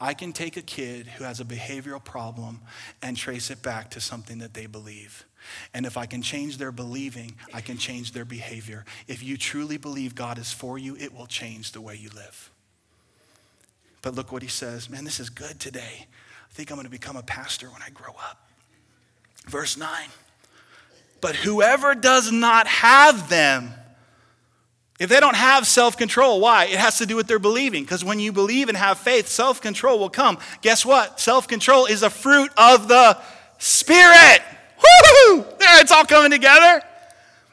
I 0.00 0.14
can 0.14 0.32
take 0.32 0.56
a 0.56 0.62
kid 0.62 1.06
who 1.06 1.24
has 1.24 1.40
a 1.40 1.44
behavioral 1.44 2.02
problem 2.02 2.60
and 3.02 3.16
trace 3.16 3.50
it 3.50 3.62
back 3.62 3.90
to 3.90 4.00
something 4.00 4.38
that 4.38 4.54
they 4.54 4.66
believe. 4.66 5.24
And 5.72 5.86
if 5.86 5.96
I 5.96 6.06
can 6.06 6.22
change 6.22 6.58
their 6.58 6.72
believing, 6.72 7.36
I 7.52 7.60
can 7.60 7.78
change 7.78 8.12
their 8.12 8.24
behavior. 8.24 8.84
If 9.06 9.22
you 9.22 9.36
truly 9.36 9.76
believe 9.76 10.14
God 10.14 10.38
is 10.38 10.52
for 10.52 10.78
you, 10.78 10.96
it 10.96 11.14
will 11.14 11.26
change 11.26 11.72
the 11.72 11.80
way 11.80 11.96
you 11.96 12.10
live. 12.10 12.50
But 14.02 14.14
look 14.14 14.32
what 14.32 14.42
he 14.42 14.48
says. 14.48 14.88
Man, 14.88 15.04
this 15.04 15.20
is 15.20 15.28
good 15.30 15.60
today. 15.60 16.06
I 16.50 16.54
think 16.54 16.70
I'm 16.70 16.76
going 16.76 16.86
to 16.86 16.90
become 16.90 17.16
a 17.16 17.22
pastor 17.22 17.68
when 17.68 17.82
I 17.82 17.90
grow 17.90 18.12
up. 18.12 18.48
Verse 19.46 19.76
9. 19.76 19.88
But 21.20 21.36
whoever 21.36 21.94
does 21.94 22.32
not 22.32 22.66
have 22.66 23.28
them, 23.28 23.72
if 24.98 25.08
they 25.08 25.20
don't 25.20 25.36
have 25.36 25.66
self 25.66 25.96
control, 25.96 26.40
why? 26.40 26.66
It 26.66 26.78
has 26.78 26.98
to 26.98 27.06
do 27.06 27.16
with 27.16 27.26
their 27.26 27.38
believing. 27.38 27.84
Because 27.84 28.04
when 28.04 28.20
you 28.20 28.32
believe 28.32 28.68
and 28.68 28.76
have 28.76 28.98
faith, 28.98 29.28
self 29.28 29.60
control 29.60 29.98
will 29.98 30.10
come. 30.10 30.38
Guess 30.62 30.84
what? 30.84 31.20
Self 31.20 31.46
control 31.46 31.86
is 31.86 32.02
a 32.02 32.10
fruit 32.10 32.50
of 32.56 32.88
the 32.88 33.18
Spirit. 33.58 34.40
Woo! 34.82 35.44
There, 35.58 35.80
it's 35.80 35.90
all 35.90 36.04
coming 36.04 36.30
together. 36.30 36.82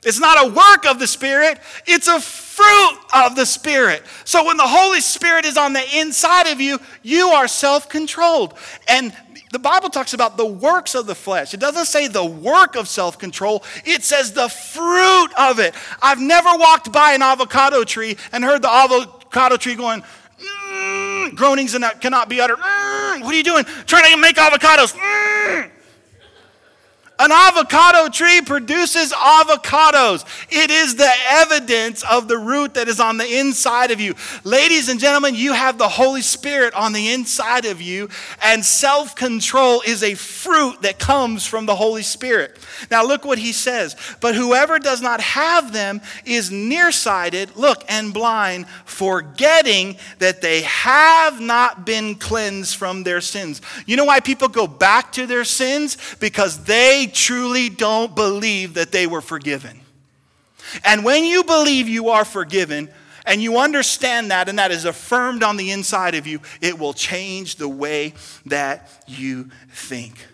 It's 0.04 0.20
not 0.20 0.46
a 0.46 0.50
work 0.50 0.86
of 0.86 1.00
the 1.00 1.08
Spirit, 1.08 1.60
it's 1.86 2.08
a 2.08 2.20
fruit 2.58 3.00
of 3.14 3.36
the 3.36 3.46
Spirit. 3.46 4.04
So 4.26 4.46
when 4.46 4.58
the 4.58 4.68
Holy 4.68 5.00
Spirit 5.00 5.46
is 5.46 5.58
on 5.58 5.74
the 5.74 5.84
inside 5.98 6.48
of 6.48 6.60
you, 6.60 6.80
you 7.04 7.30
are 7.30 7.48
self 7.48 7.88
controlled. 7.88 8.56
And 8.88 9.14
the 9.52 9.60
Bible 9.60 9.90
talks 9.90 10.14
about 10.14 10.38
the 10.38 10.46
works 10.46 10.96
of 10.96 11.06
the 11.06 11.16
flesh. 11.16 11.54
It 11.54 11.60
doesn't 11.60 11.86
say 11.86 12.08
the 12.08 12.26
work 12.26 12.76
of 12.76 12.88
self 12.88 13.20
control, 13.20 13.64
it 13.86 14.04
says 14.04 14.34
the 14.34 14.50
fruit 14.50 15.30
of 15.38 15.60
it. 15.60 15.76
I've 16.02 16.20
never 16.20 16.50
walked 16.58 16.92
by 16.92 17.14
an 17.14 17.22
avocado 17.22 17.84
tree 17.84 18.18
and 18.32 18.44
heard 18.44 18.62
the 18.62 18.70
avocado 18.70 19.58
tree 19.58 19.76
going, 19.76 20.04
mm, 20.42 21.36
groanings 21.36 21.74
that 21.74 22.02
cannot 22.02 22.28
be 22.28 22.42
uttered. 22.42 22.58
Mm, 22.58 23.22
what 23.22 23.34
are 23.34 23.38
you 23.38 23.44
doing? 23.44 23.66
Trying 23.86 24.12
to 24.12 24.18
make 24.20 24.36
avocados. 24.36 24.96
Mm. 24.96 25.72
An 27.20 27.32
avocado 27.32 28.10
tree 28.10 28.42
produces 28.42 29.12
avocados. 29.12 30.24
It 30.50 30.70
is 30.70 30.96
the 30.96 31.12
evidence 31.30 32.04
of 32.04 32.28
the 32.28 32.38
root 32.38 32.76
that 32.76 32.88
is 32.88 33.00
on 33.00 33.18
the 33.18 33.40
inside 33.40 33.90
of 33.90 34.00
you. 34.00 34.14
Ladies 34.44 34.88
and 34.88 35.00
gentlemen, 35.00 35.34
you 35.34 35.54
have 35.54 35.80
the 35.80 35.88
Holy 35.88 36.22
Spirit 36.22 36.76
on 36.76 36.94
the 36.94 37.12
inside 37.12 37.66
of 37.66 37.82
you, 37.82 38.10
and 38.44 38.64
self 38.64 39.16
control 39.16 39.82
is 39.82 40.04
a 40.04 40.14
fruit 40.14 40.84
that 40.84 41.00
comes 41.00 41.48
from 41.48 41.66
the 41.66 41.76
Holy 41.76 42.04
Spirit. 42.04 42.60
Now, 42.92 43.04
look 43.04 43.26
what 43.26 43.40
he 43.40 43.52
says. 43.52 43.96
But 44.22 44.36
whoever 44.36 44.78
does 44.78 45.02
not 45.02 45.20
have 45.20 45.74
them 45.74 46.02
is 46.24 46.52
nearsighted, 46.52 47.56
look, 47.56 47.84
and 47.90 48.14
blind, 48.14 48.68
forgetting 48.86 49.98
that 50.20 50.42
they 50.44 50.62
have 50.62 51.42
not 51.42 51.84
been 51.84 52.14
cleansed 52.14 52.76
from 52.76 53.02
their 53.02 53.22
sins. 53.22 53.60
You 53.88 53.96
know 53.96 54.06
why 54.06 54.20
people 54.20 54.50
go 54.50 54.68
back 54.68 55.14
to 55.14 55.26
their 55.26 55.44
sins? 55.44 55.98
Because 56.20 56.64
they 56.66 57.07
truly 57.08 57.70
don't 57.70 58.16
believe 58.16 58.76
that 58.76 58.92
they 58.92 59.08
were 59.08 59.22
forgiven. 59.22 59.80
And 60.84 61.04
when 61.04 61.24
you 61.24 61.44
believe 61.44 61.88
you 61.88 62.10
are 62.10 62.26
forgiven, 62.26 62.90
and 63.26 63.42
you 63.42 63.58
understand 63.58 64.32
that, 64.32 64.48
and 64.48 64.58
that 64.58 64.72
is 64.72 64.86
affirmed 64.86 65.44
on 65.44 65.58
the 65.58 65.72
inside 65.72 66.16
of 66.16 66.26
you, 66.26 66.40
it 66.62 66.80
will 66.80 66.94
change 66.94 67.58
the 67.58 67.68
way 67.68 68.14
that 68.46 69.04
you 69.06 69.50
think. 69.70 70.26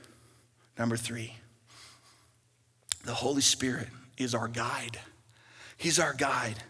Number 0.78 0.96
three, 0.96 1.34
the 3.04 3.14
Holy 3.14 3.42
Spirit 3.42 3.88
is 4.18 4.36
our 4.36 4.48
guide. 4.48 5.00
He's 5.76 6.00
our 6.00 6.14
guide. 6.14 6.62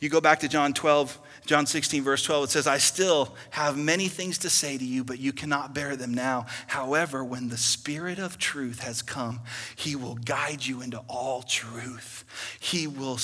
You 0.00 0.08
go 0.08 0.20
back 0.20 0.40
to 0.40 0.48
John 0.48 0.72
12, 0.72 1.18
John 1.44 1.66
16, 1.66 2.04
verse 2.04 2.22
12, 2.22 2.44
it 2.44 2.50
says, 2.50 2.66
I 2.68 2.78
still 2.78 3.34
have 3.50 3.76
many 3.76 4.06
things 4.08 4.38
to 4.38 4.50
say 4.50 4.78
to 4.78 4.84
you, 4.84 5.02
but 5.02 5.18
you 5.18 5.32
cannot 5.32 5.74
bear 5.74 5.96
them 5.96 6.14
now. 6.14 6.46
However, 6.68 7.24
when 7.24 7.48
the 7.48 7.56
Spirit 7.56 8.18
of 8.18 8.38
truth 8.38 8.80
has 8.80 9.02
come, 9.02 9.40
he 9.74 9.96
will 9.96 10.14
guide 10.14 10.64
you 10.64 10.82
into 10.82 10.98
all 11.08 11.42
truth. 11.42 12.24
He 12.60 12.86
will 12.86 13.18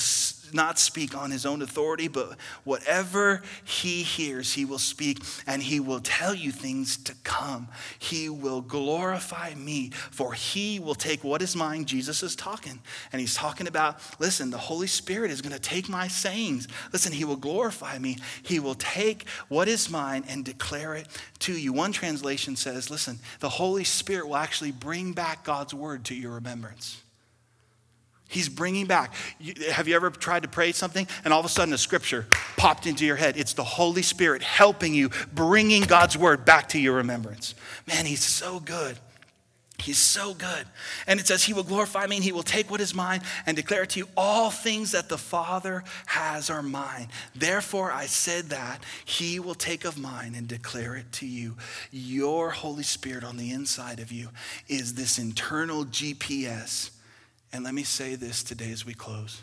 not 0.53 0.79
speak 0.79 1.15
on 1.15 1.31
his 1.31 1.45
own 1.45 1.61
authority, 1.61 2.07
but 2.07 2.37
whatever 2.63 3.41
he 3.63 4.03
hears, 4.03 4.53
he 4.53 4.65
will 4.65 4.79
speak, 4.79 5.19
and 5.47 5.61
he 5.61 5.79
will 5.79 5.99
tell 5.99 6.33
you 6.33 6.51
things 6.51 6.97
to 6.97 7.15
come. 7.23 7.67
He 7.97 8.29
will 8.29 8.61
glorify 8.61 9.53
me, 9.55 9.89
for 9.89 10.33
he 10.33 10.79
will 10.79 10.95
take 10.95 11.23
what 11.23 11.41
is 11.41 11.55
mine. 11.55 11.85
Jesus 11.85 12.23
is 12.23 12.35
talking, 12.35 12.79
and 13.11 13.19
he's 13.19 13.35
talking 13.35 13.67
about 13.67 13.99
listen, 14.19 14.49
the 14.49 14.57
Holy 14.57 14.87
Spirit 14.87 15.31
is 15.31 15.41
going 15.41 15.53
to 15.53 15.59
take 15.59 15.89
my 15.89 16.07
sayings. 16.07 16.67
Listen, 16.93 17.11
he 17.13 17.25
will 17.25 17.35
glorify 17.35 17.97
me. 17.97 18.17
He 18.43 18.59
will 18.59 18.75
take 18.75 19.27
what 19.47 19.67
is 19.67 19.89
mine 19.89 20.23
and 20.27 20.43
declare 20.45 20.95
it 20.95 21.07
to 21.39 21.53
you. 21.53 21.73
One 21.73 21.91
translation 21.91 22.55
says, 22.55 22.89
listen, 22.89 23.19
the 23.39 23.49
Holy 23.49 23.83
Spirit 23.83 24.27
will 24.27 24.37
actually 24.37 24.71
bring 24.71 25.13
back 25.13 25.43
God's 25.43 25.73
word 25.73 26.05
to 26.05 26.15
your 26.15 26.33
remembrance. 26.33 27.01
He's 28.29 28.47
bringing 28.47 28.85
back. 28.85 29.15
have 29.71 29.87
you 29.87 29.95
ever 29.95 30.11
tried 30.11 30.43
to 30.43 30.49
pray 30.49 30.71
something 30.71 31.07
and 31.25 31.33
all 31.33 31.39
of 31.39 31.47
a 31.47 31.49
sudden 31.49 31.73
a 31.73 31.79
scripture 31.79 32.27
popped 32.57 32.85
into 32.85 33.03
your 33.03 33.15
head? 33.15 33.37
It's 33.37 33.53
the 33.53 33.63
Holy 33.63 34.03
Spirit 34.03 34.43
helping 34.43 34.93
you, 34.93 35.09
bringing 35.33 35.81
God's 35.81 36.15
word 36.15 36.45
back 36.45 36.69
to 36.69 36.79
your 36.79 36.93
remembrance. 36.93 37.55
Man, 37.87 38.05
He's 38.05 38.23
so 38.23 38.59
good. 38.59 38.99
He's 39.81 39.97
so 39.97 40.35
good. 40.35 40.65
And 41.07 41.19
it 41.19 41.25
says, 41.25 41.43
He 41.43 41.53
will 41.53 41.63
glorify 41.63 42.05
me 42.05 42.17
and 42.17 42.23
He 42.23 42.31
will 42.31 42.43
take 42.43 42.69
what 42.69 42.81
is 42.81 42.93
mine 42.93 43.21
and 43.47 43.57
declare 43.57 43.81
it 43.81 43.89
to 43.91 43.99
you 43.99 44.07
all 44.15 44.51
things 44.51 44.91
that 44.91 45.09
the 45.09 45.17
Father 45.17 45.83
has 46.05 46.51
are 46.51 46.61
mine. 46.61 47.07
Therefore, 47.33 47.91
I 47.91 48.05
said 48.05 48.49
that 48.49 48.83
He 49.05 49.39
will 49.39 49.55
take 49.55 49.85
of 49.85 49.97
mine 49.97 50.35
and 50.35 50.47
declare 50.47 50.95
it 50.95 51.11
to 51.13 51.25
you. 51.25 51.57
Your 51.89 52.51
Holy 52.51 52.83
Spirit 52.83 53.23
on 53.23 53.37
the 53.37 53.49
inside 53.49 53.99
of 53.99 54.11
you 54.11 54.29
is 54.67 54.93
this 54.93 55.17
internal 55.17 55.83
GPS 55.85 56.91
and 57.51 57.63
let 57.63 57.73
me 57.73 57.83
say 57.83 58.15
this 58.15 58.43
today 58.43 58.71
as 58.71 58.85
we 58.85 58.93
close. 58.93 59.41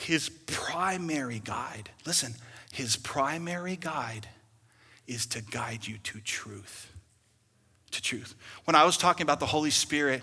His 0.00 0.28
primary 0.28 1.40
guide, 1.44 1.90
listen, 2.06 2.34
his 2.72 2.96
primary 2.96 3.76
guide 3.76 4.26
is 5.06 5.26
to 5.26 5.42
guide 5.42 5.86
you 5.86 5.98
to 5.98 6.20
truth. 6.20 6.90
To 7.90 8.02
truth. 8.02 8.34
When 8.64 8.74
I 8.74 8.84
was 8.84 8.96
talking 8.96 9.24
about 9.24 9.40
the 9.40 9.46
Holy 9.46 9.70
Spirit 9.70 10.22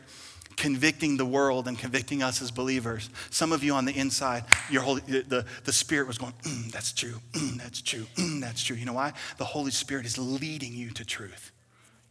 convicting 0.58 1.16
the 1.16 1.26
world 1.26 1.68
and 1.68 1.78
convicting 1.78 2.22
us 2.24 2.42
as 2.42 2.52
believers, 2.52 3.10
some 3.30 3.52
of 3.52 3.64
you 3.64 3.74
on 3.74 3.86
the 3.86 3.94
inside, 3.94 4.44
your 4.70 4.82
Holy, 4.82 5.02
the, 5.02 5.46
the 5.64 5.72
Spirit 5.72 6.08
was 6.08 6.18
going, 6.18 6.34
mm, 6.42 6.72
that's 6.72 6.92
true, 6.92 7.16
mm, 7.34 7.58
that's 7.58 7.82
true, 7.82 8.06
mm, 8.16 8.42
that's 8.42 8.64
true. 8.64 8.76
You 8.76 8.86
know 8.86 8.94
why? 8.94 9.14
The 9.38 9.46
Holy 9.46 9.72
Spirit 9.72 10.06
is 10.06 10.18
leading 10.18 10.74
you 10.74 10.90
to 10.92 11.06
truth. 11.06 11.52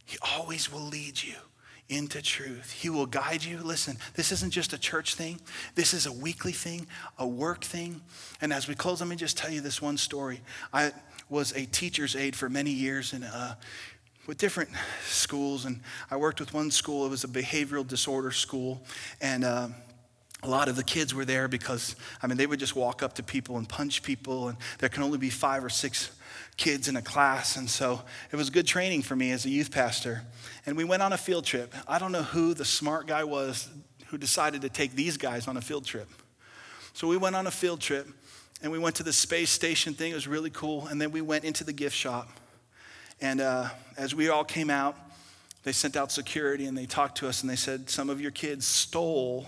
He 0.06 0.16
always 0.36 0.72
will 0.72 0.80
lead 0.80 1.22
you 1.22 1.34
into 1.88 2.20
truth. 2.20 2.70
He 2.70 2.90
will 2.90 3.06
guide 3.06 3.42
you. 3.42 3.58
Listen, 3.58 3.96
this 4.14 4.30
isn't 4.32 4.52
just 4.52 4.72
a 4.72 4.78
church 4.78 5.14
thing, 5.14 5.40
this 5.74 5.94
is 5.94 6.06
a 6.06 6.12
weekly 6.12 6.52
thing, 6.52 6.86
a 7.18 7.26
work 7.26 7.64
thing. 7.64 8.00
And 8.40 8.52
as 8.52 8.68
we 8.68 8.74
close, 8.74 9.00
let 9.00 9.08
me 9.08 9.16
just 9.16 9.38
tell 9.38 9.50
you 9.50 9.60
this 9.60 9.80
one 9.80 9.96
story. 9.96 10.40
I 10.72 10.92
was 11.30 11.52
a 11.52 11.66
teacher's 11.66 12.16
aide 12.16 12.36
for 12.36 12.48
many 12.48 12.70
years 12.70 13.12
in, 13.12 13.24
uh, 13.24 13.54
with 14.26 14.38
different 14.38 14.70
schools, 15.06 15.64
and 15.64 15.80
I 16.10 16.16
worked 16.16 16.40
with 16.40 16.52
one 16.52 16.70
school, 16.70 17.06
it 17.06 17.08
was 17.08 17.24
a 17.24 17.28
behavioral 17.28 17.86
disorder 17.86 18.30
school. 18.30 18.82
And 19.22 19.44
uh, 19.44 19.68
a 20.42 20.48
lot 20.48 20.68
of 20.68 20.76
the 20.76 20.84
kids 20.84 21.14
were 21.14 21.24
there 21.24 21.48
because, 21.48 21.96
I 22.22 22.26
mean, 22.26 22.36
they 22.36 22.46
would 22.46 22.60
just 22.60 22.76
walk 22.76 23.02
up 23.02 23.14
to 23.14 23.22
people 23.22 23.56
and 23.56 23.68
punch 23.68 24.02
people, 24.02 24.48
and 24.48 24.58
there 24.78 24.88
can 24.88 25.02
only 25.02 25.18
be 25.18 25.30
five 25.30 25.64
or 25.64 25.70
six 25.70 26.10
kids 26.58 26.88
in 26.88 26.96
a 26.96 27.02
class. 27.02 27.56
And 27.56 27.70
so 27.70 28.02
it 28.30 28.36
was 28.36 28.50
good 28.50 28.66
training 28.66 29.02
for 29.02 29.16
me 29.16 29.30
as 29.30 29.46
a 29.46 29.48
youth 29.48 29.70
pastor. 29.70 30.22
And 30.66 30.76
we 30.76 30.84
went 30.84 31.02
on 31.02 31.14
a 31.14 31.16
field 31.16 31.46
trip. 31.46 31.72
I 31.86 31.98
don't 31.98 32.12
know 32.12 32.24
who 32.24 32.52
the 32.52 32.66
smart 32.66 33.06
guy 33.06 33.24
was 33.24 33.70
who 34.08 34.18
decided 34.18 34.62
to 34.62 34.68
take 34.68 34.92
these 34.92 35.16
guys 35.16 35.48
on 35.48 35.56
a 35.56 35.60
field 35.60 35.86
trip. 35.86 36.08
So 36.92 37.06
we 37.06 37.16
went 37.16 37.36
on 37.36 37.46
a 37.46 37.50
field 37.50 37.80
trip 37.80 38.08
and 38.62 38.72
we 38.72 38.78
went 38.78 38.96
to 38.96 39.02
the 39.02 39.12
space 39.12 39.50
station 39.50 39.94
thing. 39.94 40.12
It 40.12 40.14
was 40.14 40.26
really 40.26 40.50
cool. 40.50 40.86
And 40.88 41.00
then 41.00 41.12
we 41.12 41.20
went 41.20 41.44
into 41.44 41.62
the 41.62 41.72
gift 41.72 41.96
shop. 41.96 42.28
And 43.20 43.40
uh, 43.40 43.68
as 43.96 44.14
we 44.14 44.28
all 44.28 44.44
came 44.44 44.70
out, 44.70 44.96
they 45.62 45.72
sent 45.72 45.96
out 45.96 46.10
security 46.10 46.66
and 46.66 46.76
they 46.76 46.86
talked 46.86 47.18
to 47.18 47.28
us 47.28 47.42
and 47.42 47.50
they 47.50 47.56
said, 47.56 47.90
Some 47.90 48.10
of 48.10 48.20
your 48.20 48.30
kids 48.30 48.66
stole 48.66 49.46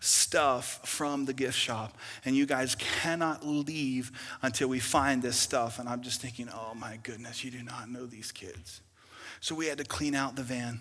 stuff 0.00 0.80
from 0.88 1.24
the 1.24 1.32
gift 1.32 1.58
shop. 1.58 1.96
And 2.24 2.36
you 2.36 2.46
guys 2.46 2.74
cannot 2.76 3.46
leave 3.46 4.12
until 4.42 4.68
we 4.68 4.78
find 4.78 5.22
this 5.22 5.36
stuff. 5.36 5.78
And 5.78 5.88
I'm 5.88 6.02
just 6.02 6.20
thinking, 6.20 6.48
oh 6.52 6.74
my 6.74 6.98
goodness, 7.02 7.44
you 7.44 7.50
do 7.50 7.62
not 7.62 7.90
know 7.90 8.06
these 8.06 8.32
kids. 8.32 8.80
So 9.40 9.54
we 9.54 9.66
had 9.66 9.78
to 9.78 9.84
clean 9.84 10.14
out 10.14 10.36
the 10.36 10.42
van. 10.42 10.80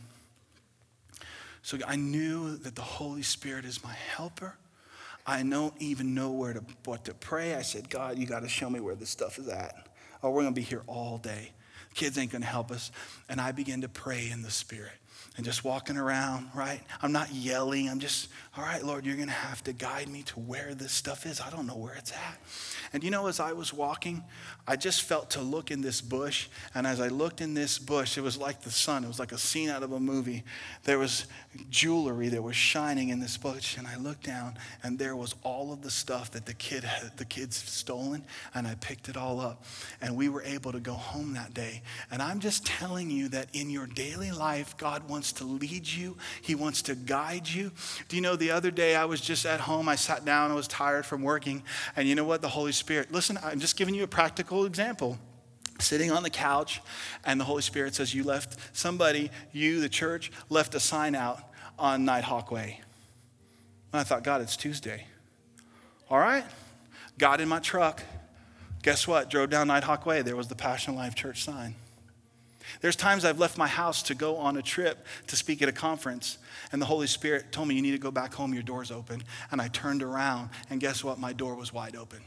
So 1.63 1.77
I 1.87 1.95
knew 1.95 2.57
that 2.57 2.75
the 2.75 2.81
Holy 2.81 3.21
Spirit 3.21 3.65
is 3.65 3.83
my 3.83 3.93
helper. 3.93 4.55
I 5.25 5.43
don't 5.43 5.73
even 5.79 6.15
know 6.15 6.31
where 6.31 6.53
to 6.53 6.63
what 6.85 7.05
to 7.05 7.13
pray. 7.13 7.55
I 7.55 7.61
said, 7.61 7.89
God, 7.89 8.17
you 8.17 8.25
got 8.25 8.41
to 8.41 8.49
show 8.49 8.69
me 8.69 8.79
where 8.79 8.95
this 8.95 9.09
stuff 9.09 9.37
is 9.37 9.47
at. 9.47 9.87
Or 10.21 10.31
we're 10.31 10.41
going 10.41 10.53
to 10.53 10.59
be 10.59 10.65
here 10.65 10.83
all 10.87 11.17
day. 11.17 11.51
Kids 11.93 12.17
ain't 12.17 12.31
to 12.31 12.39
help 12.39 12.71
us. 12.71 12.91
And 13.29 13.39
I 13.39 13.51
began 13.51 13.81
to 13.81 13.89
pray 13.89 14.29
in 14.31 14.41
the 14.41 14.51
Spirit 14.51 14.93
and 15.37 15.45
just 15.45 15.63
walking 15.63 15.97
around, 15.97 16.49
right? 16.53 16.81
I'm 17.01 17.11
not 17.11 17.33
yelling. 17.33 17.89
I'm 17.89 17.99
just, 17.99 18.29
all 18.57 18.65
right, 18.65 18.83
Lord, 18.83 19.05
you're 19.05 19.15
going 19.15 19.29
to 19.29 19.33
have 19.33 19.63
to 19.63 19.71
guide 19.71 20.09
me 20.09 20.23
to 20.23 20.39
where 20.41 20.75
this 20.75 20.91
stuff 20.91 21.25
is. 21.25 21.39
I 21.39 21.49
don't 21.49 21.65
know 21.65 21.77
where 21.77 21.93
it's 21.93 22.11
at. 22.11 22.37
And 22.91 23.01
you 23.01 23.09
know, 23.09 23.27
as 23.27 23.39
I 23.39 23.53
was 23.53 23.73
walking, 23.73 24.25
I 24.67 24.75
just 24.75 25.03
felt 25.03 25.29
to 25.31 25.41
look 25.41 25.71
in 25.71 25.79
this 25.79 26.01
bush. 26.01 26.49
And 26.75 26.85
as 26.85 26.99
I 26.99 27.07
looked 27.07 27.39
in 27.39 27.53
this 27.53 27.79
bush, 27.79 28.17
it 28.17 28.21
was 28.21 28.37
like 28.37 28.61
the 28.61 28.69
sun. 28.69 29.05
It 29.05 29.07
was 29.07 29.19
like 29.19 29.31
a 29.31 29.37
scene 29.37 29.69
out 29.69 29.83
of 29.83 29.93
a 29.93 30.01
movie. 30.01 30.43
There 30.83 30.99
was 30.99 31.27
jewelry 31.69 32.27
that 32.27 32.41
was 32.41 32.57
shining 32.57 33.07
in 33.07 33.21
this 33.21 33.37
bush. 33.37 33.77
And 33.77 33.87
I 33.87 33.95
looked 33.95 34.25
down, 34.25 34.57
and 34.83 34.99
there 34.99 35.15
was 35.15 35.33
all 35.43 35.71
of 35.71 35.81
the 35.81 35.89
stuff 35.89 36.31
that 36.31 36.45
the 36.45 36.53
kid 36.53 36.83
had, 36.83 37.15
the 37.15 37.23
kids 37.23 37.55
stolen. 37.55 38.25
And 38.53 38.67
I 38.67 38.75
picked 38.75 39.07
it 39.07 39.15
all 39.15 39.39
up. 39.39 39.63
And 40.01 40.17
we 40.17 40.27
were 40.27 40.43
able 40.43 40.73
to 40.73 40.81
go 40.81 40.93
home 40.93 41.35
that 41.35 41.53
day. 41.53 41.83
And 42.11 42.21
I'm 42.21 42.41
just 42.41 42.65
telling 42.65 43.09
you 43.09 43.29
that 43.29 43.47
in 43.53 43.69
your 43.69 43.87
daily 43.87 44.33
life, 44.33 44.75
God 44.75 45.07
wants 45.07 45.31
to 45.33 45.45
lead 45.45 45.87
you. 45.87 46.17
He 46.41 46.53
wants 46.53 46.81
to 46.81 46.95
guide 46.95 47.47
you. 47.47 47.71
Do 48.09 48.17
you 48.17 48.21
know 48.21 48.35
the 48.41 48.51
other 48.51 48.71
day 48.71 48.95
I 48.95 49.05
was 49.05 49.21
just 49.21 49.45
at 49.45 49.61
home, 49.61 49.87
I 49.87 49.95
sat 49.95 50.25
down, 50.25 50.49
I 50.51 50.55
was 50.55 50.67
tired 50.67 51.05
from 51.05 51.21
working, 51.21 51.63
and 51.95 52.07
you 52.07 52.15
know 52.15 52.23
what? 52.23 52.41
The 52.41 52.49
Holy 52.49 52.71
Spirit, 52.71 53.11
listen, 53.11 53.37
I'm 53.43 53.59
just 53.59 53.77
giving 53.77 53.93
you 53.93 54.03
a 54.03 54.07
practical 54.07 54.65
example. 54.65 55.19
Sitting 55.79 56.11
on 56.11 56.23
the 56.23 56.29
couch, 56.29 56.81
and 57.23 57.39
the 57.39 57.45
Holy 57.45 57.61
Spirit 57.61 57.95
says, 57.95 58.13
You 58.13 58.23
left 58.23 58.57
somebody, 58.75 59.31
you, 59.51 59.79
the 59.79 59.89
church, 59.89 60.31
left 60.49 60.75
a 60.75 60.79
sign 60.79 61.15
out 61.15 61.39
on 61.79 62.03
Nighthawk 62.03 62.51
Way. 62.51 62.81
And 63.93 63.99
I 63.99 64.03
thought, 64.03 64.23
God, 64.23 64.41
it's 64.41 64.57
Tuesday. 64.57 65.05
All 66.09 66.19
right, 66.19 66.43
got 67.17 67.41
in 67.41 67.47
my 67.47 67.59
truck. 67.59 68.03
Guess 68.83 69.07
what? 69.07 69.29
Drove 69.29 69.51
down 69.51 69.67
Nighthawk 69.67 70.05
Way. 70.05 70.23
There 70.23 70.35
was 70.35 70.47
the 70.47 70.55
Passion 70.55 70.95
Life 70.95 71.13
Church 71.15 71.43
sign. 71.43 71.75
There's 72.81 72.95
times 72.95 73.25
I've 73.25 73.39
left 73.39 73.57
my 73.57 73.67
house 73.67 74.03
to 74.03 74.15
go 74.15 74.37
on 74.37 74.57
a 74.57 74.61
trip 74.61 75.05
to 75.27 75.35
speak 75.35 75.61
at 75.61 75.69
a 75.69 75.73
conference, 75.73 76.37
and 76.71 76.81
the 76.81 76.85
Holy 76.85 77.07
Spirit 77.07 77.51
told 77.51 77.67
me, 77.67 77.75
You 77.75 77.81
need 77.81 77.91
to 77.91 77.97
go 77.97 78.11
back 78.11 78.33
home, 78.33 78.53
your 78.53 78.63
door's 78.63 78.91
open. 78.91 79.23
And 79.51 79.61
I 79.61 79.67
turned 79.67 80.03
around, 80.03 80.49
and 80.69 80.79
guess 80.79 81.03
what? 81.03 81.19
My 81.19 81.33
door 81.33 81.55
was 81.55 81.73
wide 81.73 81.95
open. 81.95 82.19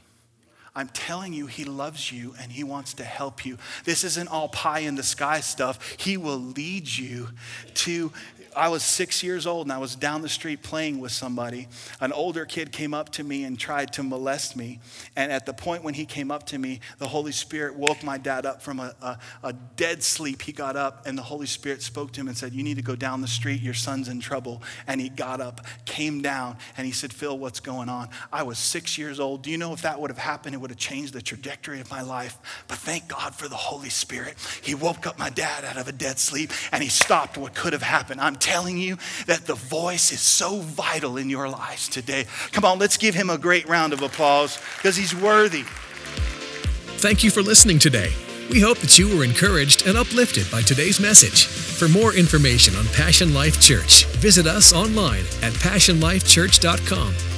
I'm 0.76 0.88
telling 0.88 1.32
you, 1.32 1.46
He 1.46 1.64
loves 1.64 2.10
you 2.10 2.34
and 2.40 2.50
He 2.50 2.64
wants 2.64 2.94
to 2.94 3.04
help 3.04 3.46
you. 3.46 3.58
This 3.84 4.02
isn't 4.02 4.28
all 4.28 4.48
pie 4.48 4.80
in 4.80 4.96
the 4.96 5.02
sky 5.02 5.40
stuff. 5.40 5.96
He 5.98 6.16
will 6.16 6.38
lead 6.38 6.88
you 6.88 7.28
to 7.74 8.12
I 8.56 8.68
was 8.68 8.82
six 8.82 9.22
years 9.22 9.46
old 9.46 9.66
and 9.66 9.72
I 9.72 9.78
was 9.78 9.96
down 9.96 10.22
the 10.22 10.28
street 10.28 10.62
playing 10.62 11.00
with 11.00 11.12
somebody. 11.12 11.68
An 12.00 12.12
older 12.12 12.44
kid 12.44 12.72
came 12.72 12.94
up 12.94 13.10
to 13.10 13.24
me 13.24 13.44
and 13.44 13.58
tried 13.58 13.92
to 13.94 14.02
molest 14.02 14.56
me. 14.56 14.80
And 15.16 15.32
at 15.32 15.46
the 15.46 15.52
point 15.52 15.82
when 15.82 15.94
he 15.94 16.04
came 16.04 16.30
up 16.30 16.46
to 16.46 16.58
me, 16.58 16.80
the 16.98 17.08
Holy 17.08 17.32
Spirit 17.32 17.76
woke 17.76 18.02
my 18.02 18.18
dad 18.18 18.46
up 18.46 18.62
from 18.62 18.80
a, 18.80 18.94
a, 19.02 19.18
a 19.42 19.52
dead 19.52 20.02
sleep. 20.02 20.42
He 20.42 20.52
got 20.52 20.76
up 20.76 21.06
and 21.06 21.18
the 21.18 21.22
Holy 21.22 21.46
Spirit 21.46 21.82
spoke 21.82 22.12
to 22.12 22.20
him 22.20 22.28
and 22.28 22.36
said, 22.36 22.52
You 22.52 22.62
need 22.62 22.76
to 22.76 22.82
go 22.82 22.96
down 22.96 23.20
the 23.20 23.28
street. 23.28 23.60
Your 23.60 23.74
son's 23.74 24.08
in 24.08 24.20
trouble. 24.20 24.62
And 24.86 25.00
he 25.00 25.08
got 25.08 25.40
up, 25.40 25.64
came 25.84 26.22
down, 26.22 26.56
and 26.76 26.86
he 26.86 26.92
said, 26.92 27.12
Phil, 27.12 27.36
what's 27.36 27.60
going 27.60 27.88
on? 27.88 28.08
I 28.32 28.42
was 28.42 28.58
six 28.58 28.96
years 28.98 29.20
old. 29.20 29.42
Do 29.42 29.50
you 29.50 29.58
know 29.58 29.72
if 29.72 29.82
that 29.82 30.00
would 30.00 30.10
have 30.10 30.18
happened, 30.18 30.54
it 30.54 30.58
would 30.58 30.70
have 30.70 30.78
changed 30.78 31.12
the 31.12 31.22
trajectory 31.22 31.80
of 31.80 31.90
my 31.90 32.02
life? 32.02 32.38
But 32.68 32.78
thank 32.78 33.08
God 33.08 33.34
for 33.34 33.48
the 33.48 33.56
Holy 33.56 33.90
Spirit. 33.90 34.36
He 34.62 34.74
woke 34.74 35.06
up 35.06 35.18
my 35.18 35.30
dad 35.30 35.64
out 35.64 35.76
of 35.76 35.88
a 35.88 35.92
dead 35.92 36.18
sleep 36.18 36.50
and 36.72 36.82
he 36.82 36.88
stopped 36.88 37.36
what 37.36 37.54
could 37.54 37.72
have 37.72 37.82
happened. 37.82 38.20
I'm 38.20 38.36
telling 38.44 38.76
you 38.76 38.98
that 39.26 39.46
the 39.46 39.54
voice 39.54 40.12
is 40.12 40.20
so 40.20 40.60
vital 40.60 41.16
in 41.16 41.30
your 41.30 41.48
lives 41.48 41.88
today. 41.88 42.26
Come 42.52 42.64
on, 42.64 42.78
let's 42.78 42.98
give 42.98 43.14
him 43.14 43.30
a 43.30 43.38
great 43.38 43.66
round 43.66 43.94
of 43.94 44.02
applause 44.02 44.58
because 44.76 44.96
he's 44.96 45.14
worthy. 45.14 45.64
Thank 46.98 47.24
you 47.24 47.30
for 47.30 47.42
listening 47.42 47.78
today. 47.78 48.12
We 48.50 48.60
hope 48.60 48.78
that 48.78 48.98
you 48.98 49.16
were 49.16 49.24
encouraged 49.24 49.86
and 49.86 49.96
uplifted 49.96 50.50
by 50.52 50.60
today's 50.60 51.00
message. 51.00 51.46
For 51.46 51.88
more 51.88 52.14
information 52.14 52.76
on 52.76 52.84
Passion 52.88 53.32
Life 53.32 53.58
Church, 53.60 54.04
visit 54.16 54.46
us 54.46 54.74
online 54.74 55.24
at 55.42 55.54
passionlifechurch.com 55.54 57.33